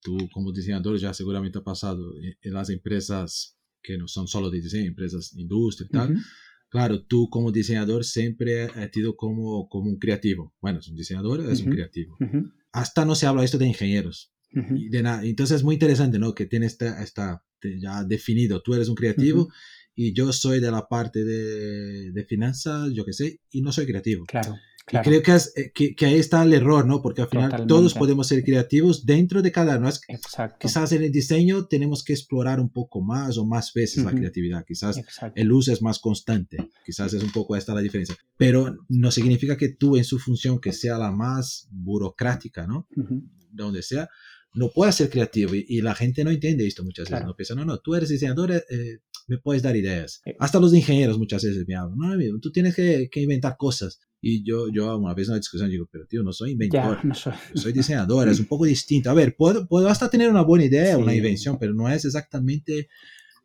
tú 0.00 0.28
como 0.32 0.52
diseñador 0.52 0.98
ya 0.98 1.14
seguramente 1.14 1.58
has 1.58 1.64
pasado 1.64 2.12
en 2.20 2.52
las 2.52 2.70
empresas 2.70 3.58
que 3.82 3.96
no 3.96 4.06
son 4.06 4.26
solo 4.26 4.50
de 4.50 4.60
diseño, 4.60 4.88
empresas 4.88 5.34
de 5.34 5.42
industria 5.42 5.86
y 5.86 5.90
tal. 5.90 6.16
Claro, 6.70 7.02
tú 7.02 7.30
como 7.30 7.50
diseñador 7.50 8.04
siempre 8.04 8.64
has 8.64 8.90
sido 8.92 9.16
como, 9.16 9.68
como 9.68 9.88
un 9.88 9.98
creativo. 9.98 10.54
Bueno, 10.60 10.80
es 10.80 10.88
un 10.88 10.96
diseñador, 10.96 11.40
es 11.50 11.62
un 11.62 11.72
creativo. 11.72 12.16
Hasta 12.72 13.04
no 13.04 13.14
se 13.14 13.26
habla 13.26 13.44
esto 13.44 13.58
de 13.58 13.66
ingenieros 13.66 14.32
de 14.50 15.02
nada. 15.02 15.24
Entonces 15.24 15.58
es 15.58 15.64
muy 15.64 15.74
interesante, 15.74 16.18
¿no? 16.18 16.34
Que 16.34 16.46
tienes 16.46 16.72
esta, 16.72 17.02
esta 17.02 17.44
ya 17.80 18.04
definido, 18.04 18.62
tú 18.62 18.74
eres 18.74 18.88
un 18.88 18.94
creativo 18.94 19.48
y 19.94 20.12
yo 20.12 20.32
soy 20.32 20.60
de 20.60 20.70
la 20.70 20.88
parte 20.88 21.24
de, 21.24 22.12
de 22.12 22.24
finanzas, 22.24 22.92
yo 22.92 23.04
qué 23.04 23.12
sé, 23.12 23.40
y 23.50 23.62
no 23.62 23.72
soy 23.72 23.86
creativo. 23.86 24.24
Claro. 24.26 24.56
Claro. 24.88 25.04
creo 25.04 25.22
que, 25.22 25.32
eh, 25.32 25.70
que, 25.74 25.94
que, 25.94 26.06
ahí 26.06 26.14
está 26.14 26.42
el 26.42 26.54
error, 26.54 26.86
¿no? 26.86 27.02
Porque 27.02 27.20
al 27.20 27.28
final 27.28 27.66
todos 27.66 27.92
podemos 27.92 28.26
ser 28.26 28.42
creativos 28.42 29.04
dentro 29.04 29.42
de 29.42 29.52
cada 29.52 29.76
uno. 29.76 29.90
Exacto. 30.08 30.56
Quizás 30.58 30.92
en 30.92 31.02
el 31.02 31.12
diseño 31.12 31.66
tenemos 31.66 32.02
que 32.02 32.14
explorar 32.14 32.58
un 32.58 32.70
poco 32.70 33.02
más 33.02 33.36
o 33.36 33.44
más 33.44 33.72
veces 33.74 34.04
la 34.04 34.12
creatividad. 34.12 34.64
Quizás 34.66 35.00
el 35.34 35.52
uso 35.52 35.72
es 35.72 35.82
más 35.82 35.98
constante. 35.98 36.56
Quizás 36.84 37.12
es 37.12 37.22
un 37.22 37.32
poco 37.32 37.54
esta 37.54 37.74
la 37.74 37.82
diferencia. 37.82 38.16
Pero 38.38 38.78
no 38.88 39.10
significa 39.10 39.56
que 39.56 39.68
tú 39.68 39.96
en 39.96 40.04
su 40.04 40.18
función, 40.18 40.58
que 40.58 40.72
sea 40.72 40.96
la 40.96 41.12
más 41.12 41.68
burocrática, 41.70 42.66
¿no? 42.66 42.86
De 42.96 43.62
donde 43.62 43.82
sea, 43.82 44.08
no 44.54 44.70
puedes 44.70 44.94
ser 44.94 45.10
creativo 45.10 45.54
y, 45.54 45.80
la 45.82 45.94
gente 45.94 46.24
no 46.24 46.30
entiende 46.30 46.66
esto 46.66 46.82
muchas 46.82 47.10
veces. 47.10 47.26
No 47.26 47.36
piensa, 47.36 47.54
no, 47.54 47.64
no, 47.64 47.78
tú 47.78 47.94
eres 47.94 48.08
diseñador, 48.08 48.52
eh, 48.52 48.62
me 49.28 49.38
puedes 49.38 49.62
dar 49.62 49.76
ideas. 49.76 50.22
Hasta 50.38 50.58
los 50.58 50.74
ingenieros 50.74 51.18
muchas 51.18 51.44
veces 51.44 51.64
me 51.68 51.76
hablan, 51.76 51.98
no, 51.98 52.12
amigo, 52.12 52.38
tú 52.40 52.50
tienes 52.50 52.74
que, 52.74 53.08
inventar 53.14 53.56
cosas. 53.56 54.00
Y 54.20 54.42
yo, 54.42 54.66
yo 54.72 54.96
una 54.98 55.14
vez 55.14 55.28
en 55.28 55.32
una 55.32 55.38
discusión 55.38 55.70
digo, 55.70 55.86
pero 55.92 56.06
tío, 56.06 56.24
no 56.24 56.32
soy 56.32 56.52
inventor, 56.52 57.04
no 57.04 57.14
soy. 57.14 57.34
soy. 57.54 57.72
diseñador, 57.72 58.28
es 58.28 58.40
un 58.40 58.46
poco 58.46 58.64
distinto. 58.64 59.10
A 59.10 59.14
ver, 59.14 59.36
puedo, 59.36 59.68
puedo 59.68 59.88
hasta 59.88 60.10
tener 60.10 60.28
una 60.28 60.42
buena 60.42 60.64
idea, 60.64 60.98
una 60.98 61.14
invención, 61.14 61.56
pero 61.60 61.72
no 61.74 61.88
es 61.88 62.04
exactamente 62.04 62.88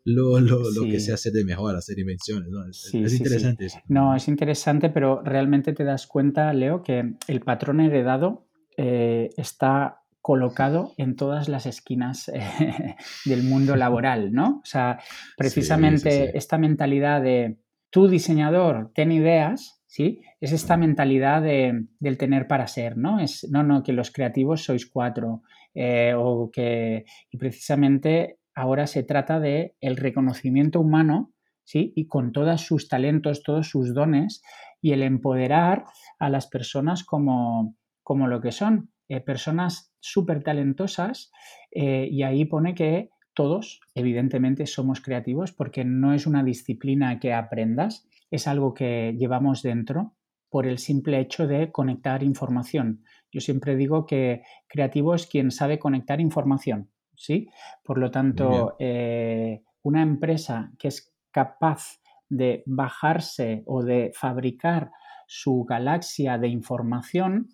lo, 0.05 0.39
lo, 0.39 0.71
lo, 0.71 0.83
que 0.83 0.99
se 0.99 1.13
hace 1.13 1.31
de 1.31 1.45
mejor, 1.45 1.75
hacer 1.75 1.99
invenciones. 1.99 2.49
¿no? 2.49 2.65
Es, 2.67 2.93
interesante 2.93 3.65
eso. 3.65 3.79
No, 3.87 4.15
es 4.15 4.27
interesante, 4.27 4.89
pero 4.89 5.21
realmente 5.21 5.73
te 5.73 5.83
das 5.83 6.07
cuenta, 6.07 6.51
Leo, 6.53 6.81
que 6.81 7.15
el 7.27 7.41
patrón 7.41 7.79
heredado 7.79 8.47
eh, 8.77 9.29
está 9.37 10.02
colocado 10.23 10.93
en 10.97 11.17
todas 11.17 11.49
las 11.49 11.65
esquinas 11.65 12.29
eh, 12.29 12.39
del 13.25 13.43
mundo 13.43 13.75
laboral, 13.75 14.31
¿no? 14.31 14.61
O 14.63 14.65
sea, 14.65 14.99
precisamente 15.37 16.35
esta 16.37 16.57
mentalidad 16.57 17.21
de 17.21 17.57
tu 17.89 18.07
diseñador, 18.07 18.89
ten 18.95 19.11
ideas, 19.11 19.83
¿sí? 19.85 20.21
Es 20.39 20.53
esta 20.53 20.77
mentalidad 20.77 21.41
de, 21.41 21.87
del 21.99 22.17
tener 22.17 22.47
para 22.47 22.67
ser, 22.67 22.97
¿no? 22.97 23.19
Es, 23.19 23.45
no, 23.51 23.63
no, 23.63 23.83
que 23.83 23.91
los 23.91 24.11
creativos 24.11 24.63
sois 24.63 24.89
cuatro, 24.89 25.43
eh, 25.73 26.13
o 26.17 26.49
que, 26.49 27.03
y 27.29 27.37
precisamente 27.37 28.39
ahora 28.55 28.87
se 28.87 29.03
trata 29.03 29.41
de 29.41 29.75
el 29.81 29.97
reconocimiento 29.97 30.79
humano, 30.79 31.33
¿sí? 31.65 31.91
Y 31.97 32.07
con 32.07 32.31
todos 32.31 32.61
sus 32.61 32.87
talentos, 32.87 33.43
todos 33.43 33.67
sus 33.67 33.93
dones, 33.93 34.41
y 34.81 34.93
el 34.93 35.03
empoderar 35.03 35.83
a 36.17 36.29
las 36.29 36.47
personas 36.47 37.03
como, 37.03 37.75
como 38.03 38.27
lo 38.27 38.39
que 38.39 38.53
son, 38.53 38.92
eh, 39.15 39.21
personas 39.21 39.93
súper 39.99 40.43
talentosas 40.43 41.31
eh, 41.71 42.07
y 42.09 42.23
ahí 42.23 42.45
pone 42.45 42.73
que 42.73 43.09
todos, 43.35 43.79
evidentemente, 43.93 44.65
somos 44.65 45.01
creativos 45.01 45.51
porque 45.51 45.85
no 45.85 46.13
es 46.13 46.25
una 46.25 46.43
disciplina 46.43 47.19
que 47.19 47.33
aprendas, 47.33 48.07
es 48.31 48.47
algo 48.47 48.73
que 48.73 49.15
llevamos 49.17 49.61
dentro 49.61 50.15
por 50.49 50.65
el 50.65 50.77
simple 50.79 51.19
hecho 51.19 51.47
de 51.47 51.71
conectar 51.71 52.23
información. 52.23 53.03
Yo 53.31 53.39
siempre 53.39 53.75
digo 53.75 54.05
que 54.05 54.41
creativo 54.67 55.13
es 55.13 55.27
quien 55.27 55.51
sabe 55.51 55.77
conectar 55.77 56.19
información, 56.19 56.89
¿sí? 57.15 57.49
Por 57.83 57.97
lo 57.97 58.09
tanto, 58.09 58.75
eh, 58.79 59.61
una 59.83 60.01
empresa 60.01 60.71
que 60.79 60.87
es 60.87 61.13
capaz 61.31 61.99
de 62.29 62.63
bajarse 62.65 63.63
o 63.65 63.83
de 63.83 64.11
fabricar 64.15 64.91
su 65.27 65.65
galaxia 65.65 66.37
de 66.37 66.47
información 66.47 67.49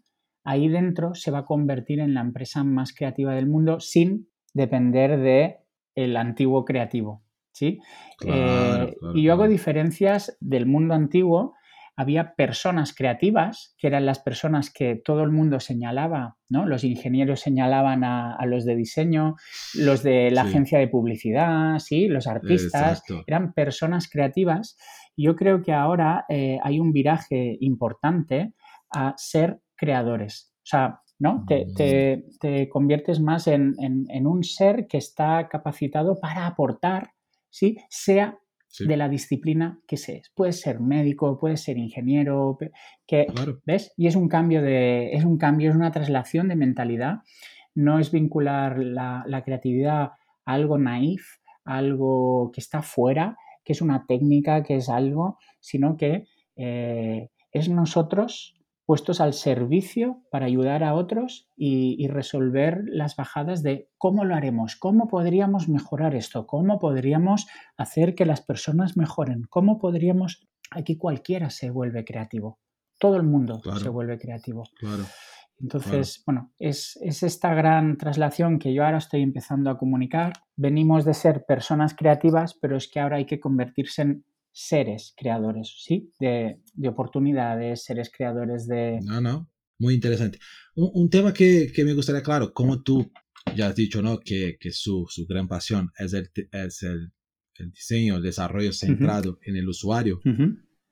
ahí 0.50 0.68
dentro 0.68 1.14
se 1.14 1.30
va 1.30 1.40
a 1.40 1.46
convertir 1.46 2.00
en 2.00 2.16
la 2.16 2.22
empresa 2.22 2.64
más 2.64 2.92
creativa 2.92 3.36
del 3.36 3.46
mundo 3.46 3.80
sin 3.80 4.30
depender 4.54 5.20
de 5.20 5.58
el 5.94 6.18
antiguo 6.18 6.66
creativo. 6.66 7.24
¿sí? 7.52 7.80
Eh, 8.26 8.96
y 9.14 9.22
yo 9.22 9.34
hago 9.34 9.48
diferencias 9.48 10.36
del 10.40 10.66
mundo 10.66 10.96
antiguo. 10.96 11.54
Había 11.96 12.34
personas 12.34 12.96
creativas, 12.96 13.76
que 13.78 13.88
eran 13.88 14.08
las 14.08 14.20
personas 14.20 14.72
que 14.74 14.96
todo 14.96 15.22
el 15.24 15.30
mundo 15.32 15.60
señalaba, 15.60 16.38
¿no? 16.48 16.66
Los 16.66 16.84
ingenieros 16.86 17.42
señalaban 17.42 18.04
a, 18.04 18.38
los 18.46 18.66
de 18.66 18.76
diseño, 18.76 19.36
los 19.76 20.02
de 20.02 20.32
la 20.32 20.44
agencia 20.44 20.80
de 20.80 20.88
publicidad, 20.88 21.78
¿sí? 21.78 22.08
Los 22.08 22.26
artistas, 22.26 23.04
eran 23.28 23.54
personas 23.54 24.10
creativas. 24.10 24.78
Yo 25.18 25.36
creo 25.36 25.62
que 25.62 25.74
ahora 25.74 26.26
eh, 26.30 26.58
hay 26.64 26.80
un 26.80 26.94
viraje 26.94 27.58
importante 27.60 28.54
a 28.92 29.14
ser 29.18 29.60
creadores. 29.80 30.54
O 30.58 30.66
sea, 30.66 31.02
¿no? 31.20 31.46
Te, 31.48 32.24
mm. 32.42 32.70
conviertes 32.70 33.20
más 33.20 33.48
en, 33.48 33.76
un 34.26 34.44
ser 34.44 34.88
que 34.88 34.98
está 34.98 35.48
capacitado 35.50 36.20
para 36.20 36.48
aportar, 36.48 37.12
¿sí? 37.50 37.78
sea 37.90 38.40
de 38.80 38.98
la 38.98 39.10
disciplina 39.10 39.80
que 39.88 39.98
seas. 39.98 40.32
Puedes 40.36 40.62
ser 40.62 40.80
médico, 40.80 41.40
puedes 41.40 41.62
ser 41.64 41.78
ingeniero, 41.78 42.58
que, 43.08 43.26
¿ves? 43.66 43.92
Y 43.98 44.08
es 44.08 44.16
un 44.16 44.30
cambio 44.30 44.62
de, 44.62 45.12
es 45.12 45.26
un 45.26 45.38
cambio, 45.38 45.72
es 45.72 45.76
una 45.76 45.92
traslación 45.92 46.48
de 46.48 46.56
mentalidad. 46.56 47.20
No 47.74 48.00
es 48.00 48.12
vincular 48.12 48.78
la, 48.78 49.42
creatividad 49.44 50.04
a 50.04 50.18
algo 50.46 50.78
naif, 50.78 51.38
algo 51.66 52.52
que 52.54 52.62
está 52.62 52.82
fuera, 52.82 53.38
que 53.66 53.74
es 53.74 53.82
una 53.82 54.06
técnica, 54.08 54.64
que 54.64 54.76
es 54.76 54.88
algo, 54.88 55.38
sino 55.60 55.98
que 55.98 56.28
eh, 56.56 57.30
es 57.52 57.70
nosotros 57.70 58.59
puestos 58.90 59.22
al 59.22 59.34
servicio 59.34 60.24
para 60.32 60.48
ayudar 60.48 60.84
a 60.84 60.96
otros 60.96 61.48
y, 61.56 62.08
resolver 62.08 62.82
las 62.88 63.16
bajadas 63.16 63.62
de 63.62 63.88
cómo 64.00 64.26
lo 64.26 64.34
haremos, 64.34 64.76
cómo 64.78 65.08
podríamos 65.08 65.70
mejorar 65.70 66.16
esto, 66.16 66.48
cómo 66.48 66.80
podríamos 66.80 67.46
hacer 67.78 68.16
que 68.16 68.26
las 68.26 68.42
personas 68.42 68.98
mejoren, 68.98 69.44
cómo 69.48 69.78
podríamos... 69.78 70.48
Aquí 70.72 70.98
cualquiera 70.98 71.52
se 71.52 71.70
vuelve 71.70 72.04
creativo, 72.04 72.58
todo 72.98 73.18
el 73.18 73.22
mundo 73.22 73.62
se 73.80 73.90
vuelve 73.90 74.18
creativo. 74.18 74.64
Entonces, 75.60 76.24
bueno, 76.26 76.52
es, 76.58 76.98
es, 77.04 77.22
esta 77.22 77.54
gran 77.54 77.96
traslación 77.96 78.58
que 78.58 78.74
yo 78.74 78.84
ahora 78.84 78.98
estoy 78.98 79.22
empezando 79.22 79.70
a 79.70 79.78
comunicar. 79.78 80.34
Venimos 80.56 81.06
de 81.06 81.14
ser 81.14 81.46
personas 81.46 81.94
creativas, 81.94 82.56
pero 82.60 82.76
es 82.76 82.90
que 82.90 83.00
ahora 83.00 83.18
hay 83.18 83.28
que 83.28 83.40
convertirse 83.40 84.02
en 84.02 84.26
seres 84.60 85.14
creadores, 85.16 85.74
¿sí? 85.80 86.12
De, 86.20 86.60
oportunidades, 86.86 87.84
seres 87.86 88.12
creadores 88.16 88.68
de... 88.68 89.00
No, 89.04 89.22
no, 89.22 89.50
muy 89.80 89.94
interesante. 89.94 90.38
Un, 90.76 91.10
tema 91.10 91.34
que, 91.34 91.72
me 91.86 91.94
gustaría, 91.94 92.22
claro, 92.22 92.54
como 92.54 92.84
tú 92.84 93.10
ya 93.56 93.68
has 93.68 93.76
dicho, 93.76 94.02
¿no? 94.02 94.20
Que, 94.20 94.58
su, 94.72 95.08
gran 95.30 95.48
pasión 95.48 95.92
es 95.98 96.14
el, 96.14 96.30
es 96.52 96.84
el, 96.84 97.12
diseño, 97.72 98.18
el 98.18 98.24
desarrollo 98.24 98.74
centrado 98.74 99.40
en 99.44 99.56
el 99.56 99.70
usuario. 99.70 100.20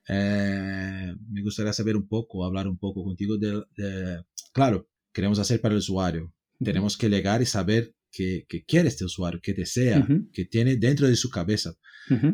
Eh, 0.08 1.14
me 1.30 1.42
gustaría 1.42 1.74
saber 1.74 1.98
un 1.98 2.08
poco, 2.08 2.46
hablar 2.46 2.70
un 2.70 2.78
poco 2.78 3.04
contigo 3.04 3.38
de, 3.38 4.24
claro, 4.54 4.90
queremos 5.12 5.40
hacer 5.40 5.60
para 5.60 5.74
el 5.74 5.80
usuario. 5.80 6.34
Tenemos 6.60 6.98
que 6.98 7.10
llegar 7.10 7.42
y 7.42 7.46
saber 7.46 7.94
que, 8.18 8.64
quiere 8.66 8.88
este 8.88 9.06
usuario, 9.06 9.40
que 9.42 9.54
desea, 9.54 10.08
que 10.34 10.46
tiene 10.46 10.78
dentro 10.78 11.08
de 11.08 11.16
su 11.16 11.30
cabeza. 11.30 11.74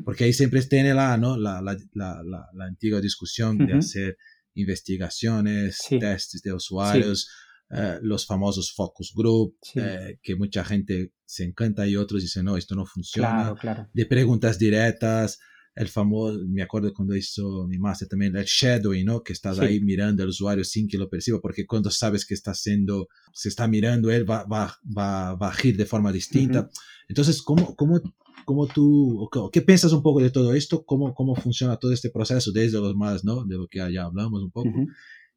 Porque 0.06 0.26
ahí 0.26 0.34
siempre 0.34 0.62
tiene 0.62 0.94
la, 0.94 1.18
¿no? 1.18 1.36
la, 1.36 1.62
la, 1.62 1.76
la, 1.94 2.22
la 2.24 2.66
antigua 2.66 3.02
discusión 3.02 3.58
de 3.58 3.74
hacer 3.74 4.18
investigaciones, 4.54 5.80
testes 5.90 6.42
de 6.44 6.54
usuarios, 6.54 7.28
eh, 7.72 7.98
los 8.04 8.28
famosos 8.28 8.72
focus 8.72 9.14
group, 9.16 9.58
eh, 9.76 10.20
que 10.22 10.36
mucha 10.36 10.64
gente 10.64 11.14
se 11.26 11.44
encanta 11.44 11.88
y 11.88 11.96
otros 11.96 12.22
dicen, 12.22 12.46
no, 12.46 12.56
esto 12.56 12.76
no 12.76 12.86
funciona. 12.86 13.56
De 13.94 14.06
preguntas 14.06 14.60
directas, 14.60 15.40
el 15.76 15.88
famoso, 15.88 16.40
me 16.48 16.62
acuerdo 16.62 16.94
cuando 16.94 17.16
hizo 17.16 17.68
mi 17.68 17.80
máster 17.80 18.08
también, 18.08 18.36
el 18.36 18.46
shadowing, 18.46 19.06
¿no? 19.06 19.24
Que 19.24 19.34
estás 19.34 19.60
ahí 19.60 19.80
mirando 19.82 20.22
al 20.22 20.30
usuario 20.30 20.64
sin 20.64 20.88
que 20.88 20.98
lo 20.98 21.10
perciba, 21.10 21.40
porque 21.42 21.66
cuando 21.66 21.90
sabes 21.90 22.26
que 22.26 22.34
está 22.34 22.52
haciendo, 22.52 23.08
se 23.34 23.50
está 23.50 23.68
mirando, 23.68 24.12
él 24.12 24.30
va, 24.30 24.44
va, 24.46 24.78
va, 24.86 25.36
va 25.36 25.48
a 25.48 25.52
agir 25.52 25.76
de 25.76 25.86
forma 25.86 26.12
distinta. 26.12 26.70
Entonces, 27.08 27.42
¿cómo, 27.42 27.76
cómo, 27.76 28.00
cómo 28.46 28.68
tú, 28.68 29.30
qué 29.52 29.62
piensas 29.62 29.94
un 29.94 30.04
poco 30.04 30.22
de 30.22 30.30
todo 30.30 30.54
esto? 30.54 30.86
¿Cómo, 30.86 31.14
cómo 31.16 31.36
funciona 31.36 31.78
todo 31.78 31.92
este 31.92 32.12
proceso 32.12 32.52
desde 32.52 32.80
los 32.80 32.96
más, 32.96 33.24
¿no? 33.24 33.44
De 33.46 33.56
lo 33.56 33.68
que 33.68 33.80
ya 33.92 34.04
hablamos 34.04 34.44
un 34.44 34.52
poco. 34.52 34.70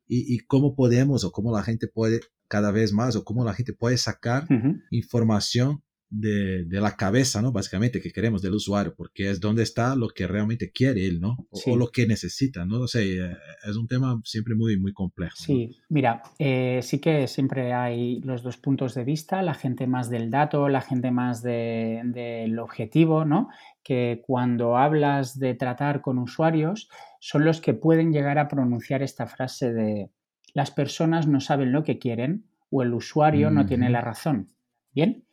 y, 0.07 0.35
y, 0.35 0.39
cómo 0.41 0.77
podemos 0.77 1.25
o 1.25 1.33
cómo 1.33 1.51
la 1.51 1.63
gente 1.63 1.89
puede 1.89 2.21
cada 2.49 2.71
vez 2.71 2.93
más 2.93 3.17
o 3.17 3.25
cómo 3.25 3.45
la 3.45 3.55
gente 3.55 3.73
puede 3.73 3.97
sacar 3.97 4.47
información 4.91 5.83
de, 6.09 6.65
de, 6.65 6.81
la 6.81 6.97
cabeza, 6.97 7.43
¿no? 7.43 7.53
Básicamente, 7.53 8.01
que 8.01 8.13
queremos 8.13 8.43
del 8.43 8.55
usuario, 8.55 8.95
porque 8.97 9.31
es 9.31 9.41
donde 9.41 9.63
está 9.63 9.97
lo 9.97 10.09
que 10.09 10.27
realmente 10.27 10.71
quiere 10.71 11.07
él, 11.07 11.21
¿no? 11.21 11.37
O, 11.51 11.77
lo 11.77 11.89
que 11.89 12.07
necesita, 12.07 12.65
¿no? 12.65 12.81
O 12.81 12.89
sea, 12.89 13.03
eh, 13.03 13.37
es 13.69 13.77
un 13.77 13.89
tema 13.89 14.21
siempre 14.25 14.55
muy, 14.55 14.79
muy 14.79 14.93
complejo. 14.93 15.37
Sí, 15.37 15.77
mira, 15.89 16.23
eh, 16.39 16.81
sí 16.83 17.01
que 17.01 17.27
siempre 17.27 17.73
hay 17.73 18.21
los 18.21 18.43
dos 18.43 18.57
puntos 18.57 18.95
de 18.95 19.05
vista, 19.05 19.43
la 19.43 19.55
gente 19.55 19.87
más 19.87 20.09
del 20.09 20.31
dato, 20.31 20.69
la 20.69 20.81
gente 20.81 21.11
más 21.11 21.43
del 21.43 22.13
de, 22.13 22.59
objetivo, 22.61 23.25
¿no? 23.25 23.49
Que 23.83 24.23
cuando 24.25 24.77
hablas 24.77 25.39
de 25.39 25.55
tratar 25.55 26.03
con 26.03 26.19
usuarios, 26.19 26.89
son 27.21 27.45
los 27.45 27.61
que 27.61 27.75
pueden 27.75 28.13
llegar 28.13 28.39
a 28.39 28.49
pronunciar 28.49 29.03
esta 29.03 29.27
frase 29.27 29.73
de 29.73 30.11
las 30.55 30.71
personas 30.71 31.27
no 31.27 31.41
saben 31.41 31.71
lo 31.71 31.83
que 31.83 31.99
quieren 31.99 32.47
o 32.71 32.83
el 32.83 32.95
usuario 32.95 33.51
no 33.51 33.67
tiene 33.67 33.91
la 33.91 34.01
razón. 34.01 34.49
Bien, 34.97 35.27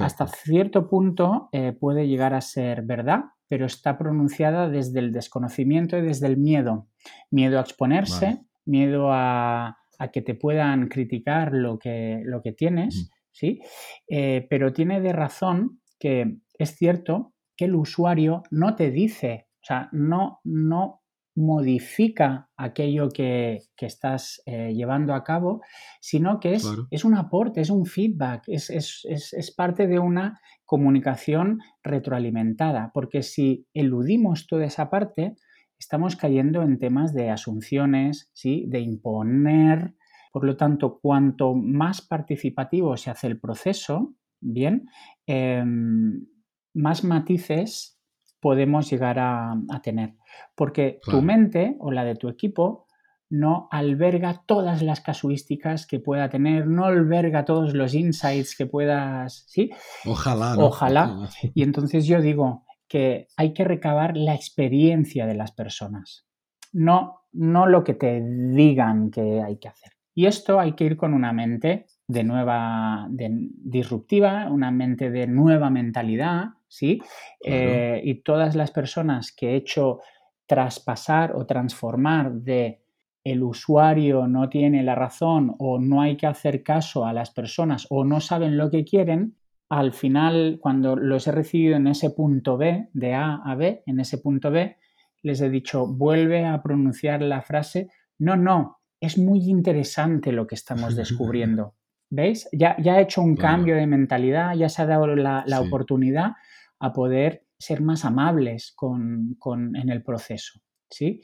hasta 0.00 0.26
cierto 0.26 0.86
punto 0.86 1.48
eh, 1.52 1.72
puede 1.72 2.06
llegar 2.06 2.34
a 2.34 2.42
ser 2.42 2.82
verdad, 2.82 3.20
pero 3.48 3.64
está 3.64 3.96
pronunciada 3.96 4.68
desde 4.68 4.98
el 4.98 5.12
desconocimiento 5.12 5.96
y 5.96 6.02
desde 6.02 6.26
el 6.26 6.36
miedo. 6.36 6.88
Miedo 7.30 7.56
a 7.56 7.62
exponerse, 7.62 8.42
miedo 8.66 9.08
a, 9.10 9.78
que 10.12 10.20
te 10.20 10.34
puedan 10.34 10.88
criticar 10.88 11.54
lo 11.54 11.78
que, 11.78 12.20
lo 12.26 12.42
que 12.42 12.52
tienes, 12.52 13.10
¿sí? 13.32 13.62
Eh, 14.08 14.46
pero 14.50 14.74
tiene 14.74 15.00
de 15.00 15.14
razón 15.14 15.80
que 15.98 16.40
es 16.58 16.76
cierto 16.76 17.32
que 17.56 17.64
el 17.64 17.76
usuario 17.76 18.42
no 18.50 18.76
te 18.76 18.90
dice, 18.90 19.48
o 19.54 19.64
sea, 19.64 19.88
no, 19.90 20.40
no 20.44 20.97
modifica 21.38 22.50
aquello 22.56 23.08
que, 23.10 23.60
estás 23.76 24.42
eh, 24.44 24.74
llevando 24.74 25.14
a 25.14 25.22
cabo, 25.22 25.62
sino 26.00 26.40
que 26.40 26.54
es, 26.54 26.68
es, 26.90 27.04
un 27.04 27.14
aporte, 27.14 27.60
es 27.60 27.70
un 27.70 27.86
feedback, 27.86 28.42
es, 28.48 28.70
es, 28.70 29.54
parte 29.56 29.86
de 29.86 30.00
una 30.00 30.40
comunicación 30.64 31.60
retroalimentada, 31.82 32.90
porque 32.92 33.22
si 33.22 33.66
eludimos 33.72 34.48
toda 34.48 34.64
esa 34.64 34.90
parte, 34.90 35.36
estamos 35.78 36.16
cayendo 36.16 36.62
en 36.62 36.80
temas 36.80 37.14
de 37.14 37.30
asunciones, 37.30 38.30
¿sí? 38.34 38.64
de 38.68 38.80
imponer. 38.80 39.94
Por 40.32 40.44
lo 40.44 40.56
tanto, 40.56 40.98
cuanto 41.00 41.54
más 41.54 42.02
participativo 42.02 42.96
se 42.96 43.10
hace 43.10 43.28
el 43.28 43.38
proceso, 43.38 44.14
bien, 44.40 44.86
em, 45.26 46.26
más 46.74 47.04
matices 47.04 47.97
podemos 48.40 48.90
llegar 48.90 49.18
a, 49.18 49.56
tener. 49.82 50.14
Porque 50.54 51.00
tu 51.02 51.22
mente 51.22 51.76
o 51.80 51.90
la 51.90 52.04
de 52.04 52.14
tu 52.14 52.28
equipo 52.28 52.86
no 53.30 53.68
alberga 53.70 54.42
todas 54.46 54.82
las 54.82 55.00
casuísticas 55.00 55.86
que 55.86 56.00
pueda 56.00 56.28
tener, 56.30 56.66
no 56.66 56.86
alberga 56.86 57.44
todos 57.44 57.74
los 57.74 57.94
insights 57.94 58.56
que 58.56 58.66
puedas, 58.66 59.44
¿sí? 59.48 59.70
Ojalá. 60.06 60.56
Ojalá. 60.58 61.28
Y 61.54 61.62
entonces 61.62 62.06
yo 62.06 62.20
digo 62.22 62.64
que 62.88 63.28
hay 63.36 63.52
que 63.52 63.64
recabar 63.64 64.16
la 64.16 64.34
experiencia 64.34 65.26
de 65.26 65.34
las 65.34 65.52
personas, 65.52 66.26
no, 66.72 67.20
no 67.32 67.66
lo 67.66 67.84
que 67.84 67.94
te 67.94 68.22
digan 68.22 69.10
que 69.10 69.42
hay 69.42 69.58
que 69.58 69.68
hacer. 69.68 69.92
Y 70.14 70.26
esto 70.26 70.58
hay 70.58 70.72
que 70.72 70.84
ir 70.84 70.96
con 70.96 71.14
una 71.14 71.32
mente 71.32 71.86
de 72.08 72.24
nueva, 72.24 73.08
disruptiva, 73.10 74.50
una 74.50 74.70
mente 74.70 75.10
de 75.10 75.26
nueva 75.26 75.70
mentalidad, 75.70 76.54
¿sí? 76.68 77.00
Eh, 77.44 78.00
y 78.04 78.22
todas 78.22 78.54
las 78.54 78.70
personas 78.70 79.32
que 79.32 79.50
he 79.50 79.56
hecho 79.56 80.00
traspasar 80.46 81.34
o 81.34 81.46
transformar 81.46 82.32
de 82.32 82.80
el 83.24 83.42
usuario 83.42 84.26
no 84.26 84.48
tiene 84.48 84.82
la 84.82 84.94
razón 84.94 85.54
o 85.58 85.78
no 85.78 86.00
hay 86.00 86.16
que 86.16 86.26
hacer 86.26 86.62
caso 86.62 87.04
a 87.04 87.12
las 87.12 87.30
personas 87.30 87.86
o 87.90 88.04
no 88.04 88.20
saben 88.20 88.56
lo 88.56 88.70
que 88.70 88.84
quieren, 88.84 89.34
al 89.68 89.92
final, 89.92 90.58
cuando 90.60 90.96
los 90.96 91.26
he 91.26 91.32
recibido 91.32 91.76
en 91.76 91.88
ese 91.88 92.10
punto 92.10 92.56
B, 92.56 92.88
de 92.94 93.14
A 93.14 93.36
a 93.44 93.54
B, 93.54 93.82
en 93.84 94.00
ese 94.00 94.18
punto 94.18 94.50
B, 94.50 94.76
les 95.22 95.40
he 95.40 95.50
dicho, 95.50 95.86
vuelve 95.86 96.46
a 96.46 96.62
pronunciar 96.62 97.20
la 97.20 97.42
frase, 97.42 97.90
no, 98.18 98.36
no, 98.36 98.78
es 99.00 99.18
muy 99.18 99.40
interesante 99.50 100.32
lo 100.32 100.46
que 100.46 100.54
estamos 100.54 100.96
descubriendo. 100.96 101.74
¿Veis? 102.10 102.48
Ya, 102.52 102.74
ya 102.78 102.94
ha 102.94 103.00
hecho 103.02 103.20
un 103.20 103.36
cambio 103.36 103.76
de 103.76 103.86
mentalidad, 103.86 104.54
ya 104.54 104.70
se 104.70 104.80
ha 104.80 104.86
dado 104.86 105.14
la, 105.14 105.44
oportunidad 105.60 106.32
a 106.80 106.92
poder 106.92 107.44
ser 107.58 107.82
más 107.82 108.04
amables 108.04 108.72
con, 108.74 109.36
en 109.74 109.90
el 109.90 110.02
proceso. 110.02 110.60
¿sí? 110.90 111.20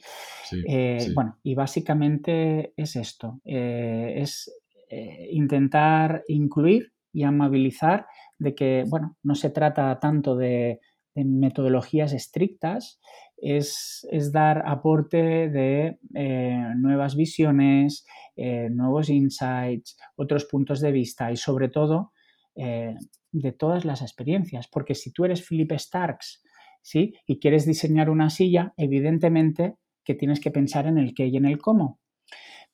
Eh, 0.67 1.11
bueno, 1.13 1.39
y 1.43 1.55
básicamente 1.55 2.73
es 2.75 2.95
esto, 2.95 3.41
eh, 3.45 4.13
es 4.17 4.51
eh, 4.89 5.27
intentar 5.31 6.23
incluir 6.27 6.93
y 7.11 7.23
amabilizar 7.23 8.05
de 8.37 8.53
que, 8.53 8.83
bueno, 8.87 9.17
no 9.23 9.35
se 9.35 9.49
trata 9.49 9.99
tanto 9.99 10.35
de, 10.35 10.79
metodologías 11.17 12.11
estrictas, 12.11 12.99
es, 13.37 14.05
dar 14.33 14.63
aporte 14.65 15.47
de 15.49 15.97
nuevas 16.75 17.15
visiones, 17.15 18.05
nuevos 18.35 19.09
insights, 19.09 19.97
otros 20.17 20.43
puntos 20.43 20.81
de 20.81 20.91
vista 20.91 21.31
y 21.31 21.37
sobre 21.37 21.69
todo 21.69 22.11
de 23.39 23.51
todas 23.51 23.85
las 23.85 24.01
experiencias, 24.01 24.67
porque 24.67 24.95
si 24.95 25.11
tú 25.11 25.25
eres 25.25 25.45
Philip 25.47 25.71
Starks, 25.73 26.43
¿sí? 26.81 27.15
Y 27.25 27.39
quieres 27.39 27.65
diseñar 27.65 28.09
una 28.09 28.29
silla, 28.29 28.73
evidentemente 28.77 29.75
que 30.03 30.15
tienes 30.15 30.39
que 30.39 30.51
pensar 30.51 30.85
en 30.87 30.97
el 30.97 31.13
qué 31.13 31.27
y 31.27 31.37
en 31.37 31.45
el 31.45 31.57
cómo. 31.57 31.99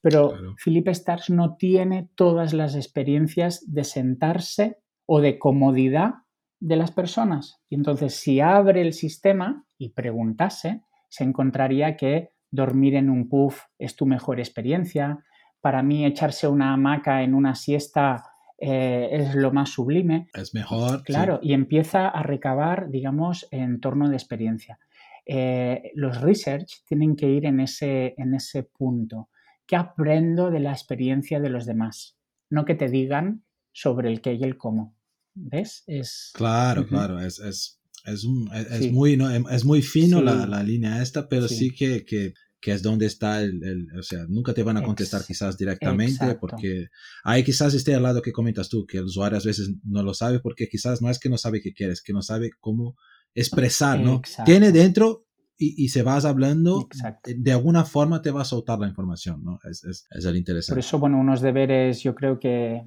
Pero 0.02 0.34
Philip 0.64 0.88
Starks 0.88 1.30
no 1.30 1.56
tiene 1.56 2.10
todas 2.16 2.54
las 2.54 2.76
experiencias 2.76 3.64
de 3.72 3.84
sentarse 3.84 4.78
o 5.06 5.22
de 5.22 5.38
comodidad 5.38 6.14
de 6.60 6.76
las 6.76 6.92
personas. 6.92 7.62
Y 7.70 7.76
entonces, 7.76 8.16
si 8.16 8.40
abre 8.40 8.82
el 8.82 8.94
sistema 8.94 9.66
y 9.78 9.90
preguntase, 9.90 10.82
se 11.10 11.24
encontraría 11.24 11.96
que 11.98 12.30
dormir 12.50 12.96
en 12.96 13.10
un 13.10 13.30
puff 13.30 13.64
es 13.78 13.96
tu 13.96 14.06
mejor 14.06 14.40
experiencia. 14.40 15.24
Para 15.62 15.84
mí, 15.84 16.06
echarse 16.06 16.48
una 16.48 16.74
hamaca 16.74 17.24
en 17.24 17.34
una 17.34 17.56
siesta 17.56 18.31
eh, 18.64 19.10
es 19.12 19.34
lo 19.34 19.52
más 19.52 19.72
sublime. 19.72 20.28
Es 20.36 20.54
mejor. 20.54 21.04
Claro, 21.04 21.40
y 21.42 21.54
empieza 21.54 22.08
a 22.08 22.22
recabar, 22.22 22.92
digamos, 22.92 23.48
en 23.50 23.80
torno 23.80 24.08
de 24.08 24.16
experiencia. 24.16 24.78
Eh, 25.26 25.92
los 25.96 26.22
research 26.22 26.84
tienen 26.86 27.16
que 27.16 27.28
ir 27.28 27.46
en 27.46 27.60
ese, 27.60 28.14
en 28.18 28.36
ese 28.36 28.62
punto. 28.62 29.30
¿Qué 29.66 29.76
aprendo 29.76 30.52
de 30.52 30.60
la 30.60 30.72
experiencia 30.72 31.40
de 31.40 31.50
los 31.50 31.66
demás? 31.66 32.18
No 32.52 32.64
que 32.64 32.76
te 32.76 32.88
digan 32.88 33.44
sobre 33.72 34.10
el 34.10 34.22
qué 34.22 34.34
y 34.34 34.44
el 34.44 34.58
cómo. 34.58 34.96
¿Ves? 35.34 35.84
Es... 35.88 36.32
Claro, 36.36 36.86
claro, 36.86 37.20
es, 37.20 37.40
es, 37.40 37.82
es, 38.06 38.28
es 38.70 38.92
muy, 38.92 39.18
¿no? 39.18 39.32
es 39.32 39.66
muy 39.66 39.82
fino 39.82 40.22
la, 40.22 40.46
la, 40.46 40.62
línea 40.62 41.02
esta, 41.02 41.28
pero 41.28 41.48
sí, 41.48 41.72
que, 41.74 42.06
que, 42.06 42.34
que, 42.62 42.72
es 42.72 42.82
donde 42.82 43.06
está 43.06 43.42
el, 43.42 43.64
el, 43.64 44.00
o 44.00 44.04
sea, 44.04 44.26
nunca 44.30 44.54
te 44.54 44.64
van 44.64 44.78
a 44.78 44.84
contestar 44.84 45.24
quizás 45.26 45.58
directamente 45.58 46.36
porque 46.36 46.88
ahí 47.24 47.44
quizás 47.44 47.74
esté 47.74 47.96
al 47.96 48.04
lado 48.04 48.22
que 48.22 48.32
comentas 48.32 48.70
tú, 48.70 48.86
que 48.86 48.98
el 48.98 49.06
usuario 49.06 49.38
a 49.38 49.42
veces 49.44 49.72
no 49.84 50.04
lo 50.04 50.14
sabe 50.14 50.40
porque 50.40 50.68
quizás 50.68 51.02
no 51.02 51.10
es 51.10 51.20
que 51.20 51.30
no 51.30 51.38
sabe 51.38 51.62
qué 51.62 51.74
quieres, 51.74 52.02
que 52.02 52.14
no 52.14 52.22
sabe 52.22 52.52
cómo 52.60 52.96
expresar, 53.34 54.00
¿no? 54.00 54.22
Tiene 54.46 54.72
dentro 54.72 55.26
y, 55.58 55.84
y, 55.84 55.90
se 55.90 56.02
vas 56.02 56.26
hablando, 56.26 56.88
de 57.24 57.52
alguna 57.52 57.86
forma 57.86 58.22
te 58.22 58.32
va 58.32 58.42
a 58.42 58.46
soltar 58.46 58.80
la 58.80 58.88
información, 58.88 59.44
¿no? 59.44 59.60
Es, 59.70 59.84
es, 59.84 60.08
es 60.10 60.26
el 60.26 60.36
interesante. 60.36 60.74
Por 60.74 60.80
eso, 60.80 60.98
bueno, 60.98 61.20
unos 61.20 61.42
deberes 61.42 62.02
yo 62.02 62.16
creo 62.16 62.40
que 62.40 62.82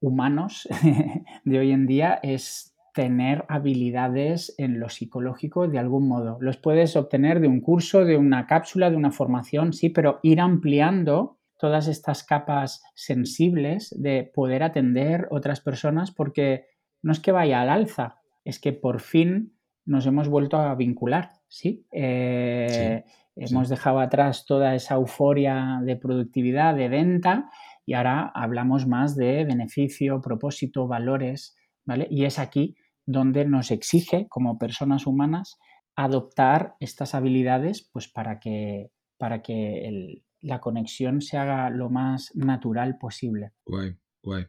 humanos 0.00 0.68
de 1.44 1.58
hoy 1.58 1.70
en 1.70 1.86
día 1.86 2.18
es 2.22 2.74
tener 2.98 3.44
habilidades 3.46 4.56
en 4.58 4.80
lo 4.80 4.88
psicológico 4.88 5.68
de 5.68 5.78
algún 5.78 6.08
modo. 6.08 6.36
Los 6.40 6.56
puedes 6.56 6.96
obtener 6.96 7.38
de 7.38 7.46
un 7.46 7.60
curso, 7.60 8.04
de 8.04 8.16
una 8.16 8.44
cápsula, 8.48 8.90
de 8.90 8.96
una 8.96 9.12
formación, 9.12 9.72
sí, 9.72 9.88
pero 9.88 10.18
ir 10.24 10.40
ampliando 10.40 11.38
todas 11.60 11.86
estas 11.86 12.24
capas 12.24 12.82
sensibles 12.96 13.94
de 13.96 14.28
poder 14.34 14.64
atender 14.64 15.28
otras 15.30 15.60
personas 15.60 16.10
porque 16.10 16.64
no 17.00 17.12
es 17.12 17.20
que 17.20 17.30
vaya 17.30 17.60
al 17.60 17.70
alza, 17.70 18.16
es 18.44 18.58
que 18.58 18.72
por 18.72 18.98
fin 18.98 19.56
nos 19.84 20.04
hemos 20.04 20.28
vuelto 20.28 20.56
a 20.56 20.74
vincular, 20.74 21.30
¿sí? 21.46 21.86
Eh, 21.92 23.04
hemos 23.36 23.68
dejado 23.68 24.00
atrás 24.00 24.44
toda 24.44 24.74
esa 24.74 24.96
euforia 24.96 25.78
de 25.84 25.94
productividad, 25.94 26.74
de 26.74 26.88
venta 26.88 27.48
y 27.86 27.94
ahora 27.94 28.32
hablamos 28.34 28.88
más 28.88 29.14
de 29.14 29.44
beneficio, 29.44 30.20
propósito, 30.20 30.88
valores, 30.88 31.56
¿vale? 31.84 32.08
Y 32.10 32.24
es 32.24 32.40
aquí 32.40 32.74
donde 33.08 33.46
nos 33.46 33.70
exige 33.70 34.26
como 34.28 34.58
personas 34.58 35.06
humanas 35.06 35.56
adoptar 35.96 36.74
estas 36.78 37.14
habilidades 37.14 37.88
pues 37.90 38.06
para 38.06 38.38
que, 38.38 38.90
para 39.16 39.40
que 39.40 40.20
la 40.42 40.60
conexión 40.60 41.22
se 41.22 41.38
haga 41.38 41.70
lo 41.70 41.88
más 41.88 42.30
natural 42.34 42.98
posible. 43.00 43.52
Guay, 43.64 43.96
guay. 44.22 44.44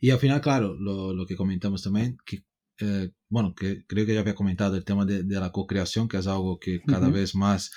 Y 0.00 0.10
al 0.10 0.18
final, 0.18 0.40
claro, 0.40 0.74
lo, 0.74 1.26
que 1.26 1.34
comentamos 1.34 1.82
también, 1.82 2.16
que 2.24 2.44
eh, 2.80 3.10
bueno, 3.28 3.52
que 3.52 3.84
creo 3.86 4.06
que 4.06 4.14
ya 4.14 4.20
había 4.20 4.36
comentado 4.36 4.76
el 4.76 4.84
tema 4.84 5.04
de, 5.04 5.24
la 5.24 5.50
co-creación, 5.50 6.06
que 6.06 6.18
es 6.18 6.28
algo 6.28 6.58
que 6.60 6.80
cada 6.82 7.08
vez 7.08 7.34
más 7.34 7.72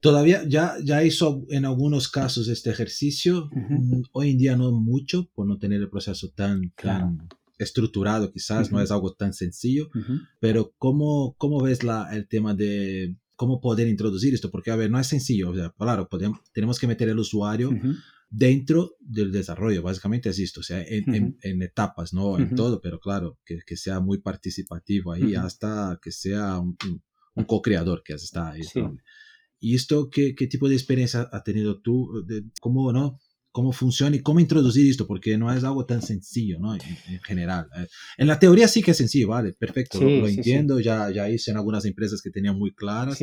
Todavía 0.00 0.42
ya, 0.48 0.76
ya 0.82 1.04
hizo 1.04 1.44
en 1.50 1.66
algunos 1.66 2.08
casos 2.08 2.48
este 2.48 2.70
ejercicio, 2.70 3.50
mm, 3.52 4.00
hoy 4.12 4.30
en 4.30 4.38
día 4.38 4.56
no 4.56 4.72
mucho, 4.72 5.28
por 5.34 5.46
no 5.46 5.58
tener 5.58 5.82
el 5.82 5.90
proceso 5.90 6.30
tan, 6.34 6.72
estructurado 7.60 8.32
quizás, 8.32 8.72
no 8.72 8.80
es 8.80 8.90
algo 8.90 9.12
tan 9.14 9.32
sencillo, 9.32 9.88
pero 10.40 10.74
¿cómo, 10.78 11.34
cómo 11.38 11.62
ves 11.62 11.84
la, 11.84 12.08
el 12.12 12.26
tema 12.26 12.54
de 12.54 13.16
cómo 13.36 13.60
poder 13.60 13.88
introducir 13.88 14.34
esto? 14.34 14.50
Porque, 14.50 14.70
a 14.70 14.76
ver, 14.76 14.90
no 14.90 14.98
es 14.98 15.06
sencillo, 15.06 15.50
o 15.50 15.54
sea, 15.54 15.70
claro, 15.78 16.08
podemos, 16.08 16.40
tenemos 16.52 16.78
que 16.78 16.86
meter 16.86 17.08
el 17.08 17.18
usuario 17.18 17.70
dentro 18.30 18.96
del 19.00 19.32
desarrollo, 19.32 19.82
básicamente 19.82 20.30
es 20.30 20.38
esto, 20.38 20.60
o 20.60 20.62
sea, 20.62 20.82
en, 20.82 21.36
en, 21.42 21.62
etapas, 21.62 22.14
no 22.14 22.38
en 22.38 22.54
todo, 22.54 22.80
pero 22.80 22.98
claro, 22.98 23.38
que, 23.44 23.58
que, 23.66 23.76
sea 23.76 24.00
muy 24.00 24.18
participativo 24.18 25.12
ahí 25.12 25.34
hasta 25.34 25.98
que 26.02 26.12
sea 26.12 26.58
un, 26.58 26.76
un, 27.34 27.44
co-creador 27.44 28.02
que 28.04 28.14
está 28.14 28.52
ahí. 28.52 28.62
¿Y 29.58 29.74
esto 29.74 30.08
qué, 30.08 30.34
qué, 30.34 30.46
tipo 30.46 30.68
de 30.68 30.74
experiencia 30.74 31.28
ha 31.30 31.42
tenido 31.42 31.80
tú? 31.82 32.24
De, 32.26 32.44
¿Cómo, 32.60 32.92
no? 32.92 33.18
¿Cómo 33.52 33.72
funciona 33.72 34.14
y 34.14 34.20
cómo 34.20 34.40
introducir 34.40 34.88
esto? 34.88 35.06
Porque 35.06 35.36
no 35.36 35.52
es 35.52 35.64
algo 35.64 35.84
tan 35.84 36.02
sencillo, 36.02 36.58
¿no? 36.60 36.74
En, 36.74 36.80
general. 37.24 37.68
Eh, 37.76 37.86
en 38.18 38.26
la 38.28 38.38
teoría 38.38 38.68
sí 38.68 38.82
que 38.82 38.92
es 38.92 38.96
sencillo, 38.96 39.28
vale, 39.28 39.52
perfecto, 39.52 40.00
lo, 40.00 40.28
entiendo, 40.28 40.78
Ya, 40.78 41.10
ya 41.10 41.28
hice 41.28 41.50
en 41.50 41.56
algunas 41.56 41.84
empresas 41.84 42.22
que 42.22 42.30
tenían 42.30 42.58
muy 42.58 42.72
claras. 42.72 43.18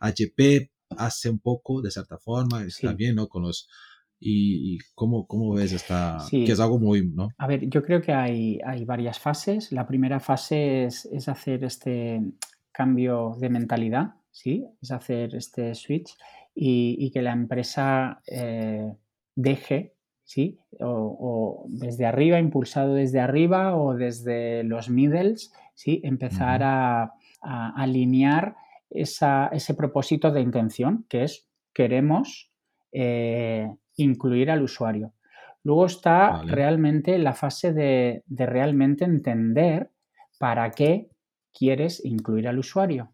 HP 0.00 0.70
hace 0.96 1.30
un 1.30 1.40
poco, 1.40 1.82
de 1.82 1.90
cierta 1.90 2.18
forma, 2.18 2.64
está 2.64 2.92
bien, 2.92 3.16
¿no? 3.16 3.28
Con 3.28 3.42
los... 3.42 3.68
¿Y, 4.24 4.78
cómo, 4.94 5.26
cómo, 5.26 5.52
ves 5.54 5.72
esta? 5.72 6.18
Que 6.30 6.44
es 6.44 6.60
algo 6.60 6.78
muy, 6.78 7.10
¿no? 7.10 7.30
A 7.38 7.48
ver, 7.48 7.68
yo 7.68 7.82
creo 7.82 8.00
que 8.00 8.12
hay, 8.12 8.60
hay 8.64 8.84
varias 8.84 9.18
fases. 9.18 9.72
La 9.72 9.84
primera 9.84 10.20
fase 10.20 10.84
es, 10.84 11.06
es 11.06 11.28
hacer 11.28 11.64
este 11.64 12.20
cambio 12.70 13.36
de 13.40 13.50
mentalidad, 13.50 14.14
¿sí? 14.30 14.64
Es 14.80 14.92
hacer 14.92 15.34
este 15.34 15.74
switch 15.74 16.14
y, 16.54 17.10
que 17.10 17.22
la 17.22 17.32
empresa 17.32 18.22
eh, 18.26 18.92
deje, 19.34 19.94
¿sí? 20.24 20.58
O, 20.80 21.66
desde 21.68 22.06
arriba, 22.06 22.38
impulsado 22.38 22.94
desde 22.94 23.20
arriba 23.20 23.76
o 23.76 23.94
desde 23.94 24.64
los 24.64 24.88
middles, 24.88 25.52
¿sí? 25.74 26.00
Empezar 26.04 26.62
a, 26.62 27.12
alinear 27.44 28.54
ese 28.88 29.74
propósito 29.76 30.30
de 30.30 30.42
intención, 30.42 31.04
que 31.08 31.24
es 31.24 31.48
queremos 31.74 32.52
eh, 32.92 33.68
incluir 33.96 34.48
al 34.50 34.62
usuario. 34.62 35.12
Luego 35.64 35.86
está 35.86 36.42
realmente 36.42 37.18
la 37.18 37.32
fase 37.32 37.72
de, 37.72 38.22
de 38.26 38.46
realmente 38.46 39.04
entender 39.04 39.90
para 40.38 40.70
qué 40.70 41.10
quieres 41.52 42.04
incluir 42.04 42.46
al 42.46 42.58
usuario. 42.58 43.12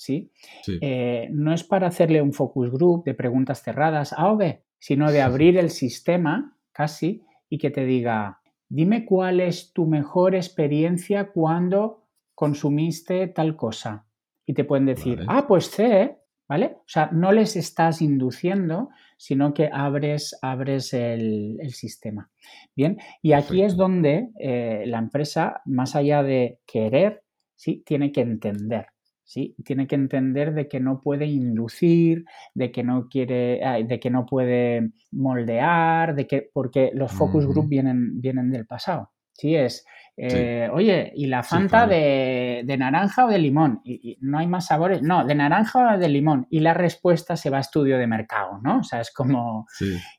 ¿sí? 0.00 0.32
Eh, 0.80 1.28
no 1.30 1.52
es 1.52 1.62
para 1.62 1.88
hacerle 1.88 2.22
un 2.22 2.32
focus 2.32 2.70
group 2.70 3.04
de 3.04 3.12
preguntas 3.12 3.62
cerradas 3.62 4.14
A 4.14 4.32
o 4.32 4.36
B, 4.38 4.64
sino 4.80 5.12
de 5.12 5.22
abrir 5.22 5.56
el 5.56 5.70
sistema 5.70 6.56
casi 6.72 7.22
y 7.48 7.58
que 7.58 7.70
te 7.70 7.84
diga, 7.84 8.40
dime 8.68 9.04
cuál 9.04 9.40
es 9.40 9.72
tu 9.72 9.86
mejor 9.86 10.34
experiencia 10.34 11.30
cuando 11.30 12.06
consumiste 12.34 13.28
tal 13.28 13.54
cosa. 13.54 14.06
Y 14.46 14.54
te 14.54 14.64
pueden 14.64 14.86
decir, 14.86 15.24
ah, 15.28 15.46
pues 15.46 15.70
C, 15.70 16.18
¿vale? 16.48 16.78
O 16.78 16.88
sea, 16.88 17.10
no 17.12 17.30
les 17.30 17.54
estás 17.54 18.02
induciendo, 18.02 18.88
sino 19.16 19.54
que 19.54 19.68
abres, 19.72 20.36
abres 20.42 20.92
el, 20.94 21.60
sistema. 21.70 22.30
Bien, 22.74 22.98
y 23.22 23.32
aquí 23.32 23.62
es 23.62 23.76
donde 23.76 24.30
eh, 24.40 24.84
la 24.86 24.98
empresa, 24.98 25.60
más 25.66 25.94
allá 25.94 26.22
de 26.22 26.58
querer, 26.66 27.22
sí, 27.54 27.82
tiene 27.86 28.10
que 28.10 28.22
entender. 28.22 28.86
¿Sí? 29.30 29.54
Tiene 29.64 29.86
que 29.86 29.94
entender 29.94 30.52
de 30.54 30.66
que 30.66 30.80
no 30.80 31.00
puede 31.00 31.26
inducir, 31.26 32.24
de 32.52 32.72
que 32.72 32.82
no 32.82 33.06
quiere, 33.08 33.60
de 33.86 34.00
que 34.00 34.10
no 34.10 34.26
puede 34.26 34.90
moldear, 35.12 36.16
de 36.16 36.26
que, 36.26 36.50
porque 36.52 36.90
los 36.94 37.12
focus 37.12 37.46
group 37.46 37.68
vienen, 37.68 38.20
vienen 38.20 38.50
del 38.50 38.66
pasado. 38.66 39.12
Sí, 39.32 39.54
es, 39.54 39.86
eh, 40.16 40.68
oye, 40.72 41.12
¿y 41.14 41.28
la 41.28 41.44
Fanta 41.44 41.86
de, 41.86 42.64
naranja 42.76 43.24
o 43.24 43.28
de 43.28 43.38
limón? 43.38 43.80
Y, 43.84 44.18
no 44.20 44.40
hay 44.40 44.48
más 44.48 44.66
sabores. 44.66 45.00
No, 45.00 45.24
de 45.24 45.36
naranja 45.36 45.94
o 45.94 45.98
de 45.98 46.08
limón. 46.08 46.48
Y 46.50 46.58
la 46.58 46.74
respuesta 46.74 47.36
se 47.36 47.50
va 47.50 47.58
a 47.58 47.60
estudio 47.60 47.98
de 47.98 48.08
mercado, 48.08 48.58
¿no? 48.64 48.80
O 48.80 48.82
sea, 48.82 49.00
es 49.00 49.12
como... 49.12 49.68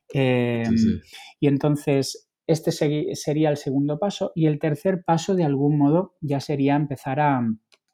Em, 0.08 0.74
y 1.38 1.48
entonces, 1.48 2.30
este 2.46 2.72
sería 2.72 3.50
el 3.50 3.58
segundo 3.58 3.98
paso. 3.98 4.32
Y 4.34 4.46
el 4.46 4.58
tercer 4.58 5.04
paso, 5.04 5.34
de 5.34 5.44
algún 5.44 5.76
modo, 5.76 6.14
ya 6.22 6.40
sería 6.40 6.76
empezar 6.76 7.20
a, 7.20 7.42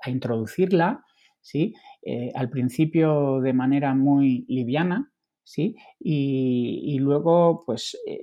a 0.01 0.11
introducirla 0.11 1.05
¿sí? 1.49 1.75
Eh, 2.03 2.31
al 2.35 2.51
principio 2.51 3.41
de 3.41 3.55
manera 3.55 3.95
muy 3.95 4.45
liviana, 4.49 5.11
¿sí? 5.43 5.77
Y, 5.99 6.99
luego, 6.99 7.63
pues, 7.65 7.97
eh, 8.07 8.21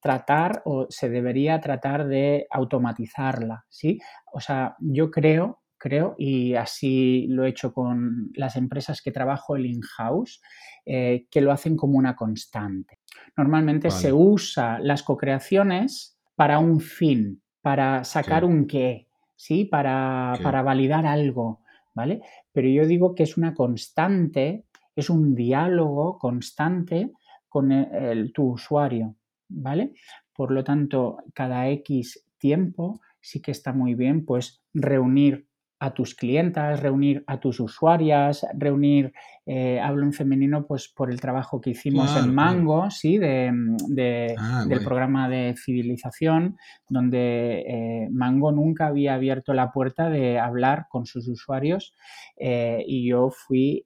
tratar 0.00 0.62
o 0.64 0.86
se 0.88 1.10
debería 1.10 1.60
tratar 1.60 2.06
de 2.06 2.46
automatizarla, 2.50 3.66
¿sí? 3.68 3.98
O 4.32 4.40
sea, 4.40 4.74
yo 4.80 5.10
creo, 5.10 5.60
creo, 5.76 6.14
y 6.16 6.54
así 6.54 7.26
lo 7.28 7.44
he 7.44 7.50
hecho 7.50 7.74
con 7.74 8.30
las 8.34 8.56
empresas 8.56 9.02
que 9.02 9.12
trabajo, 9.12 9.56
el 9.56 9.66
in-house, 9.66 10.40
eh, 10.86 11.26
que 11.30 11.42
lo 11.42 11.52
hacen 11.52 11.76
como 11.76 11.98
una 11.98 12.16
constante. 12.16 13.00
Normalmente 13.36 13.90
se 13.90 14.14
usa 14.14 14.78
las 14.78 15.02
co-creaciones 15.02 16.18
para 16.34 16.58
un 16.58 16.80
fin, 16.80 17.42
para 17.60 18.02
sacar 18.04 18.46
un 18.46 18.66
qué, 18.66 19.08
¿sí? 19.34 19.66
Para, 19.66 20.38
para 20.42 20.62
validar 20.62 21.04
algo, 21.04 21.65
¿vale? 21.96 22.20
Pero 22.52 22.68
yo 22.68 22.86
digo 22.86 23.14
que 23.14 23.22
es 23.22 23.38
una 23.38 23.54
constante, 23.54 24.66
es 24.94 25.08
un 25.08 25.34
diálogo 25.34 26.18
constante 26.18 27.10
con 27.48 27.72
el, 27.72 28.32
tu 28.34 28.52
usuario, 28.52 29.16
¿vale? 29.48 29.94
Por 30.34 30.52
lo 30.52 30.62
tanto, 30.62 31.16
cada 31.32 31.70
X 31.70 32.22
tiempo 32.36 33.00
sí 33.18 33.40
que 33.40 33.50
está 33.50 33.72
muy 33.72 33.94
bien, 33.94 34.26
pues 34.26 34.62
reunir 34.74 35.48
a 35.78 35.92
tus 35.92 36.14
clientas, 36.14 36.80
reunir 36.80 37.22
a 37.26 37.38
tus 37.38 37.60
usuarias, 37.60 38.46
reunir, 38.54 39.12
eh, 39.44 39.78
hablo 39.78 40.04
en 40.04 40.14
femenino, 40.14 40.66
pues 40.66 40.88
por 40.88 41.10
el 41.10 41.20
trabajo 41.20 41.60
que 41.60 41.70
hicimos 41.70 42.16
en 42.16 42.34
Mango, 42.34 42.90
¿sí? 42.90 43.18
De, 43.18 44.34
ah, 44.38 44.64
del 44.66 44.82
programa 44.82 45.28
de 45.28 45.54
fidelización, 45.54 46.56
donde 46.88 47.64
eh, 47.68 48.08
Mango 48.10 48.52
nunca 48.52 48.86
había 48.86 49.14
abierto 49.14 49.52
la 49.52 49.70
puerta 49.70 50.08
de 50.08 50.38
hablar 50.38 50.86
con 50.88 51.04
sus 51.04 51.28
usuarios 51.28 51.94
eh, 52.38 52.82
y 52.86 53.06
yo 53.08 53.30
fui 53.30 53.84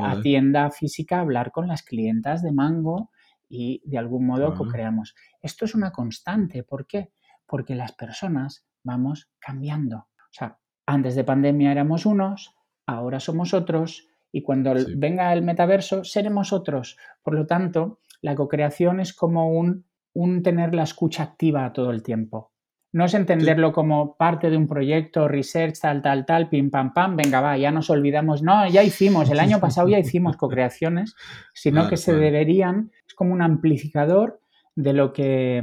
a 0.00 0.20
tienda 0.20 0.70
física 0.70 1.18
a 1.18 1.20
hablar 1.20 1.52
con 1.52 1.68
las 1.68 1.82
clientas 1.82 2.42
de 2.42 2.52
Mango 2.52 3.10
y 3.48 3.82
de 3.84 3.98
algún 3.98 4.26
modo 4.26 4.54
co-creamos. 4.54 5.14
Esto 5.40 5.64
es 5.64 5.74
una 5.74 5.92
constante, 5.92 6.64
¿por 6.64 6.86
qué? 6.86 7.12
Porque 7.46 7.74
las 7.74 7.92
personas 7.92 8.66
vamos 8.82 9.30
cambiando. 9.38 9.96
O 9.98 10.32
sea, 10.32 10.58
antes 10.86 11.14
de 11.14 11.24
pandemia 11.24 11.72
éramos 11.72 12.06
unos, 12.06 12.54
ahora 12.86 13.20
somos 13.20 13.54
otros 13.54 14.08
y 14.32 14.42
cuando 14.42 14.74
venga 14.96 15.32
el 15.32 15.42
metaverso 15.42 16.04
seremos 16.04 16.52
otros. 16.52 16.96
Por 17.22 17.34
lo 17.34 17.46
tanto, 17.46 17.98
la 18.22 18.34
co-creación 18.34 19.00
es 19.00 19.12
como 19.12 19.50
un, 19.50 19.84
un 20.12 20.42
tener 20.42 20.74
la 20.74 20.84
escucha 20.84 21.22
activa 21.22 21.72
todo 21.72 21.90
el 21.90 22.02
tiempo. 22.02 22.52
No 22.92 23.04
es 23.04 23.14
entenderlo 23.14 23.72
como 23.72 24.16
parte 24.16 24.50
de 24.50 24.56
un 24.56 24.66
proyecto, 24.66 25.28
research, 25.28 25.78
tal, 25.80 26.02
tal, 26.02 26.26
tal, 26.26 26.48
pim, 26.48 26.70
pam, 26.70 26.92
pam, 26.92 27.14
venga, 27.16 27.40
va, 27.40 27.56
ya 27.56 27.70
nos 27.70 27.88
olvidamos. 27.88 28.42
No, 28.42 28.68
ya 28.68 28.82
hicimos, 28.82 29.30
el 29.30 29.38
año 29.38 29.60
pasado 29.60 29.88
ya 29.88 29.98
hicimos 29.98 30.36
co-creaciones, 30.36 31.14
sino 31.54 31.88
que 31.88 31.96
se 31.96 32.12
deberían, 32.14 32.90
es 33.06 33.14
como 33.14 33.32
un 33.32 33.42
amplificador 33.42 34.40
de 34.74 34.92
lo 34.92 35.12
que 35.12 35.62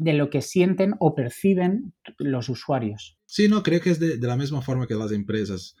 de 0.00 0.14
lo 0.14 0.30
que 0.30 0.40
sienten 0.40 0.94
o 0.98 1.14
perciben 1.14 1.92
los 2.18 2.48
usuarios. 2.48 3.18
Sí, 3.26 3.48
no, 3.48 3.62
creo 3.62 3.82
que 3.82 3.90
es 3.90 4.00
de, 4.00 4.16
la 4.16 4.36
misma 4.36 4.62
forma 4.62 4.86
que 4.86 4.94
las 4.94 5.12
empresas 5.12 5.76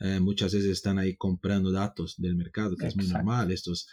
eh, 0.00 0.18
muchas 0.18 0.52
veces 0.52 0.70
están 0.70 0.98
ahí 0.98 1.14
comprando 1.14 1.70
datos 1.70 2.16
del 2.18 2.34
mercado, 2.34 2.76
que 2.76 2.88
es 2.88 2.96
muy 2.96 3.06
normal, 3.06 3.52
estos 3.52 3.86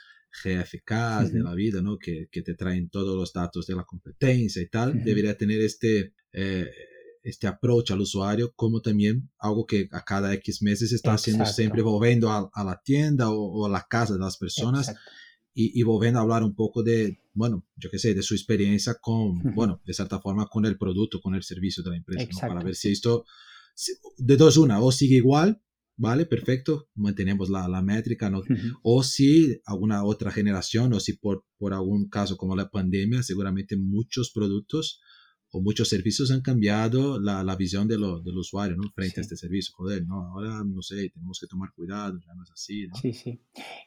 GFKs 0.43 1.31
de 1.31 1.41
la 1.43 1.53
vida, 1.53 1.83
¿no? 1.83 1.99
Que, 1.99 2.27
que, 2.31 2.41
te 2.41 2.55
traen 2.55 2.89
todos 2.89 3.15
los 3.15 3.31
datos 3.31 3.67
de 3.67 3.75
la 3.75 3.83
competencia 3.83 4.59
y 4.59 4.69
tal, 4.69 5.03
debería 5.03 5.37
tener 5.37 5.61
este, 5.61 6.15
eh, 6.33 6.67
este 7.21 7.45
approach 7.45 7.91
al 7.91 8.01
usuario 8.01 8.51
como 8.55 8.81
también 8.81 9.29
algo 9.37 9.67
que 9.67 9.87
a 9.91 10.03
cada 10.03 10.33
X 10.33 10.63
meses 10.63 10.91
está 10.93 11.13
haciendo 11.13 11.45
siempre, 11.45 11.83
volviendo 11.83 12.31
a, 12.31 12.63
la 12.63 12.81
tienda 12.83 13.29
o, 13.29 13.67
a 13.67 13.69
la 13.69 13.85
casa 13.87 14.13
de 14.13 14.19
las 14.19 14.37
personas 14.37 14.95
y, 15.61 15.83
volviendo 15.83 16.19
a 16.19 16.21
hablar 16.21 16.43
un 16.43 16.55
poco 16.55 16.83
de, 16.83 17.19
bueno, 17.33 17.67
yo 17.75 17.89
qué 17.89 17.99
sé, 17.99 18.13
de 18.13 18.23
su 18.23 18.33
experiencia 18.33 18.95
con, 19.01 19.41
bueno, 19.53 19.81
de 19.85 19.93
cierta 19.93 20.19
forma 20.19 20.47
con 20.47 20.65
el 20.65 20.77
producto, 20.77 21.19
con 21.19 21.35
el 21.35 21.43
servicio 21.43 21.83
de 21.83 21.89
la 21.89 21.97
empresa, 21.97 22.27
¿no? 22.31 22.39
para 22.47 22.63
ver 22.63 22.75
si 22.75 22.91
esto, 22.91 23.25
de 24.17 24.37
dos 24.37 24.55
una, 24.57 24.79
o 24.79 24.91
sigue 24.91 25.17
igual, 25.17 25.61
¿vale? 25.97 26.25
Perfecto, 26.25 26.87
mantenemos 26.95 27.49
la, 27.49 27.67
la 27.67 27.81
métrica, 27.81 28.29
¿no? 28.29 28.41
o 28.83 29.03
si 29.03 29.59
alguna 29.65 30.05
otra 30.05 30.31
generación, 30.31 30.93
o 30.93 30.99
si 31.01 31.13
por, 31.13 31.45
por 31.57 31.73
algún 31.73 32.07
caso 32.07 32.37
como 32.37 32.55
la 32.55 32.69
pandemia, 32.69 33.21
seguramente 33.21 33.75
muchos 33.75 34.31
productos 34.31 35.01
o 35.51 35.61
muchos 35.61 35.89
servicios 35.89 36.31
han 36.31 36.41
cambiado 36.41 37.19
la, 37.19 37.43
la 37.43 37.55
visión 37.55 37.87
de 37.87 37.97
lo, 37.97 38.19
del 38.21 38.37
usuario 38.37 38.75
¿no? 38.77 38.89
frente 38.93 39.19
a 39.19 39.21
este 39.21 39.35
servicio. 39.35 39.73
Joder, 39.75 40.05
¿no? 40.05 40.27
ahora 40.33 40.63
no 40.63 40.81
sé, 40.81 41.09
tenemos 41.09 41.39
que 41.39 41.47
tomar 41.47 41.71
cuidado, 41.73 42.19
ya 42.25 42.33
no 42.33 42.43
es 42.43 42.51
así. 42.51 42.87
¿no? 42.87 42.95
Sí, 42.95 43.13
sí. 43.13 43.41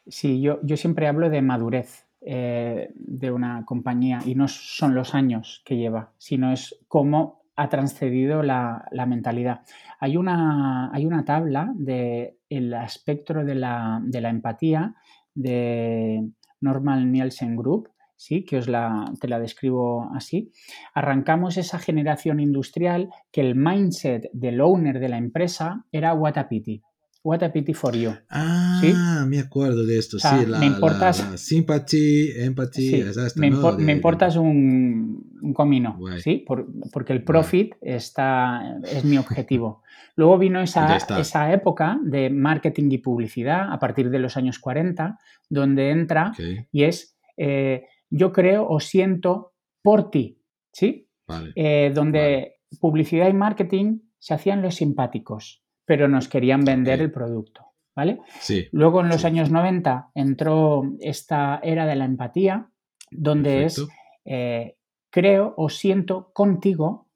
Sí, 0.07 0.41
yo, 0.41 0.61
yo 0.63 0.77
siempre 0.77 1.07
hablo 1.07 1.31
de 1.31 1.43
madurez 1.43 2.07
eh, 2.21 2.91
de 2.95 3.31
una 3.31 3.65
compañía 3.65 4.21
y 4.25 4.35
no 4.35 4.49
son 4.49 4.95
los 4.95 5.15
años 5.15 5.63
que 5.65 5.77
lleva, 5.77 6.13
sino 6.19 6.53
es 6.53 6.77
cómo 6.89 7.43
ha 7.57 7.69
transcedido 7.69 8.43
la, 8.43 8.87
la 8.91 9.07
mentalidad. 9.07 9.63
Hay 10.01 10.17
una, 10.17 10.93
hay 10.93 11.05
una 11.07 11.25
tabla 11.25 11.73
del 11.77 12.35
el 12.49 12.73
espectro 12.75 13.45
de 13.45 13.55
la, 13.55 14.01
de 14.05 14.21
la 14.21 14.31
empatía 14.31 14.95
de 15.35 16.29
Normal 16.61 17.11
Nielsen 17.11 17.57
Group 17.57 17.92
¿sí? 18.23 18.45
que 18.45 18.59
os 18.59 18.69
la, 18.69 19.05
te 19.21 19.27
la 19.27 19.41
describo 19.41 20.09
así. 20.15 20.53
Arrancamos 20.95 21.57
esa 21.57 21.79
generación 21.79 22.39
industrial 22.39 23.11
que 23.33 23.41
el 23.41 23.57
mindset 23.57 24.31
del 24.33 24.61
owner 24.61 25.01
de 25.01 25.09
la 25.09 25.19
empresa 25.19 25.85
era 25.91 26.15
what 26.15 26.39
a 26.39 26.49
pity. 26.49 26.83
What 27.25 27.43
a 27.45 27.53
pity 27.53 27.73
for 27.73 27.95
you. 27.95 28.13
Ah, 28.31 29.25
me 29.29 29.39
acuerdo 29.39 29.87
de 29.87 29.97
esto. 29.97 30.19
sí, 30.19 30.47
la, 30.47 30.59
me 30.59 30.67
importas. 30.67 31.19
sympathy, 31.37 32.31
empathy, 32.37 33.05
me, 33.37 33.51
me, 33.79 33.93
importas 33.93 34.35
un, 34.37 35.39
un 35.41 35.55
comino, 35.55 36.01
¿sí? 36.19 36.45
porque 36.93 37.13
el 37.13 37.23
profit 37.23 37.75
está, 37.81 38.79
es 38.85 39.05
mi 39.05 39.19
objetivo. 39.19 39.83
Luego 40.17 40.37
vino 40.37 40.61
esa, 40.61 40.97
esa, 40.97 41.53
época 41.53 41.99
de 42.03 42.29
marketing 42.29 42.91
y 42.91 42.99
publicidad 42.99 43.73
a 43.73 43.79
partir 43.79 44.11
de 44.11 44.19
los 44.19 44.37
años 44.37 44.59
40, 44.59 45.19
donde 45.49 45.91
entra 45.91 46.33
y 46.73 46.83
es 46.83 47.17
eh, 47.37 47.87
yo 48.13 48.33
creo 48.33 48.69
o 48.69 48.79
siento 48.79 49.55
por 49.83 50.11
ti, 50.11 50.41
¿sí? 50.73 51.09
Eh, 51.57 51.91
donde 51.95 52.61
publicidad 52.79 53.29
y 53.29 53.33
marketing 53.33 54.01
se 54.19 54.35
hacían 54.35 54.61
los 54.61 54.77
simpáticos, 54.77 55.65
pero 55.87 56.09
nos 56.09 56.29
querían 56.29 56.65
vender 56.65 57.01
el 57.01 57.11
producto, 57.11 57.65
¿vale? 57.97 58.21
Sí. 58.39 58.69
Luego 58.71 59.01
en 59.01 59.09
los 59.09 59.25
años 59.25 59.51
90 59.51 60.11
entró 60.15 60.83
esta 61.01 61.59
era 61.63 61.87
de 61.87 61.97
la 61.97 62.05
empatía, 62.05 62.71
donde 63.11 63.65
es 63.65 63.83
eh, 64.27 64.77
creo 65.11 65.55
o 65.57 65.71
siento 65.71 66.31
contigo, 66.35 67.09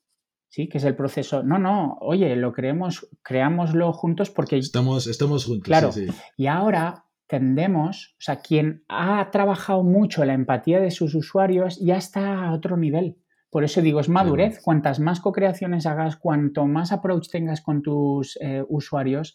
¿sí? 0.49 0.69
Que 0.69 0.79
es 0.79 0.85
el 0.85 0.97
proceso. 0.97 1.43
No, 1.43 1.59
no, 1.59 1.99
oye, 2.01 2.35
lo 2.37 2.53
creemos, 2.53 3.07
creámoslo 3.23 3.93
juntos 3.93 4.31
porque... 4.31 4.57
Estamos, 4.57 5.07
estamos 5.07 5.45
juntos. 5.45 5.67
Claro. 5.67 5.93
Sí, 5.93 6.07
y 6.39 6.47
ahora 6.47 7.06
tendemos, 7.27 8.15
o 8.19 8.23
sea, 8.23 8.41
quien 8.41 8.85
ha 8.89 9.31
trabajado 9.31 9.83
mucho 9.83 10.25
la 10.25 10.35
empatía 10.35 10.81
de 10.81 10.91
sus 10.91 11.15
usuarios 11.15 11.79
ya 11.81 11.97
está 11.97 12.45
a 12.45 12.53
otro 12.53 12.77
nivel. 12.77 13.17
Por 13.51 13.65
eso 13.65 13.81
digo, 13.81 14.01
es 14.01 14.09
madurez. 14.09 14.61
Cuantas 14.61 15.01
más 15.01 15.21
co-creaciones 15.21 15.87
hagas, 15.87 16.17
cuanto 16.17 16.67
más 16.67 16.93
approach 16.93 17.29
tengas 17.31 17.63
con 17.63 17.83
tus 17.83 18.39
eh, 18.41 18.63
usuarios, 18.69 19.35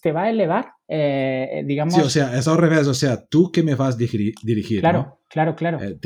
te 0.00 0.12
va 0.12 0.24
a 0.24 0.30
elevar, 0.30 0.72
eh, 0.88 1.64
digamos... 1.66 1.94
Sí, 1.94 2.00
o 2.00 2.08
sea, 2.08 2.38
es 2.38 2.46
al 2.48 2.56
revés, 2.56 2.86
o 2.86 2.94
sea, 2.94 3.26
tú 3.26 3.50
que 3.50 3.62
me 3.62 3.74
vas 3.74 3.96
a 3.96 3.98
dirigir. 3.98 4.80
Claro, 4.80 5.18
claro, 5.28 5.56
claro. 5.56 5.80
Eh, 5.82 5.98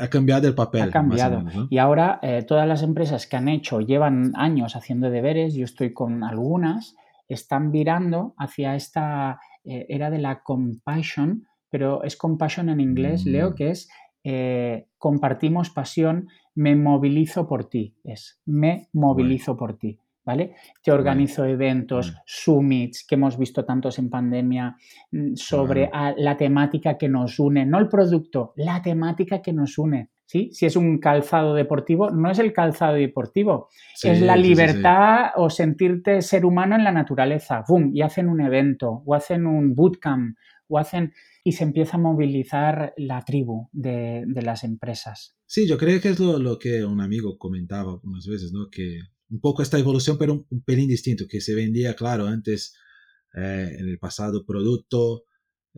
ha 0.00 0.08
cambiado 0.08 0.46
el 0.46 0.54
papel. 0.54 0.82
Ha 0.82 0.90
cambiado. 0.90 1.44
Y 1.70 1.78
ahora 1.78 2.20
todas 2.46 2.68
las 2.68 2.82
empresas 2.82 3.26
que 3.26 3.36
han 3.36 3.48
hecho, 3.48 3.80
llevan 3.80 4.32
años 4.36 4.76
haciendo 4.76 5.10
deberes, 5.10 5.54
yo 5.54 5.64
estoy 5.64 5.92
con 5.92 6.22
algunas, 6.24 6.94
están 7.28 7.72
virando 7.72 8.34
hacia 8.38 8.76
esta 8.76 9.40
eh, 9.66 9.86
era 9.88 10.10
de 10.10 10.18
la 10.18 10.42
compassion, 10.42 11.46
pero 11.70 12.02
es 12.04 12.16
compassion 12.16 12.68
en 12.68 12.80
inglés, 12.80 13.26
leo, 13.26 13.50
mm. 13.50 13.54
que 13.54 13.70
es 13.70 13.88
eh, 14.28 14.88
compartimos 14.98 15.70
pasión, 15.70 16.28
me 16.56 16.74
movilizo 16.74 17.46
por 17.46 17.68
ti, 17.68 17.94
es 18.02 18.40
me 18.46 18.88
movilizo 18.92 19.56
por 19.56 19.78
ti. 19.78 20.00
¿Vale? 20.24 20.56
Te 20.82 20.90
organizo 20.90 21.44
eventos, 21.44 22.12
summits 22.26 23.06
que 23.06 23.14
hemos 23.14 23.38
visto 23.38 23.64
tantos 23.64 24.00
en 24.00 24.10
pandemia 24.10 24.74
mm, 25.12 25.36
sobre 25.36 25.88
la 26.16 26.36
temática 26.36 26.98
que 26.98 27.08
nos 27.08 27.38
une, 27.38 27.64
no 27.64 27.78
el 27.78 27.88
producto, 27.88 28.52
la 28.56 28.82
temática 28.82 29.40
que 29.40 29.52
nos 29.52 29.78
une. 29.78 30.10
¿Sí? 30.26 30.50
Si 30.52 30.66
es 30.66 30.76
un 30.76 30.98
calzado 30.98 31.54
deportivo, 31.54 32.10
no 32.10 32.30
es 32.30 32.38
el 32.38 32.52
calzado 32.52 32.94
deportivo, 32.94 33.68
es 34.02 34.20
la 34.20 34.36
libertad 34.36 35.30
o 35.36 35.48
sentirte 35.48 36.20
ser 36.20 36.44
humano 36.44 36.74
en 36.74 36.84
la 36.84 36.92
naturaleza. 36.92 37.64
¡Bum! 37.66 37.90
Y 37.94 38.02
hacen 38.02 38.28
un 38.28 38.40
evento, 38.40 39.02
o 39.06 39.14
hacen 39.14 39.46
un 39.46 39.74
bootcamp, 39.74 40.36
o 40.68 40.78
hacen... 40.78 41.12
y 41.44 41.52
se 41.52 41.64
empieza 41.64 41.96
a 41.96 42.00
movilizar 42.00 42.92
la 42.96 43.24
tribu 43.24 43.68
de, 43.72 44.24
las 44.42 44.64
empresas. 44.64 45.36
Sí, 45.46 45.68
yo 45.68 45.78
creo 45.78 46.00
que 46.00 46.08
es 46.08 46.20
lo, 46.20 46.58
que 46.58 46.84
un 46.84 47.00
amigo 47.00 47.38
comentaba 47.38 47.98
unas 48.02 48.26
veces, 48.26 48.52
¿no? 48.52 48.68
Que 48.70 48.98
un 49.30 49.40
poco 49.40 49.62
esta 49.62 49.78
evolución, 49.78 50.18
pero 50.18 50.44
un, 50.50 50.62
pelín 50.62 50.88
distinto, 50.88 51.24
que 51.28 51.40
se 51.40 51.54
vendía, 51.54 51.94
claro, 51.94 52.26
antes 52.26 52.76
eh, 53.36 53.76
en 53.78 53.88
el 53.88 53.98
pasado 53.98 54.44
producto, 54.44 55.25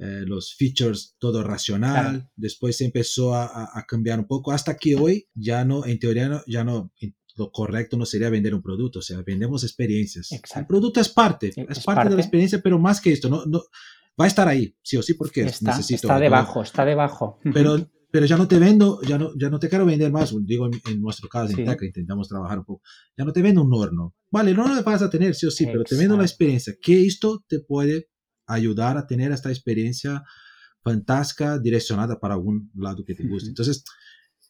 eh, 0.00 0.24
los 0.26 0.54
features, 0.54 1.16
todo 1.18 1.42
racional. 1.42 2.30
Después 2.36 2.76
se 2.76 2.84
empezó 2.84 3.34
a, 3.34 3.84
cambiar 3.88 4.18
un 4.18 4.26
poco 4.26 4.52
hasta 4.52 4.76
que 4.76 4.96
hoy 4.96 5.28
ya 5.34 5.64
no, 5.64 5.84
en 5.84 5.98
teoría, 5.98 6.42
ya 6.46 6.64
no, 6.64 6.92
lo 7.36 7.50
correcto 7.50 7.96
no 7.96 8.04
sería 8.04 8.30
vender 8.30 8.54
un 8.54 8.62
producto, 8.62 8.98
o 8.98 9.02
sea, 9.02 9.22
vendemos 9.22 9.62
experiencias. 9.64 10.30
El 10.54 10.66
producto 10.66 11.00
es 11.00 11.08
parte, 11.08 11.52
e, 11.56 11.66
es, 11.68 11.84
parte, 11.84 12.10
de 12.10 12.16
la 12.16 12.20
experiencia, 12.20 12.60
pero 12.62 12.78
más 12.78 13.00
que 13.00 13.12
esto, 13.12 13.28
no, 13.28 13.44
no 13.46 13.62
va 14.20 14.24
a 14.24 14.28
estar 14.28 14.48
ahí, 14.48 14.76
sí 14.82 14.96
o 14.96 15.02
sí, 15.02 15.14
porque 15.14 15.42
está, 15.42 15.70
necesito. 15.70 16.08
Está 16.08 16.18
debajo, 16.18 16.62
está 16.62 16.84
debajo. 16.84 17.38
Pero, 17.54 17.88
pero 18.10 18.26
ya 18.26 18.36
no 18.36 18.48
te 18.48 18.58
vendo, 18.58 19.00
ya 19.02 19.18
no, 19.18 19.30
ya 19.36 19.48
no 19.50 19.58
te 19.58 19.68
quiero 19.68 19.86
vender 19.86 20.10
más, 20.10 20.34
digo 20.44 20.66
en, 20.66 21.00
nuestro 21.00 21.28
caso, 21.28 21.56
en 21.56 21.64
Teca, 21.64 21.86
intentamos 21.86 22.28
trabajar 22.28 22.58
un 22.58 22.64
poco, 22.64 22.82
ya 23.16 23.24
no 23.24 23.32
te 23.32 23.42
vendo 23.42 23.62
un 23.62 23.72
horno. 23.72 24.14
Vale, 24.30 24.50
el 24.50 24.58
horno 24.58 24.74
lo 24.74 24.82
vas 24.82 25.02
a 25.02 25.10
tener, 25.10 25.34
sí 25.34 25.46
o 25.46 25.50
sí, 25.50 25.66
pero 25.66 25.84
te 25.84 25.96
vendo 25.96 26.16
la 26.16 26.24
experiencia, 26.24 26.74
que 26.80 27.06
esto 27.06 27.44
te 27.48 27.60
puede 27.60 28.08
ayudar 28.48 28.96
a 28.96 29.06
tener 29.06 29.30
esta 29.30 29.50
experiencia 29.50 30.24
fantástica 30.82 31.58
direccionada 31.58 32.18
para 32.18 32.34
algún 32.34 32.70
lado 32.74 33.04
que 33.04 33.14
te 33.14 33.26
guste. 33.26 33.48
Entonces, 33.48 33.84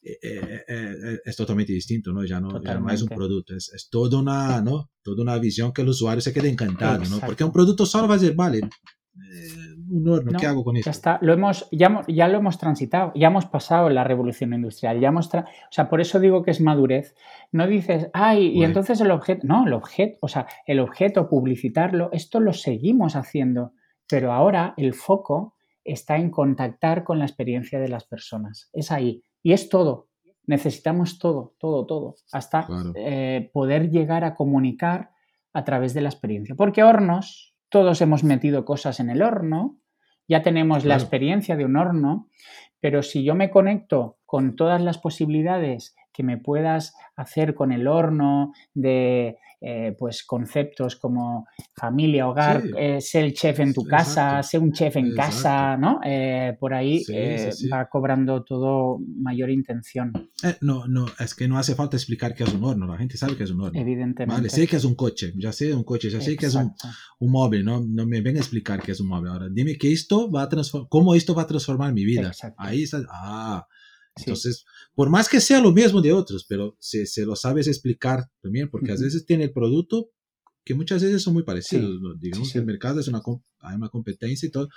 es 0.02 1.36
totalmente 1.36 1.72
distinto, 1.72 2.12
¿no? 2.12 2.24
Ya 2.24 2.40
no, 2.40 2.62
ya 2.62 2.78
no 2.78 2.88
es 2.90 3.02
un 3.02 3.08
producto, 3.08 3.54
es, 3.54 3.70
es, 3.74 3.88
toda, 3.90 4.18
una, 4.18 4.60
¿no? 4.60 4.90
toda 5.02 5.22
una 5.22 5.38
visión 5.38 5.72
que 5.72 5.82
el 5.82 5.88
usuario 5.88 6.20
se 6.20 6.32
quede 6.32 6.48
encantado, 6.48 7.04
¿no? 7.10 7.18
Porque 7.20 7.44
un 7.44 7.52
producto 7.52 7.84
solo 7.84 8.08
va 8.08 8.14
a 8.14 8.18
decir, 8.18 8.34
vale, 8.34 8.60
un 9.90 10.08
horno, 10.08 10.38
¿qué 10.38 10.46
hago 10.46 10.64
con 10.64 10.76
esto? 10.76 10.88
Ya 10.88 10.92
está, 10.92 11.18
lo 11.22 11.32
hemos, 11.32 11.68
ya, 11.72 12.02
ya, 12.06 12.28
lo 12.28 12.38
hemos 12.38 12.58
transitado, 12.58 13.12
ya 13.14 13.28
hemos 13.28 13.46
pasado 13.46 13.88
la 13.90 14.04
revolución 14.04 14.52
industrial, 14.52 15.00
ya 15.00 15.08
hemos, 15.08 15.32
o 15.34 15.44
sea, 15.70 15.88
por 15.88 16.00
eso 16.00 16.20
digo 16.20 16.42
que 16.42 16.50
es 16.50 16.60
madurez. 16.60 17.14
No 17.50 17.66
dices, 17.66 18.08
ay, 18.12 18.48
y 18.48 18.64
entonces 18.64 19.00
el 19.00 19.10
objeto, 19.10 19.46
no, 19.46 19.66
el 19.66 19.72
objeto, 19.72 20.18
o 20.20 20.28
sea, 20.28 20.46
el 20.66 20.80
objeto, 20.80 21.28
publicitarlo, 21.28 22.10
esto 22.12 22.40
lo 22.40 22.52
seguimos 22.52 23.16
haciendo, 23.16 23.72
pero 24.08 24.32
ahora 24.32 24.74
el 24.76 24.94
foco 24.94 25.54
está 25.84 26.16
en 26.16 26.30
contactar 26.30 27.04
con 27.04 27.18
la 27.18 27.24
experiencia 27.24 27.78
de 27.80 27.88
las 27.88 28.04
personas, 28.04 28.70
es 28.72 28.90
ahí, 28.92 29.22
y 29.42 29.52
es 29.52 29.68
todo, 29.68 30.08
necesitamos 30.46 31.18
todo, 31.18 31.54
todo, 31.58 31.86
todo, 31.86 32.14
hasta 32.32 32.66
eh, 32.94 33.50
poder 33.52 33.90
llegar 33.90 34.24
a 34.24 34.34
comunicar 34.34 35.10
a 35.52 35.64
través 35.64 35.94
de 35.94 36.00
la 36.00 36.08
experiencia, 36.08 36.54
porque 36.54 36.82
hornos, 36.82 37.54
todos 37.68 38.00
hemos 38.00 38.24
metido 38.24 38.64
cosas 38.64 39.00
en 39.00 39.10
el 39.10 39.22
horno, 39.22 39.78
ya 40.26 40.42
tenemos 40.42 40.84
la 40.84 40.94
experiencia 40.94 41.56
de 41.56 41.64
un 41.64 41.76
horno, 41.76 42.28
pero 42.80 43.02
si 43.02 43.24
yo 43.24 43.34
me 43.34 43.50
conecto 43.50 44.18
con 44.26 44.56
todas 44.56 44.80
las 44.80 44.98
posibilidades 44.98 45.96
que 46.12 46.22
me 46.22 46.36
puedas 46.36 46.94
hacer 47.16 47.54
con 47.54 47.72
el 47.72 47.88
horno 47.88 48.52
de 48.74 49.38
eh, 49.60 49.96
pues 49.98 50.22
conceptos 50.24 50.94
como 50.96 51.46
familia, 51.74 52.28
hogar, 52.28 52.62
eh, 52.76 53.00
ser 53.00 53.24
el 53.24 53.34
chef 53.34 53.58
en 53.58 53.74
tu 53.74 53.84
casa, 53.84 54.40
ser 54.42 54.60
un 54.60 54.72
chef 54.72 54.96
en 54.96 55.14
casa, 55.14 55.76
¿no? 55.76 56.00
Eh, 56.04 56.56
por 56.60 56.74
ahí 56.74 57.02
va 57.72 57.88
cobrando 57.88 58.44
todo 58.44 59.00
mayor 59.20 59.50
intención. 59.50 60.12
no, 60.60 60.86
no, 60.86 61.06
es 61.18 61.34
que 61.34 61.48
no 61.48 61.58
hace 61.58 61.74
falta 61.74 61.96
explicar 61.96 62.34
qué 62.34 62.44
es 62.44 62.52
un 62.52 62.62
horno, 62.62 62.86
la 62.86 62.98
gente 62.98 63.16
sabe 63.16 63.36
que 63.36 63.44
es 63.44 63.50
un 63.50 63.62
horno. 63.62 63.80
Evidentemente. 63.80 64.32
Vale, 64.32 64.48
sé 64.48 64.68
que 64.68 64.76
es 64.76 64.84
un 64.84 64.94
coche, 64.94 65.32
ya 65.36 65.50
sé 65.50 65.74
un 65.74 65.84
coche, 65.84 66.08
ya 66.08 66.20
sé 66.20 66.36
que 66.36 66.46
es 66.46 66.54
un, 66.54 66.72
un, 67.18 67.30
móvil, 67.32 67.64
¿no? 67.64 67.80
No 67.80 68.06
me 68.06 68.20
ven 68.20 68.36
a 68.36 68.40
explicar 68.40 68.80
qué 68.80 68.92
es 68.92 69.00
un 69.00 69.08
móvil. 69.08 69.30
Ahora, 69.30 69.48
dime 69.50 69.76
que 69.76 69.92
esto 69.92 70.30
va 70.30 70.42
a 70.42 70.48
transformar, 70.48 70.88
cómo 70.88 71.16
esto 71.16 71.34
va 71.34 71.42
a 71.42 71.46
transformar 71.48 71.92
mi 71.92 72.04
vida. 72.04 72.30
Ahí 72.56 72.84
está, 72.84 73.02
ah, 73.10 73.66
entonces, 74.18 74.64
por 74.94 75.10
más 75.10 75.28
que 75.28 75.40
sea 75.40 75.60
lo 75.60 75.72
mismo 75.72 76.02
de 76.02 76.12
otros, 76.12 76.44
pero 76.48 76.76
se, 76.80 77.06
se 77.06 77.24
lo 77.24 77.36
sabes 77.36 77.66
explicar 77.66 78.24
también, 78.42 78.68
porque 78.70 78.92
a 78.92 78.96
veces 78.96 79.24
tiene 79.26 79.44
el 79.44 79.52
producto 79.52 80.10
que 80.64 80.74
muchas 80.74 81.02
veces 81.02 81.22
son 81.22 81.34
muy 81.34 81.44
parecidos. 81.44 81.98
Digamos 82.20 82.52
que 82.52 82.58
el 82.58 82.66
mercado 82.66 83.00
es 83.00 83.08
una, 83.08 83.22
hay 83.60 83.76
una 83.76 83.88
competencia 83.88 84.46
y 84.46 84.50
todo, 84.50 84.68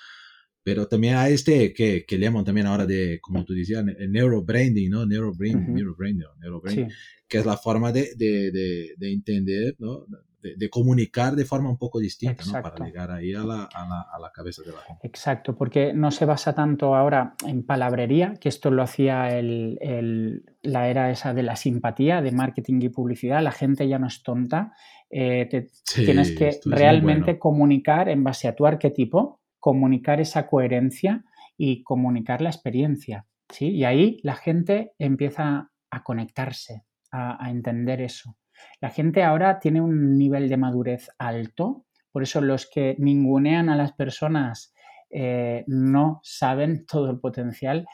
pero 0.63 0.87
también 0.87 1.15
hay 1.15 1.33
este 1.33 1.73
que, 1.73 2.05
que 2.05 2.17
llaman 2.17 2.45
también 2.45 2.67
ahora 2.67 2.85
de, 2.85 3.19
como 3.21 3.43
tú 3.43 3.53
decías, 3.53 3.83
el 3.97 4.11
neurobranding, 4.11 4.89
¿no? 4.89 5.05
Neurobranding, 5.05 5.73
neurobranding, 5.73 6.25
neurobranding 6.39 6.87
que 7.27 7.37
es 7.37 7.45
la 7.45 7.57
forma 7.57 7.91
de, 7.91 8.13
de, 8.15 8.51
de, 8.51 8.93
de 8.97 9.11
entender, 9.13 9.75
¿no? 9.79 10.05
De, 10.41 10.69
comunicar 10.69 11.35
de 11.35 11.45
forma 11.45 11.69
un 11.69 11.77
poco 11.77 11.99
distinta, 11.99 12.43
¿no? 12.45 12.61
Para 12.61 12.85
llegar 12.85 13.11
ahí 13.11 13.33
a 13.33 13.43
la, 13.43 13.63
a, 13.63 14.19
la, 14.19 14.31
cabeza 14.31 14.63
de 14.63 14.71
la 14.71 14.79
gente. 14.79 15.07
Exacto, 15.07 15.55
porque 15.55 15.93
no 15.93 16.11
se 16.11 16.25
basa 16.25 16.53
tanto 16.53 16.95
ahora 16.95 17.35
en 17.45 17.65
palabrería, 17.65 18.33
que 18.39 18.49
esto 18.49 18.71
lo 18.71 18.83
hacía 18.83 19.37
el, 19.37 20.43
la 20.61 20.89
era 20.89 21.11
esa 21.11 21.33
de 21.33 21.43
la 21.43 21.55
simpatía, 21.55 22.21
de 22.21 22.31
marketing 22.31 22.81
y 22.81 22.89
publicidad, 22.89 23.41
la 23.41 23.51
gente 23.51 23.87
ya 23.87 23.99
no 23.99 24.07
es 24.07 24.23
tonta, 24.23 24.73
eh, 25.09 25.67
tienes 25.93 26.31
que 26.31 26.59
realmente 26.65 27.37
comunicar 27.37 28.09
en 28.09 28.23
base 28.23 28.47
a 28.47 28.55
tu 28.55 28.65
arquetipo, 28.65 29.41
comunicar 29.59 30.19
esa 30.19 30.47
coherencia 30.47 31.23
y 31.57 31.83
comunicar 31.83 32.41
la 32.41 32.49
experiencia. 32.49 33.27
¿sí? 33.49 33.69
Y 33.69 33.83
ahí 33.83 34.19
la 34.23 34.35
gente 34.35 34.93
empieza 34.97 35.69
a 35.91 36.03
conectarse, 36.03 36.85
a 37.11 37.49
entender 37.49 38.01
eso. 38.01 38.37
La 38.79 38.89
gente 38.89 39.23
ahora 39.23 39.59
tiene 39.59 39.81
un 39.81 40.17
nivel 40.17 40.49
de 40.49 40.57
madurez 40.57 41.09
alto, 41.17 41.85
por 42.11 42.23
eso 42.23 42.41
los 42.41 42.69
que 42.69 42.95
ningunean 42.99 43.69
a 43.69 43.75
las 43.75 43.93
personas 43.93 44.73
eh, 45.13 45.65
no 45.67 46.21
saben 46.23 46.85
todo 46.87 47.11
el 47.11 47.19
potencial 47.19 47.85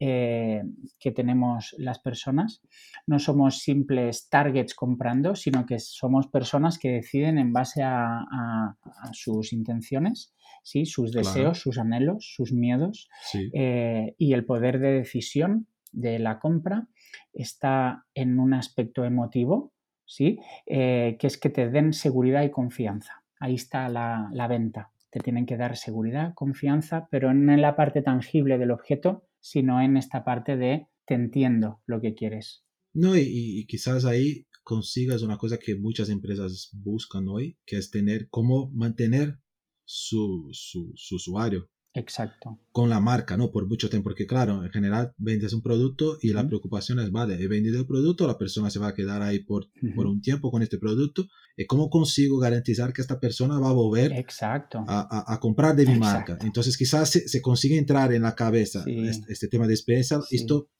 eh, 0.00 0.62
que 0.98 1.12
tenemos 1.12 1.74
las 1.78 2.00
personas. 2.00 2.62
No 3.06 3.18
somos 3.18 3.58
simples 3.58 4.28
targets 4.28 4.74
comprando, 4.74 5.36
sino 5.36 5.66
que 5.66 5.78
somos 5.78 6.26
personas 6.26 6.78
que 6.78 6.90
deciden 6.90 7.38
en 7.38 7.52
base 7.52 7.82
a, 7.82 8.76
sus 9.12 9.52
intenciones, 9.52 10.34
¿sí? 10.62 10.84
sus 10.86 11.12
deseos, 11.12 11.60
sus 11.60 11.78
anhelos, 11.78 12.32
sus 12.34 12.52
miedos 12.52 13.08
eh, 13.52 14.14
y 14.18 14.32
el 14.32 14.44
poder 14.44 14.80
de 14.80 14.92
decisión 14.92 15.68
de 15.92 16.18
la 16.18 16.40
compra 16.40 16.88
está 17.32 18.04
en 18.14 18.40
un 18.40 18.54
aspecto 18.54 19.04
emotivo 19.04 19.72
¿sí? 20.06 20.38
Eh, 20.66 21.16
que 21.18 21.26
es 21.26 21.38
que 21.38 21.50
te 21.50 21.68
den 21.68 21.92
seguridad 21.92 22.42
y 22.42 22.50
confianza. 22.50 23.24
Ahí 23.40 23.54
está 23.54 23.88
la, 23.88 24.46
venta. 24.48 24.92
Te 25.10 25.20
tienen 25.20 25.46
que 25.46 25.56
dar 25.56 25.76
seguridad, 25.76 26.34
confianza, 26.34 27.08
pero 27.10 27.32
no 27.34 27.52
en 27.52 27.62
la 27.62 27.76
parte 27.76 28.02
tangible 28.02 28.58
del 28.58 28.70
objeto, 28.70 29.28
sino 29.40 29.80
en 29.80 29.96
esta 29.96 30.24
parte 30.24 30.56
de 30.56 30.88
te 31.06 31.14
entiendo 31.14 31.80
lo 31.86 32.00
que 32.00 32.14
quieres. 32.14 32.64
No, 32.94 33.16
y, 33.16 33.66
quizás 33.68 34.04
ahí 34.04 34.46
consigas 34.62 35.22
una 35.22 35.36
cosa 35.36 35.58
que 35.58 35.76
muchas 35.76 36.08
empresas 36.08 36.70
buscan 36.72 37.28
hoy, 37.28 37.58
que 37.66 37.76
es 37.76 37.90
tener 37.90 38.28
cómo 38.30 38.70
mantener 38.72 39.38
su, 39.84 40.48
su 40.52 40.94
usuario 41.14 41.68
Exacto. 41.96 42.58
Con 42.72 42.90
la 42.90 42.98
marca, 42.98 43.36
¿no? 43.36 43.52
Por 43.52 43.68
mucho 43.68 43.88
tiempo, 43.88 44.10
porque 44.10 44.26
claro, 44.26 44.64
en 44.64 44.70
general 44.70 45.14
vendes 45.16 45.52
un 45.52 45.62
producto 45.62 46.18
y 46.20 46.32
la 46.32 46.44
preocupación 46.44 46.98
es, 46.98 47.12
vale, 47.12 47.40
he 47.40 47.46
vendido 47.46 47.78
el 47.78 47.86
producto, 47.86 48.26
la 48.26 48.36
persona 48.36 48.68
se 48.68 48.80
va 48.80 48.88
a 48.88 48.94
quedar 48.94 49.22
ahí 49.22 49.38
por, 49.38 49.68
por 49.94 50.06
un 50.06 50.20
tiempo 50.20 50.50
con 50.50 50.62
este 50.62 50.78
producto. 50.78 51.26
¿Y 51.56 51.66
cómo 51.66 51.88
consigo 51.88 52.38
garantizar 52.38 52.92
que 52.92 53.00
esta 53.00 53.20
persona 53.20 53.60
va 53.60 53.68
a 53.68 53.72
volver 53.72 54.12
Exacto. 54.12 54.84
A, 54.88 55.32
a, 55.32 55.38
comprar 55.38 55.76
de 55.76 55.86
mi 55.86 55.96
marca? 55.96 56.36
Entonces 56.40 56.76
quizás 56.76 57.08
se, 57.10 57.28
se, 57.28 57.40
consigue 57.40 57.78
entrar 57.78 58.12
en 58.12 58.22
la 58.22 58.34
cabeza 58.34 58.84
este, 59.28 59.46
tema 59.46 59.68
de 59.68 59.74
experiencia. 59.74 60.18
Esto 60.32 60.70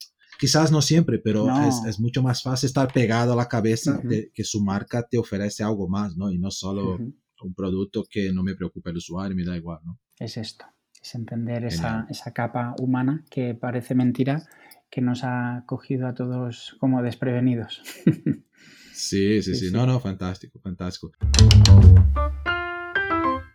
quizás 0.40 0.72
no 0.72 0.82
siempre, 0.82 1.20
pero 1.20 1.46
es, 1.68 1.76
es, 1.86 2.00
mucho 2.00 2.24
más 2.24 2.42
fácil 2.42 2.66
estar 2.66 2.92
pegado 2.92 3.34
a 3.34 3.36
la 3.36 3.46
cabeza 3.46 4.00
de 4.02 4.32
que 4.34 4.42
su 4.42 4.64
marca 4.64 5.06
te 5.08 5.16
ofrece 5.16 5.62
algo 5.62 5.88
más, 5.88 6.16
¿no? 6.16 6.32
Y 6.32 6.38
no 6.38 6.50
solo 6.50 6.98
un 6.98 7.54
producto 7.54 8.04
que 8.10 8.32
no 8.32 8.42
me 8.42 8.56
preocupa 8.56 8.90
el 8.90 8.96
usuario, 8.96 9.36
me 9.36 9.44
da 9.44 9.56
igual, 9.56 9.78
¿no? 9.84 10.00
Es 10.18 10.36
esto 10.36 10.64
es 11.04 11.14
entender 11.14 11.66
esa, 11.66 12.06
esa, 12.08 12.32
capa 12.32 12.74
humana 12.78 13.24
que 13.30 13.54
parece 13.54 13.94
mentira, 13.94 14.42
que 14.90 15.02
nos 15.02 15.22
ha 15.22 15.64
cogido 15.66 16.06
a 16.06 16.14
todos 16.14 16.76
como 16.80 17.02
desprevenidos. 17.02 17.82
sí, 18.94 19.42
sí, 19.42 19.54
sí, 19.54 19.70
no, 19.70 19.86
no, 19.86 20.00
fantástico, 20.00 20.58
fantástico. 20.60 21.12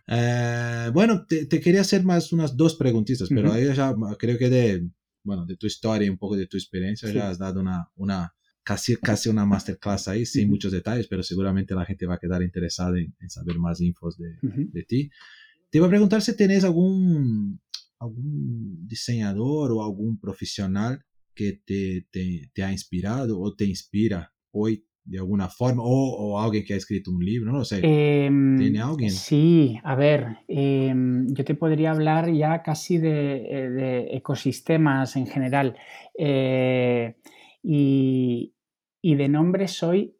Eh, 0.06 0.90
bueno, 0.94 1.26
te, 1.26 1.48
quería 1.60 1.80
hacer 1.80 2.04
más 2.04 2.32
unas 2.32 2.56
dos 2.56 2.76
preguntitas, 2.76 3.28
pero 3.28 3.58
ya 3.58 3.94
creo 4.16 4.38
que 4.38 4.48
de, 4.48 4.88
bueno, 5.24 5.44
de 5.44 5.56
tu 5.56 5.66
historia 5.66 6.06
y 6.06 6.10
un 6.10 6.18
poco 6.18 6.36
de 6.36 6.46
tu 6.46 6.56
experiencia 6.56 7.10
ya 7.10 7.30
has 7.30 7.38
dado 7.38 7.60
una, 7.60 7.90
una 7.96 8.32
casi, 8.62 8.96
casi 8.96 9.28
una 9.28 9.44
masterclass 9.44 10.06
ahí, 10.06 10.24
sin 10.24 10.48
muchos 10.48 10.70
detalles, 10.70 11.08
pero 11.08 11.24
seguramente 11.24 11.74
la 11.74 11.84
gente 11.84 12.06
va 12.06 12.14
a 12.14 12.18
quedar 12.18 12.42
interesada 12.42 12.96
en, 12.96 13.12
saber 13.28 13.58
más 13.58 13.80
infos 13.80 14.16
de, 14.18 14.36
de 14.40 14.82
ti. 14.84 15.10
Te 15.70 15.78
iba 15.78 15.86
a 15.86 15.90
preguntar 15.90 16.20
si 16.20 16.36
tenés 16.36 16.64
algún, 16.64 17.60
algún 17.98 18.86
diseñador 18.88 19.72
o 19.72 19.84
algún 19.84 20.18
profesional 20.18 21.04
que 21.34 21.60
te, 21.64 22.06
te, 22.10 22.50
te 22.52 22.62
ha 22.62 22.72
inspirado 22.72 23.40
o 23.40 23.54
te 23.54 23.64
inspira 23.64 24.32
hoy 24.52 24.84
de 25.04 25.18
alguna 25.18 25.48
forma, 25.48 25.82
o, 25.82 25.88
o, 25.88 26.40
alguien 26.40 26.64
que 26.64 26.74
ha 26.74 26.76
escrito 26.76 27.10
un 27.10 27.24
libro, 27.24 27.50
no 27.50 27.58
lo 27.58 27.64
sé. 27.64 27.80
Em, 27.82 28.58
¿Tiene 28.58 28.80
alguien? 28.80 29.10
Sí, 29.10 29.78
a 29.82 29.94
ver, 29.94 30.38
em, 30.46 31.26
yo 31.34 31.44
te 31.44 31.54
podría 31.54 31.90
hablar 31.90 32.32
ya 32.32 32.62
casi 32.62 32.98
de, 32.98 33.36
eh, 33.36 33.70
de 33.70 34.16
ecosistemas 34.16 35.16
en 35.16 35.26
general. 35.26 35.76
Eh, 36.16 37.16
y, 37.62 38.54
y, 39.02 39.14
de 39.16 39.28
nombre 39.28 39.66
soy 39.68 40.16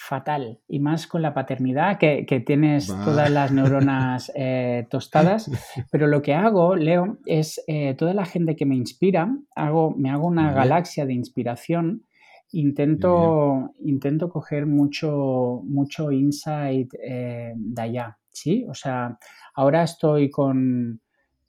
fatal 0.00 0.60
y 0.68 0.78
más 0.78 1.08
con 1.08 1.22
la 1.22 1.34
paternidad 1.34 1.98
que, 1.98 2.42
tienes 2.46 2.86
todas 2.86 3.28
las 3.32 3.50
neuronas 3.50 4.30
eh, 4.36 4.86
tostadas. 4.88 5.50
Pero 5.90 6.06
lo 6.06 6.22
que 6.22 6.34
hago 6.34 6.76
Leo 6.76 7.18
es 7.26 7.60
eh, 7.66 7.94
toda 7.94 8.14
la 8.14 8.24
gente 8.24 8.54
que 8.54 8.64
me 8.64 8.76
inspira 8.76 9.28
hago 9.56 9.90
me 9.96 10.10
hago 10.10 10.28
una 10.28 10.52
galaxia 10.52 11.04
de 11.04 11.14
inspiración. 11.14 12.06
Intento 12.52 13.72
intento 13.80 14.30
coger 14.30 14.66
mucho 14.66 15.62
mucho 15.64 16.12
insight 16.12 16.94
eh, 17.02 17.52
de 17.56 17.82
allá 17.82 18.18
sí 18.30 18.64
o 18.68 18.74
sea 18.74 19.18
ahora 19.54 19.82
estoy 19.82 20.30
con 20.30 21.00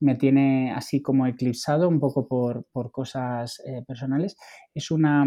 me 0.01 0.15
tiene 0.15 0.73
así 0.73 1.01
como 1.01 1.27
eclipsado 1.27 1.87
un 1.87 1.99
poco 1.99 2.25
por, 2.25 2.65
cosas 2.91 3.61
personales. 3.85 4.37
Es 4.73 4.91
una 4.91 5.25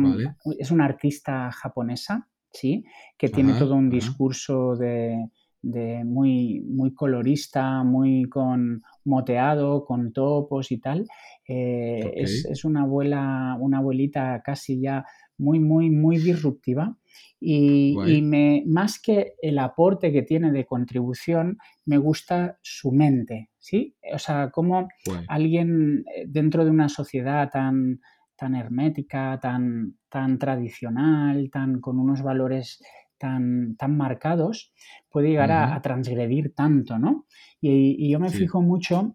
es 0.58 0.70
una 0.70 0.86
artista 0.86 1.52
japonesa 1.52 2.28
¿sí? 2.52 2.84
que 3.16 3.28
tiene 3.28 3.54
todo 3.54 3.74
un 3.74 3.88
discurso 3.88 4.76
de, 4.76 5.28
de 5.62 6.04
muy, 6.04 6.60
muy 6.60 6.92
colorista, 6.92 7.84
muy 7.84 8.24
con 8.24 8.82
moteado, 9.04 9.84
con 9.84 10.12
topos 10.12 10.72
y 10.72 10.78
tal. 10.78 11.06
Eh, 11.46 12.12
es, 12.16 12.64
una 12.64 12.82
abuela, 12.82 13.56
una 13.60 13.78
abuelita 13.78 14.42
casi 14.44 14.80
ya 14.80 15.04
muy, 15.38 15.60
muy, 15.60 15.90
muy 15.90 16.18
disruptiva. 16.18 16.96
Y, 17.44 18.22
me, 18.22 18.62
más 18.66 19.00
que 19.00 19.34
el 19.42 19.58
aporte 19.58 20.12
que 20.12 20.22
tiene 20.22 20.52
de 20.52 20.64
contribución, 20.64 21.58
me 21.84 21.98
gusta 21.98 22.58
su 22.62 22.92
mente, 22.92 23.50
¿sí? 23.58 23.96
O 24.14 24.18
sea, 24.18 24.50
como 24.50 24.88
alguien 25.26 26.04
eh, 26.14 26.24
dentro 26.28 26.64
de 26.64 26.70
una 26.70 26.88
sociedad 26.88 27.50
tan, 27.50 28.00
tan 28.42 28.56
hermética, 28.56 29.38
tan, 29.40 29.94
tan 30.08 30.36
tradicional, 30.36 31.48
tan, 31.48 31.80
con 31.80 32.00
unos 32.00 32.22
valores 32.22 32.82
tan, 33.16 33.76
tan 33.76 33.96
marcados, 33.96 34.72
puede 35.08 35.28
llegar 35.28 35.52
a, 35.52 35.80
transgredir 35.80 36.52
tanto, 36.52 36.98
¿no? 36.98 37.26
Y, 37.60 38.10
yo 38.10 38.18
me 38.18 38.30
fijo 38.30 38.60
mucho 38.60 39.14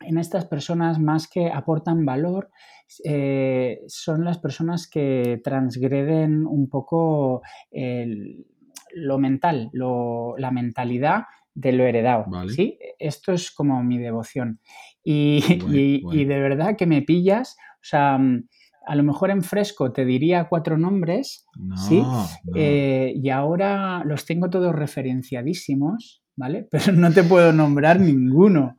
en 0.00 0.16
estas 0.16 0.46
personas 0.46 0.98
más 0.98 1.28
que 1.28 1.50
aportan 1.50 2.06
valor, 2.06 2.50
eh, 3.04 3.82
son 3.88 4.24
las 4.24 4.38
personas 4.38 4.88
que 4.88 5.38
transgreden 5.44 6.46
un 6.46 6.70
poco 6.70 7.42
lo 8.94 9.18
mental, 9.18 9.68
la 9.74 10.50
mentalidad 10.50 11.24
de 11.54 11.72
lo 11.72 11.84
heredado. 11.84 12.24
¿sí? 12.48 12.78
Esto 12.98 13.32
es 13.32 13.50
como 13.50 13.82
mi 13.82 13.98
devoción. 13.98 14.60
Y, 15.04 15.40
de 16.24 16.40
verdad 16.40 16.76
que 16.76 16.86
me 16.86 17.02
pillas, 17.02 17.56
sea, 17.86 18.18
a 18.86 18.94
lo 18.94 19.02
mejor 19.02 19.30
en 19.30 19.42
fresco 19.42 19.92
te 19.92 20.04
diría 20.04 20.48
cuatro 20.48 20.78
nombres, 20.78 21.44
¿sí? 21.88 22.02
Eh, 22.54 23.14
y 23.16 23.30
ahora 23.30 24.04
los 24.04 24.24
tengo 24.24 24.48
todos 24.48 24.74
referenciadísimos, 24.74 26.22
¿vale? 26.36 26.68
Pero 26.70 26.92
no 26.92 27.12
te 27.12 27.24
puedo 27.24 27.52
nombrar 27.52 28.00
ninguno. 28.00 28.76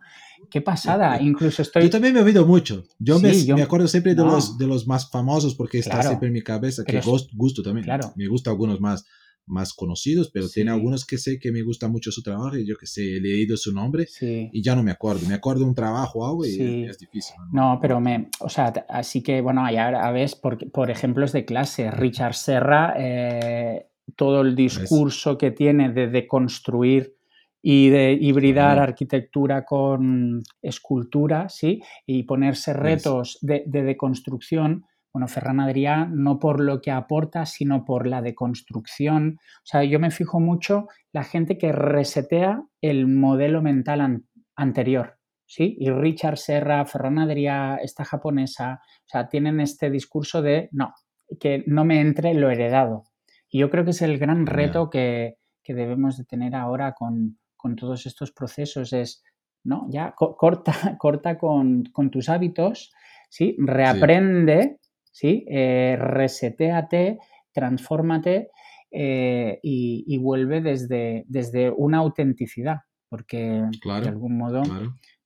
Qué 0.50 0.62
pasada, 0.62 1.22
incluso 1.22 1.62
estoy... 1.62 1.84
Yo 1.84 1.90
también 1.90 2.14
me 2.14 2.22
he 2.22 2.24
oído 2.24 2.46
mucho. 2.46 2.86
Yo, 3.00 3.20
me, 3.20 3.62
acuerdo 3.62 3.86
siempre 3.90 4.16
de, 4.16 4.24
los, 4.24 4.58
de 4.58 4.66
los 4.66 4.88
más 4.88 5.10
famosos 5.10 5.56
porque 5.56 5.80
está 5.80 6.02
siempre 6.02 6.28
en 6.28 6.34
mi 6.34 6.42
cabeza, 6.42 6.86
que 6.86 7.02
gusto 7.02 7.62
también. 7.62 7.84
Claro. 7.84 8.14
Me 8.16 8.28
gusta 8.28 8.52
algunos 8.52 8.80
más, 8.80 9.06
más 9.48 9.74
conocidos, 9.74 10.30
pero 10.32 10.48
tiene 10.50 10.72
algunos 10.72 11.06
que 11.06 11.18
sé 11.18 11.40
que 11.40 11.52
me 11.52 11.64
gusta 11.64 11.88
mucho 11.88 12.12
su 12.12 12.22
trabajo 12.22 12.58
y 12.58 12.66
yo 12.66 12.78
que 12.78 12.86
sé, 12.86 13.18
he 13.18 13.22
leído 13.22 13.58
su 13.58 13.74
nombre 13.74 14.08
y 14.22 14.62
ya 14.62 14.76
no 14.76 14.84
me 14.84 14.92
acuerdo. 14.92 15.28
Me 15.28 15.34
acuerdo 15.34 15.62
de 15.62 15.70
un 15.70 15.76
trabajo 15.76 16.20
o 16.20 16.28
algo 16.28 16.46
y 16.46 16.84
es, 16.86 17.00
difícil. 17.00 17.36
¿no? 17.52 17.80
pero 17.82 18.00
me, 18.00 18.30
o 18.40 18.50
sea, 18.50 18.74
así 18.90 19.24
que 19.24 19.42
bueno, 19.42 19.70
ya 19.72 19.88
a 19.88 20.12
ver, 20.12 20.30
por, 20.42 20.72
por 20.72 20.92
ejemplos 20.92 21.32
de 21.32 21.46
clase, 21.46 21.90
Richard 21.92 22.36
Serra, 22.36 22.94
eh, 22.98 23.88
todo 24.16 24.42
el 24.42 24.56
discurso 24.56 25.38
que 25.38 25.52
tiene 25.52 25.90
de 25.92 26.08
deconstruir 26.08 27.18
y 27.62 27.90
de 27.90 28.14
hibridar 28.14 28.80
arquitectura 28.80 29.66
con 29.66 30.42
escultura, 30.62 31.50
¿sí? 31.50 31.82
Y 32.06 32.24
ponerse 32.24 32.74
retos 32.74 33.40
de, 33.42 33.64
deconstrucción. 33.66 34.86
Bueno, 35.18 35.30
Ferran 35.30 35.60
Adrià 35.60 36.06
no 36.06 36.38
por 36.38 36.60
lo 36.60 36.80
que 36.80 36.92
aporta, 36.92 37.48
sino 37.48 37.84
por 37.86 38.06
la 38.06 38.22
deconstrucción. 38.22 39.40
O 39.40 39.66
sea, 39.66 39.84
yo 39.84 40.00
me 40.00 40.12
fijo 40.12 40.40
mucho 40.40 40.90
la 41.12 41.24
gente 41.24 41.58
que 41.58 41.72
resetea 41.72 42.62
el 42.82 43.08
modelo 43.08 43.64
mental 43.64 44.22
anterior, 44.56 45.18
¿sí? 45.48 45.76
Y 45.80 45.90
Richard 45.90 46.38
Serra, 46.38 46.86
Ferran 46.86 47.18
Adrià, 47.18 47.80
esta 47.82 48.06
japonesa, 48.06 48.80
o 48.84 49.08
sea, 49.08 49.28
tienen 49.28 49.60
este 49.60 49.90
discurso 49.90 50.44
de, 50.44 50.70
no, 50.72 50.94
que 51.40 51.64
no 51.66 51.84
me 51.84 52.00
entre 52.00 52.36
lo 52.36 52.52
heredado. 52.52 53.06
Y 53.50 53.58
yo 53.58 53.72
creo 53.72 53.86
que 53.86 53.98
es 53.98 54.04
el 54.04 54.20
gran 54.20 54.46
reto 54.46 54.92
que, 54.92 55.38
que 55.64 55.74
debemos 55.74 56.18
de 56.18 56.26
tener 56.26 56.54
ahora 56.54 56.94
con, 56.94 57.40
con 57.56 57.76
todos 57.76 58.06
estos 58.06 58.32
procesos 58.32 58.94
es, 58.94 59.24
¿no? 59.64 59.88
Ya 59.90 60.14
corta, 60.16 60.74
corta 61.00 61.40
con, 61.40 61.86
tus 62.12 62.30
hábitos, 62.30 62.94
¿sí? 63.32 63.56
Reaprende, 63.58 64.78
¿sí? 64.80 64.87
Eh, 65.24 65.98
reseteate, 66.00 67.20
transfórmate 67.54 68.50
eh, 68.92 69.60
y, 69.62 70.18
vuelve 70.18 70.62
desde, 70.62 71.26
desde 71.28 71.72
una 71.72 72.00
autenticidad, 72.00 72.78
porque 73.10 73.64
de 73.84 74.08
algún 74.08 74.38
modo 74.38 74.64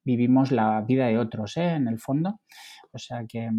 vivimos 0.03 0.51
la 0.51 0.81
vida 0.81 1.07
de 1.07 1.17
otros, 1.17 1.57
¿eh? 1.57 1.73
En 1.75 1.87
el 1.87 1.99
fondo. 1.99 2.41
O 2.91 2.97
sea 2.97 3.25
que... 3.27 3.49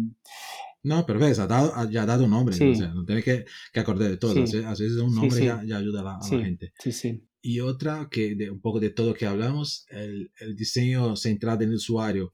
No, 0.83 1.05
pero 1.05 1.17
ves, 1.17 1.39
ha 1.39 1.47
dado, 1.47 1.89
ya 1.89 2.03
ha 2.03 2.05
dado 2.05 2.25
un 2.25 2.31
nombre, 2.31 2.55
¿no? 2.59 3.05
tienes 3.05 3.23
que, 3.23 3.45
que 3.71 3.79
acordar 3.79 4.09
de 4.09 4.17
todo. 4.17 4.45
Sí. 4.45 4.61
Así 4.65 4.85
es 4.85 4.97
un 4.97 5.15
nombre 5.15 5.45
ya, 5.45 5.59
ayuda 5.59 6.01
a 6.01 6.03
la, 6.03 6.15
a 6.15 6.35
la 6.35 6.43
gente. 6.43 6.73
Sí, 6.77 6.91
sí 6.91 7.27
y 7.45 7.59
otra 7.59 8.07
que 8.09 8.35
de 8.35 8.49
un 8.49 8.61
poco 8.61 8.79
de 8.79 8.89
todo 8.89 9.13
que 9.13 9.27
hablamos, 9.27 9.85
el, 9.89 10.31
el 10.39 10.55
diseño 10.55 11.17
centrado 11.17 11.61
en 11.63 11.69
el 11.69 11.75
usuario. 11.75 12.31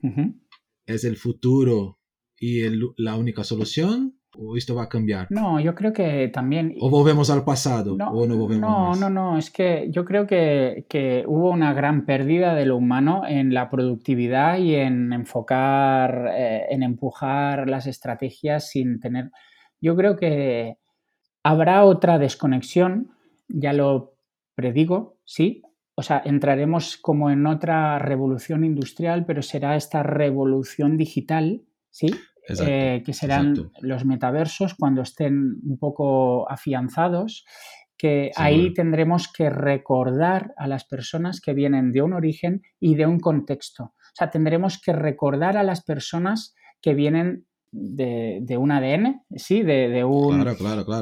¿Es 0.85 1.03
el 1.03 1.17
futuro 1.17 1.98
y 2.39 2.63
la 2.97 3.15
única 3.15 3.43
solución? 3.43 4.15
¿O 4.37 4.55
esto 4.55 4.75
va 4.75 4.83
a 4.83 4.89
cambiar? 4.89 5.27
No, 5.31 5.59
yo 5.59 5.73
creo 5.73 5.91
que 5.91 6.29
también... 6.29 6.75
¿O 6.79 6.89
volvemos 6.89 7.29
al 7.31 7.43
pasado? 7.43 7.97
No, 7.97 8.11
¿O 8.11 8.27
no 8.27 8.37
volvemos 8.37 8.61
No, 8.61 8.95
no, 8.95 9.09
no, 9.09 9.37
es 9.37 9.49
que 9.49 9.87
yo 9.89 10.05
creo 10.05 10.27
que, 10.27 10.85
que, 10.87 11.23
hubo 11.27 11.49
una 11.49 11.73
gran 11.73 12.05
pérdida 12.05 12.53
de 12.53 12.65
lo 12.65 12.77
humano 12.77 13.23
en 13.27 13.53
la 13.53 13.69
productividad 13.69 14.59
y 14.59 14.75
en 14.75 15.13
enfocar, 15.13 16.31
eh, 16.35 16.67
en 16.69 16.83
empujar 16.83 17.67
las 17.67 17.87
estrategias 17.87 18.69
sin 18.69 18.99
tener... 18.99 19.31
Yo 19.81 19.95
creo 19.95 20.15
que 20.15 20.77
habrá 21.43 21.83
otra 21.83 22.19
desconexión, 22.19 23.09
ya 23.47 23.73
lo 23.73 24.13
predigo, 24.53 25.17
sí. 25.25 25.63
O 25.95 26.03
sea, 26.03 26.21
entraremos 26.23 26.97
como 26.97 27.29
en 27.29 27.45
otra 27.47 27.99
revolución 27.99 28.63
industrial, 28.63 29.25
pero 29.25 29.41
será 29.41 29.75
esta 29.75 30.03
revolución 30.03 30.97
digital, 30.97 31.63
¿sí? 31.89 32.07
Eh, 32.65 33.03
que 33.05 33.13
serán 33.13 33.71
los 33.81 34.05
metaversos 34.05 34.75
cuando 34.75 35.01
estén 35.01 35.57
un 35.63 35.77
poco 35.77 36.49
afianzados, 36.49 37.45
que 37.97 38.31
ahí 38.35 38.73
tendremos 38.73 39.31
que 39.31 39.49
recordar 39.49 40.53
a 40.57 40.67
las 40.67 40.85
personas 40.85 41.41
que 41.41 41.53
vienen 41.53 41.91
de 41.91 42.01
un 42.01 42.13
origen 42.13 42.61
y 42.79 42.95
de 42.95 43.05
un 43.05 43.19
contexto. 43.19 43.83
O 43.83 44.15
sea, 44.15 44.29
tendremos 44.29 44.81
que 44.81 44.93
recordar 44.93 45.57
a 45.57 45.63
las 45.63 45.83
personas 45.83 46.55
que 46.81 46.93
vienen 46.93 47.45
de, 47.71 48.57
un 48.57 48.71
ADN, 48.71 49.21
sí, 49.35 49.61
de, 49.63 50.03
un... 50.03 50.45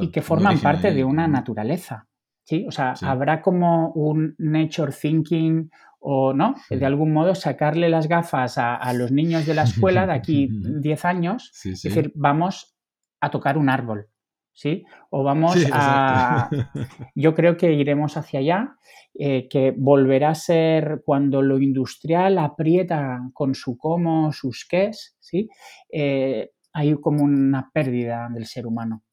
y 0.02 0.12
que 0.12 0.22
forman 0.22 0.60
parte 0.60 0.92
de 0.92 1.04
una 1.04 1.28
naturaleza. 1.28 2.08
¿sí? 2.44 2.66
O 2.68 2.72
sea, 2.72 2.94
habrá 3.02 3.42
como 3.42 3.92
un 3.92 4.36
nature 4.38 4.92
thinking 4.92 5.70
o, 6.00 6.34
¿no? 6.34 6.56
De 6.70 6.86
algún 6.86 7.12
modo 7.12 7.36
sacarle 7.36 7.90
las 7.90 8.08
gafas 8.08 8.58
a, 8.58 8.94
los 8.94 9.12
niños 9.12 9.46
de 9.46 9.54
la 9.54 9.64
escuela 9.64 10.06
de 10.06 10.14
aquí 10.14 10.50
10 10.82 11.06
años, 11.06 11.52
es 11.66 11.82
decir, 11.82 12.12
vamos 12.16 12.78
a 13.20 13.30
tocar 13.32 13.58
un 13.58 13.70
árbol, 13.70 14.08
¿sí? 14.54 14.84
O 15.10 15.24
vamos 15.24 15.58
a... 15.72 16.50
Yo 17.16 17.34
creo 17.34 17.58
que 17.58 17.74
iremos 17.74 18.18
hacia 18.18 18.40
allá, 18.40 18.76
eh, 19.14 19.48
que 19.50 19.74
volverá 19.76 20.30
a 20.30 20.36
ser 20.36 21.02
cuando 21.04 21.42
lo 21.42 21.60
industrial 21.60 22.38
aprieta 22.38 23.20
con 23.34 23.56
su 23.56 23.78
cómo, 23.78 24.32
sus 24.32 24.66
qués, 24.70 25.18
¿sí? 25.20 25.50
Eh, 25.92 26.52
hay 26.74 26.94
como 27.02 27.24
una 27.24 27.72
pérdida 27.74 28.30
del 28.32 28.46
ser 28.46 28.68
humano. 28.68 29.04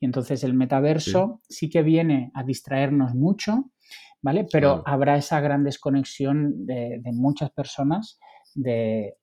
Y 0.00 0.06
entonces 0.06 0.44
el 0.44 0.54
metaverso 0.54 1.40
sí, 1.48 1.68
que 1.68 1.82
viene 1.82 2.30
a 2.34 2.44
distraernos 2.44 3.14
mucho, 3.14 3.70
¿vale? 4.22 4.46
Pero 4.50 4.82
habrá 4.86 5.16
esa 5.16 5.40
gran 5.40 5.64
desconexión 5.64 6.66
de, 6.66 7.00
muchas 7.12 7.50
personas 7.50 8.18
de, 8.54 9.14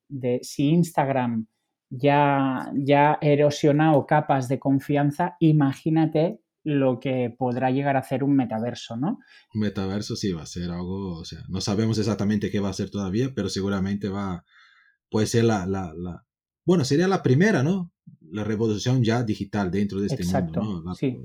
si 0.42 0.70
Instagram 0.70 1.48
ya, 1.90 2.72
ya 2.76 3.14
ha 3.14 3.18
erosionado 3.22 4.06
capas 4.06 4.48
de 4.48 4.60
confianza, 4.60 5.36
imagínate 5.40 6.42
lo 6.64 7.00
que 7.00 7.34
podrá 7.38 7.70
llegar 7.70 7.96
a 7.96 8.00
hacer 8.00 8.24
un 8.24 8.36
metaverso, 8.36 8.98
¿no? 8.98 9.20
Un 9.54 9.62
metaverso 9.62 10.16
sí 10.16 10.32
va 10.32 10.42
a 10.42 10.48
ser 10.48 10.72
algo, 10.72 11.20
o 11.20 11.26
sea, 11.26 11.40
no 11.48 11.62
sabemos 11.62 12.00
exactamente 12.00 12.50
qué 12.50 12.60
va 12.60 12.70
a 12.70 12.74
ser 12.74 12.90
todavía, 12.90 13.30
pero 13.36 13.50
seguramente 13.50 14.10
va, 14.10 14.44
puede 15.12 15.28
ser 15.28 15.44
la, 15.44 15.68
la, 15.68 15.94
la 15.96 16.26
bueno, 16.66 16.84
sería 16.84 17.08
la 17.08 17.22
primera, 17.24 17.64
¿no? 17.64 17.92
la 18.32 18.44
revolución 18.44 19.04
ya 19.04 19.24
digital 19.24 19.72
dentro 19.72 20.00
de 20.00 20.08
este 20.08 20.24
Exacto, 20.24 20.62
mundo. 20.62 20.94
sí. 20.94 21.18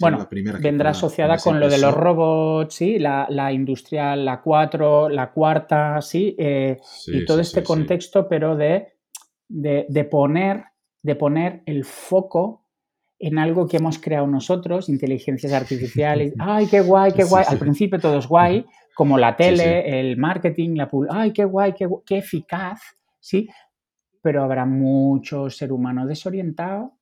bueno, 0.00 0.18
la 0.18 0.28
primera 0.28 0.58
vendrá 0.58 0.90
asociada 0.90 1.36
con 1.38 1.60
lo 1.60 1.68
de 1.68 1.78
los 1.78 1.94
robots, 1.94 2.74
¿sí? 2.74 2.98
la, 2.98 3.26
la 3.28 3.52
industrial, 3.52 4.24
la 4.24 4.40
4, 4.40 5.08
la 5.08 5.30
cuarta, 5.32 6.00
¿sí? 6.00 6.34
Eh, 6.38 6.78
y 7.08 7.24
todo 7.24 7.40
este 7.40 7.62
contexto, 7.62 8.28
pero 8.28 8.56
de, 8.56 8.94
de, 9.48 10.04
poner, 10.04 10.64
de 11.02 11.16
poner 11.16 11.62
el 11.66 11.84
foco 11.84 12.64
en 13.18 13.38
algo 13.38 13.66
que 13.66 13.78
hemos 13.78 13.98
creado 13.98 14.26
nosotros, 14.26 14.88
inteligencias 14.88 15.52
artificiales. 15.52 16.34
¡Ay, 16.38 16.66
qué 16.66 16.80
guay, 16.80 17.12
qué 17.12 17.24
guay! 17.24 17.44
Al 17.46 17.58
principio 17.58 17.98
todo 17.98 18.18
es 18.18 18.26
guay, 18.26 18.64
como 18.94 19.18
la 19.18 19.36
tele, 19.36 20.00
el 20.00 20.16
marketing, 20.16 20.76
la 20.76 20.88
¡Ay, 21.10 21.32
qué 21.32 21.44
guay, 21.44 21.74
qué, 21.74 21.88
qué 22.06 22.18
eficaz! 22.18 22.80
¿sí? 23.26 23.48
Pero 24.26 24.42
habrá 24.42 24.66
mucho 24.66 25.48
ser 25.50 25.70
humano 25.70 26.04
desorientado, 26.04 26.94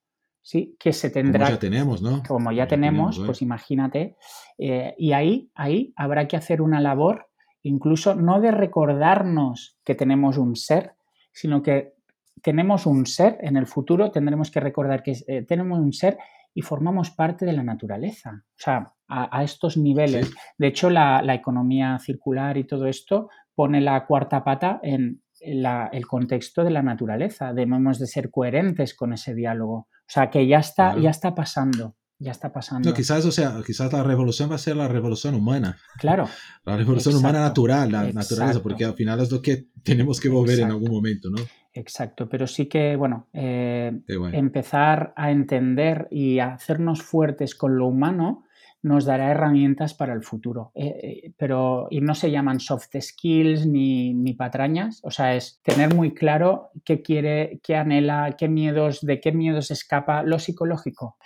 Sí, 0.42 0.76
que 0.78 0.92
se 0.92 1.08
tendrá. 1.08 1.46
Como 1.46 1.54
ya 1.54 1.58
tenemos, 1.58 2.02
¿no? 2.02 2.22
Como 2.28 2.52
ya, 2.52 2.68
tenemos, 2.68 3.18
pues 3.18 3.40
imagínate. 3.40 4.18
Eh, 4.58 4.94
y 4.98 5.12
ahí, 5.12 5.50
ahí 5.54 5.94
habrá 5.96 6.28
que 6.28 6.36
hacer 6.36 6.60
una 6.60 6.82
labor, 6.82 7.30
incluso 7.62 8.14
no 8.14 8.42
de 8.42 8.50
recordarnos 8.50 9.78
que 9.82 9.94
tenemos 9.94 10.36
un 10.36 10.54
ser, 10.54 10.96
sino 11.32 11.62
que 11.62 11.94
tenemos 12.42 12.84
un 12.84 13.06
ser, 13.06 13.38
en 13.40 13.56
el 13.56 13.66
futuro 13.66 14.10
tendremos 14.10 14.50
que 14.50 14.60
recordar 14.60 15.02
que 15.02 15.16
eh, 15.26 15.46
tenemos 15.48 15.78
un 15.78 15.94
ser 15.94 16.18
y 16.52 16.60
formamos 16.60 17.10
parte 17.10 17.46
de 17.46 17.54
la 17.54 17.62
naturaleza. 17.62 18.44
O 18.44 18.58
sea, 18.58 18.92
a, 19.08 19.42
estos 19.42 19.78
niveles. 19.78 20.30
De 20.58 20.66
hecho, 20.66 20.90
la, 20.90 21.24
economía 21.34 21.98
circular 22.00 22.58
y 22.58 22.64
todo 22.64 22.86
esto 22.86 23.30
pone 23.54 23.80
la 23.80 24.04
cuarta 24.04 24.44
pata 24.44 24.78
en 24.82 25.22
el 25.44 26.06
contexto 26.06 26.64
de 26.64 26.70
la 26.70 26.82
naturaleza. 26.82 27.52
Debemos 27.52 27.98
de 27.98 28.06
ser 28.06 28.30
coherentes 28.30 28.94
con 28.94 29.12
ese 29.12 29.34
diálogo. 29.34 29.74
O 29.74 29.88
sea, 30.08 30.30
que 30.30 30.46
ya 30.46 30.58
está, 30.58 30.98
ya 30.98 31.10
está 31.10 31.34
pasando. 31.34 31.96
Ya 32.18 32.30
está 32.30 32.52
pasando. 32.52 32.88
No, 32.88 32.94
quizás, 32.94 33.24
o 33.24 33.32
sea, 33.32 33.60
quizás 33.66 33.92
la 33.92 34.02
revolución 34.02 34.50
va 34.50 34.54
a 34.54 34.58
ser 34.58 34.76
la 34.76 34.88
revolución 34.88 35.34
humana. 35.34 35.76
Claro. 35.98 36.28
La 36.64 36.76
revolución 36.76 37.16
humana 37.16 37.40
natural, 37.40 37.92
la 37.92 38.10
naturaleza, 38.10 38.62
porque 38.62 38.86
al 38.86 38.94
final 38.94 39.20
es 39.20 39.30
lo 39.30 39.42
que 39.42 39.66
tenemos 39.82 40.18
que 40.18 40.30
volver 40.30 40.60
en 40.60 40.70
algún 40.70 40.90
momento, 40.90 41.28
¿no? 41.28 41.36
Exacto, 41.74 42.26
pero 42.26 42.46
sí 42.46 42.66
que, 42.66 42.96
bueno, 42.96 43.28
eh, 43.34 43.92
empezar 44.32 45.12
a 45.14 45.30
entender 45.30 46.08
y 46.10 46.38
a 46.38 46.54
hacernos 46.54 47.02
fuertes 47.02 47.54
con 47.54 47.76
lo 47.76 47.88
humano 47.88 48.43
nos 48.84 49.06
dará 49.06 49.30
herramientas 49.30 49.94
para 49.94 50.12
el 50.12 50.22
futuro. 50.22 50.70
Eh, 50.74 50.86
eh, 50.86 51.32
pero, 51.38 51.88
y 51.90 52.02
no 52.02 52.14
se 52.14 52.30
llaman 52.30 52.60
soft 52.60 52.90
skills 53.00 53.66
ni, 53.66 54.12
ni, 54.12 54.34
patrañas, 54.34 55.00
o 55.02 55.10
sea, 55.10 55.34
es 55.34 55.60
tener 55.62 55.94
muy 55.94 56.12
claro 56.12 56.70
qué 56.84 57.00
quiere, 57.00 57.60
qué 57.62 57.76
anhela, 57.76 58.36
qué 58.38 58.46
miedos, 58.48 59.00
de 59.00 59.20
qué 59.20 59.32
miedos 59.32 59.70
escapa 59.70 60.22
lo 60.22 60.38
psicológico. 60.38 61.16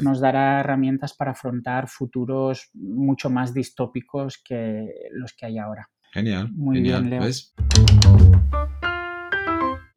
Nos 0.00 0.20
dará 0.20 0.60
herramientas 0.60 1.12
para 1.12 1.32
afrontar 1.32 1.88
futuros 1.88 2.70
mucho 2.72 3.30
más 3.30 3.52
distópicos 3.52 4.40
que 4.42 4.88
los 5.10 5.32
que 5.32 5.46
hay 5.46 5.58
ahora. 5.58 5.90
Genial. 6.12 6.52
Muy 6.52 6.80
bien, 6.80 7.10
Leo. 7.10 7.22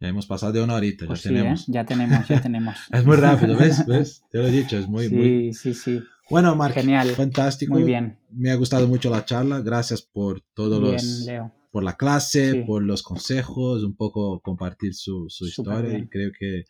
Ya 0.02 0.08
hemos 0.08 0.26
pasado 0.26 0.52
de 0.54 0.64
una 0.64 0.74
horita, 0.74 1.06
pues 1.06 1.22
ya 1.22 1.30
tenemos. 1.30 1.62
¿eh? 1.62 1.66
Ya 1.68 1.86
tenemos, 1.86 2.28
ya 2.28 2.42
tenemos. 2.42 2.76
es 2.92 3.06
muy 3.06 3.18
rápido, 3.18 3.56
¿ves? 3.56 3.86
¿ves? 3.88 4.24
Te 4.32 4.40
lo 4.40 4.48
he 4.48 4.52
dicho, 4.52 4.80
es 4.80 4.88
muy, 4.88 5.08
sí, 5.08 5.16
muy... 5.16 5.54
Sí, 5.54 5.76
sí, 5.76 6.02
Bueno, 6.32 6.56
Marc, 6.56 6.74
Genial. 6.74 7.10
fantástico. 7.10 7.74
Muy 7.74 7.84
bien. 7.84 8.18
Me 8.32 8.50
ha 8.52 8.56
gustado 8.56 8.88
mucho 8.88 9.10
la 9.10 9.26
charla. 9.26 9.60
Gracias 9.62 10.02
por 10.02 10.42
todos 10.54 10.82
los... 10.82 11.26
Leo. 11.26 11.52
Por 11.72 11.84
la 11.84 11.96
clase, 11.96 12.66
por 12.68 12.84
los 12.84 13.02
consejos, 13.02 13.84
un 13.84 13.96
poco 13.96 14.42
compartir 14.42 14.94
su, 14.94 15.28
su 15.30 15.46
historia 15.46 15.98
y 15.98 16.08
creo 16.10 16.32
que 16.38 16.66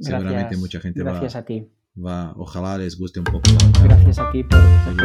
seguramente 0.00 0.56
mucha 0.56 0.80
gente 0.80 1.02
va... 1.02 1.10
Gracias 1.10 1.36
a 1.36 1.44
ti. 1.44 1.68
Va, 1.98 2.32
ojalá 2.36 2.78
les 2.78 2.96
guste 2.98 3.20
un 3.20 3.24
poco. 3.24 3.42
Gracias 3.82 4.18
a 4.18 4.30
ti 4.30 4.44
por, 4.44 4.58
por, 4.84 4.96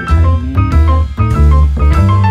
por 1.75 2.30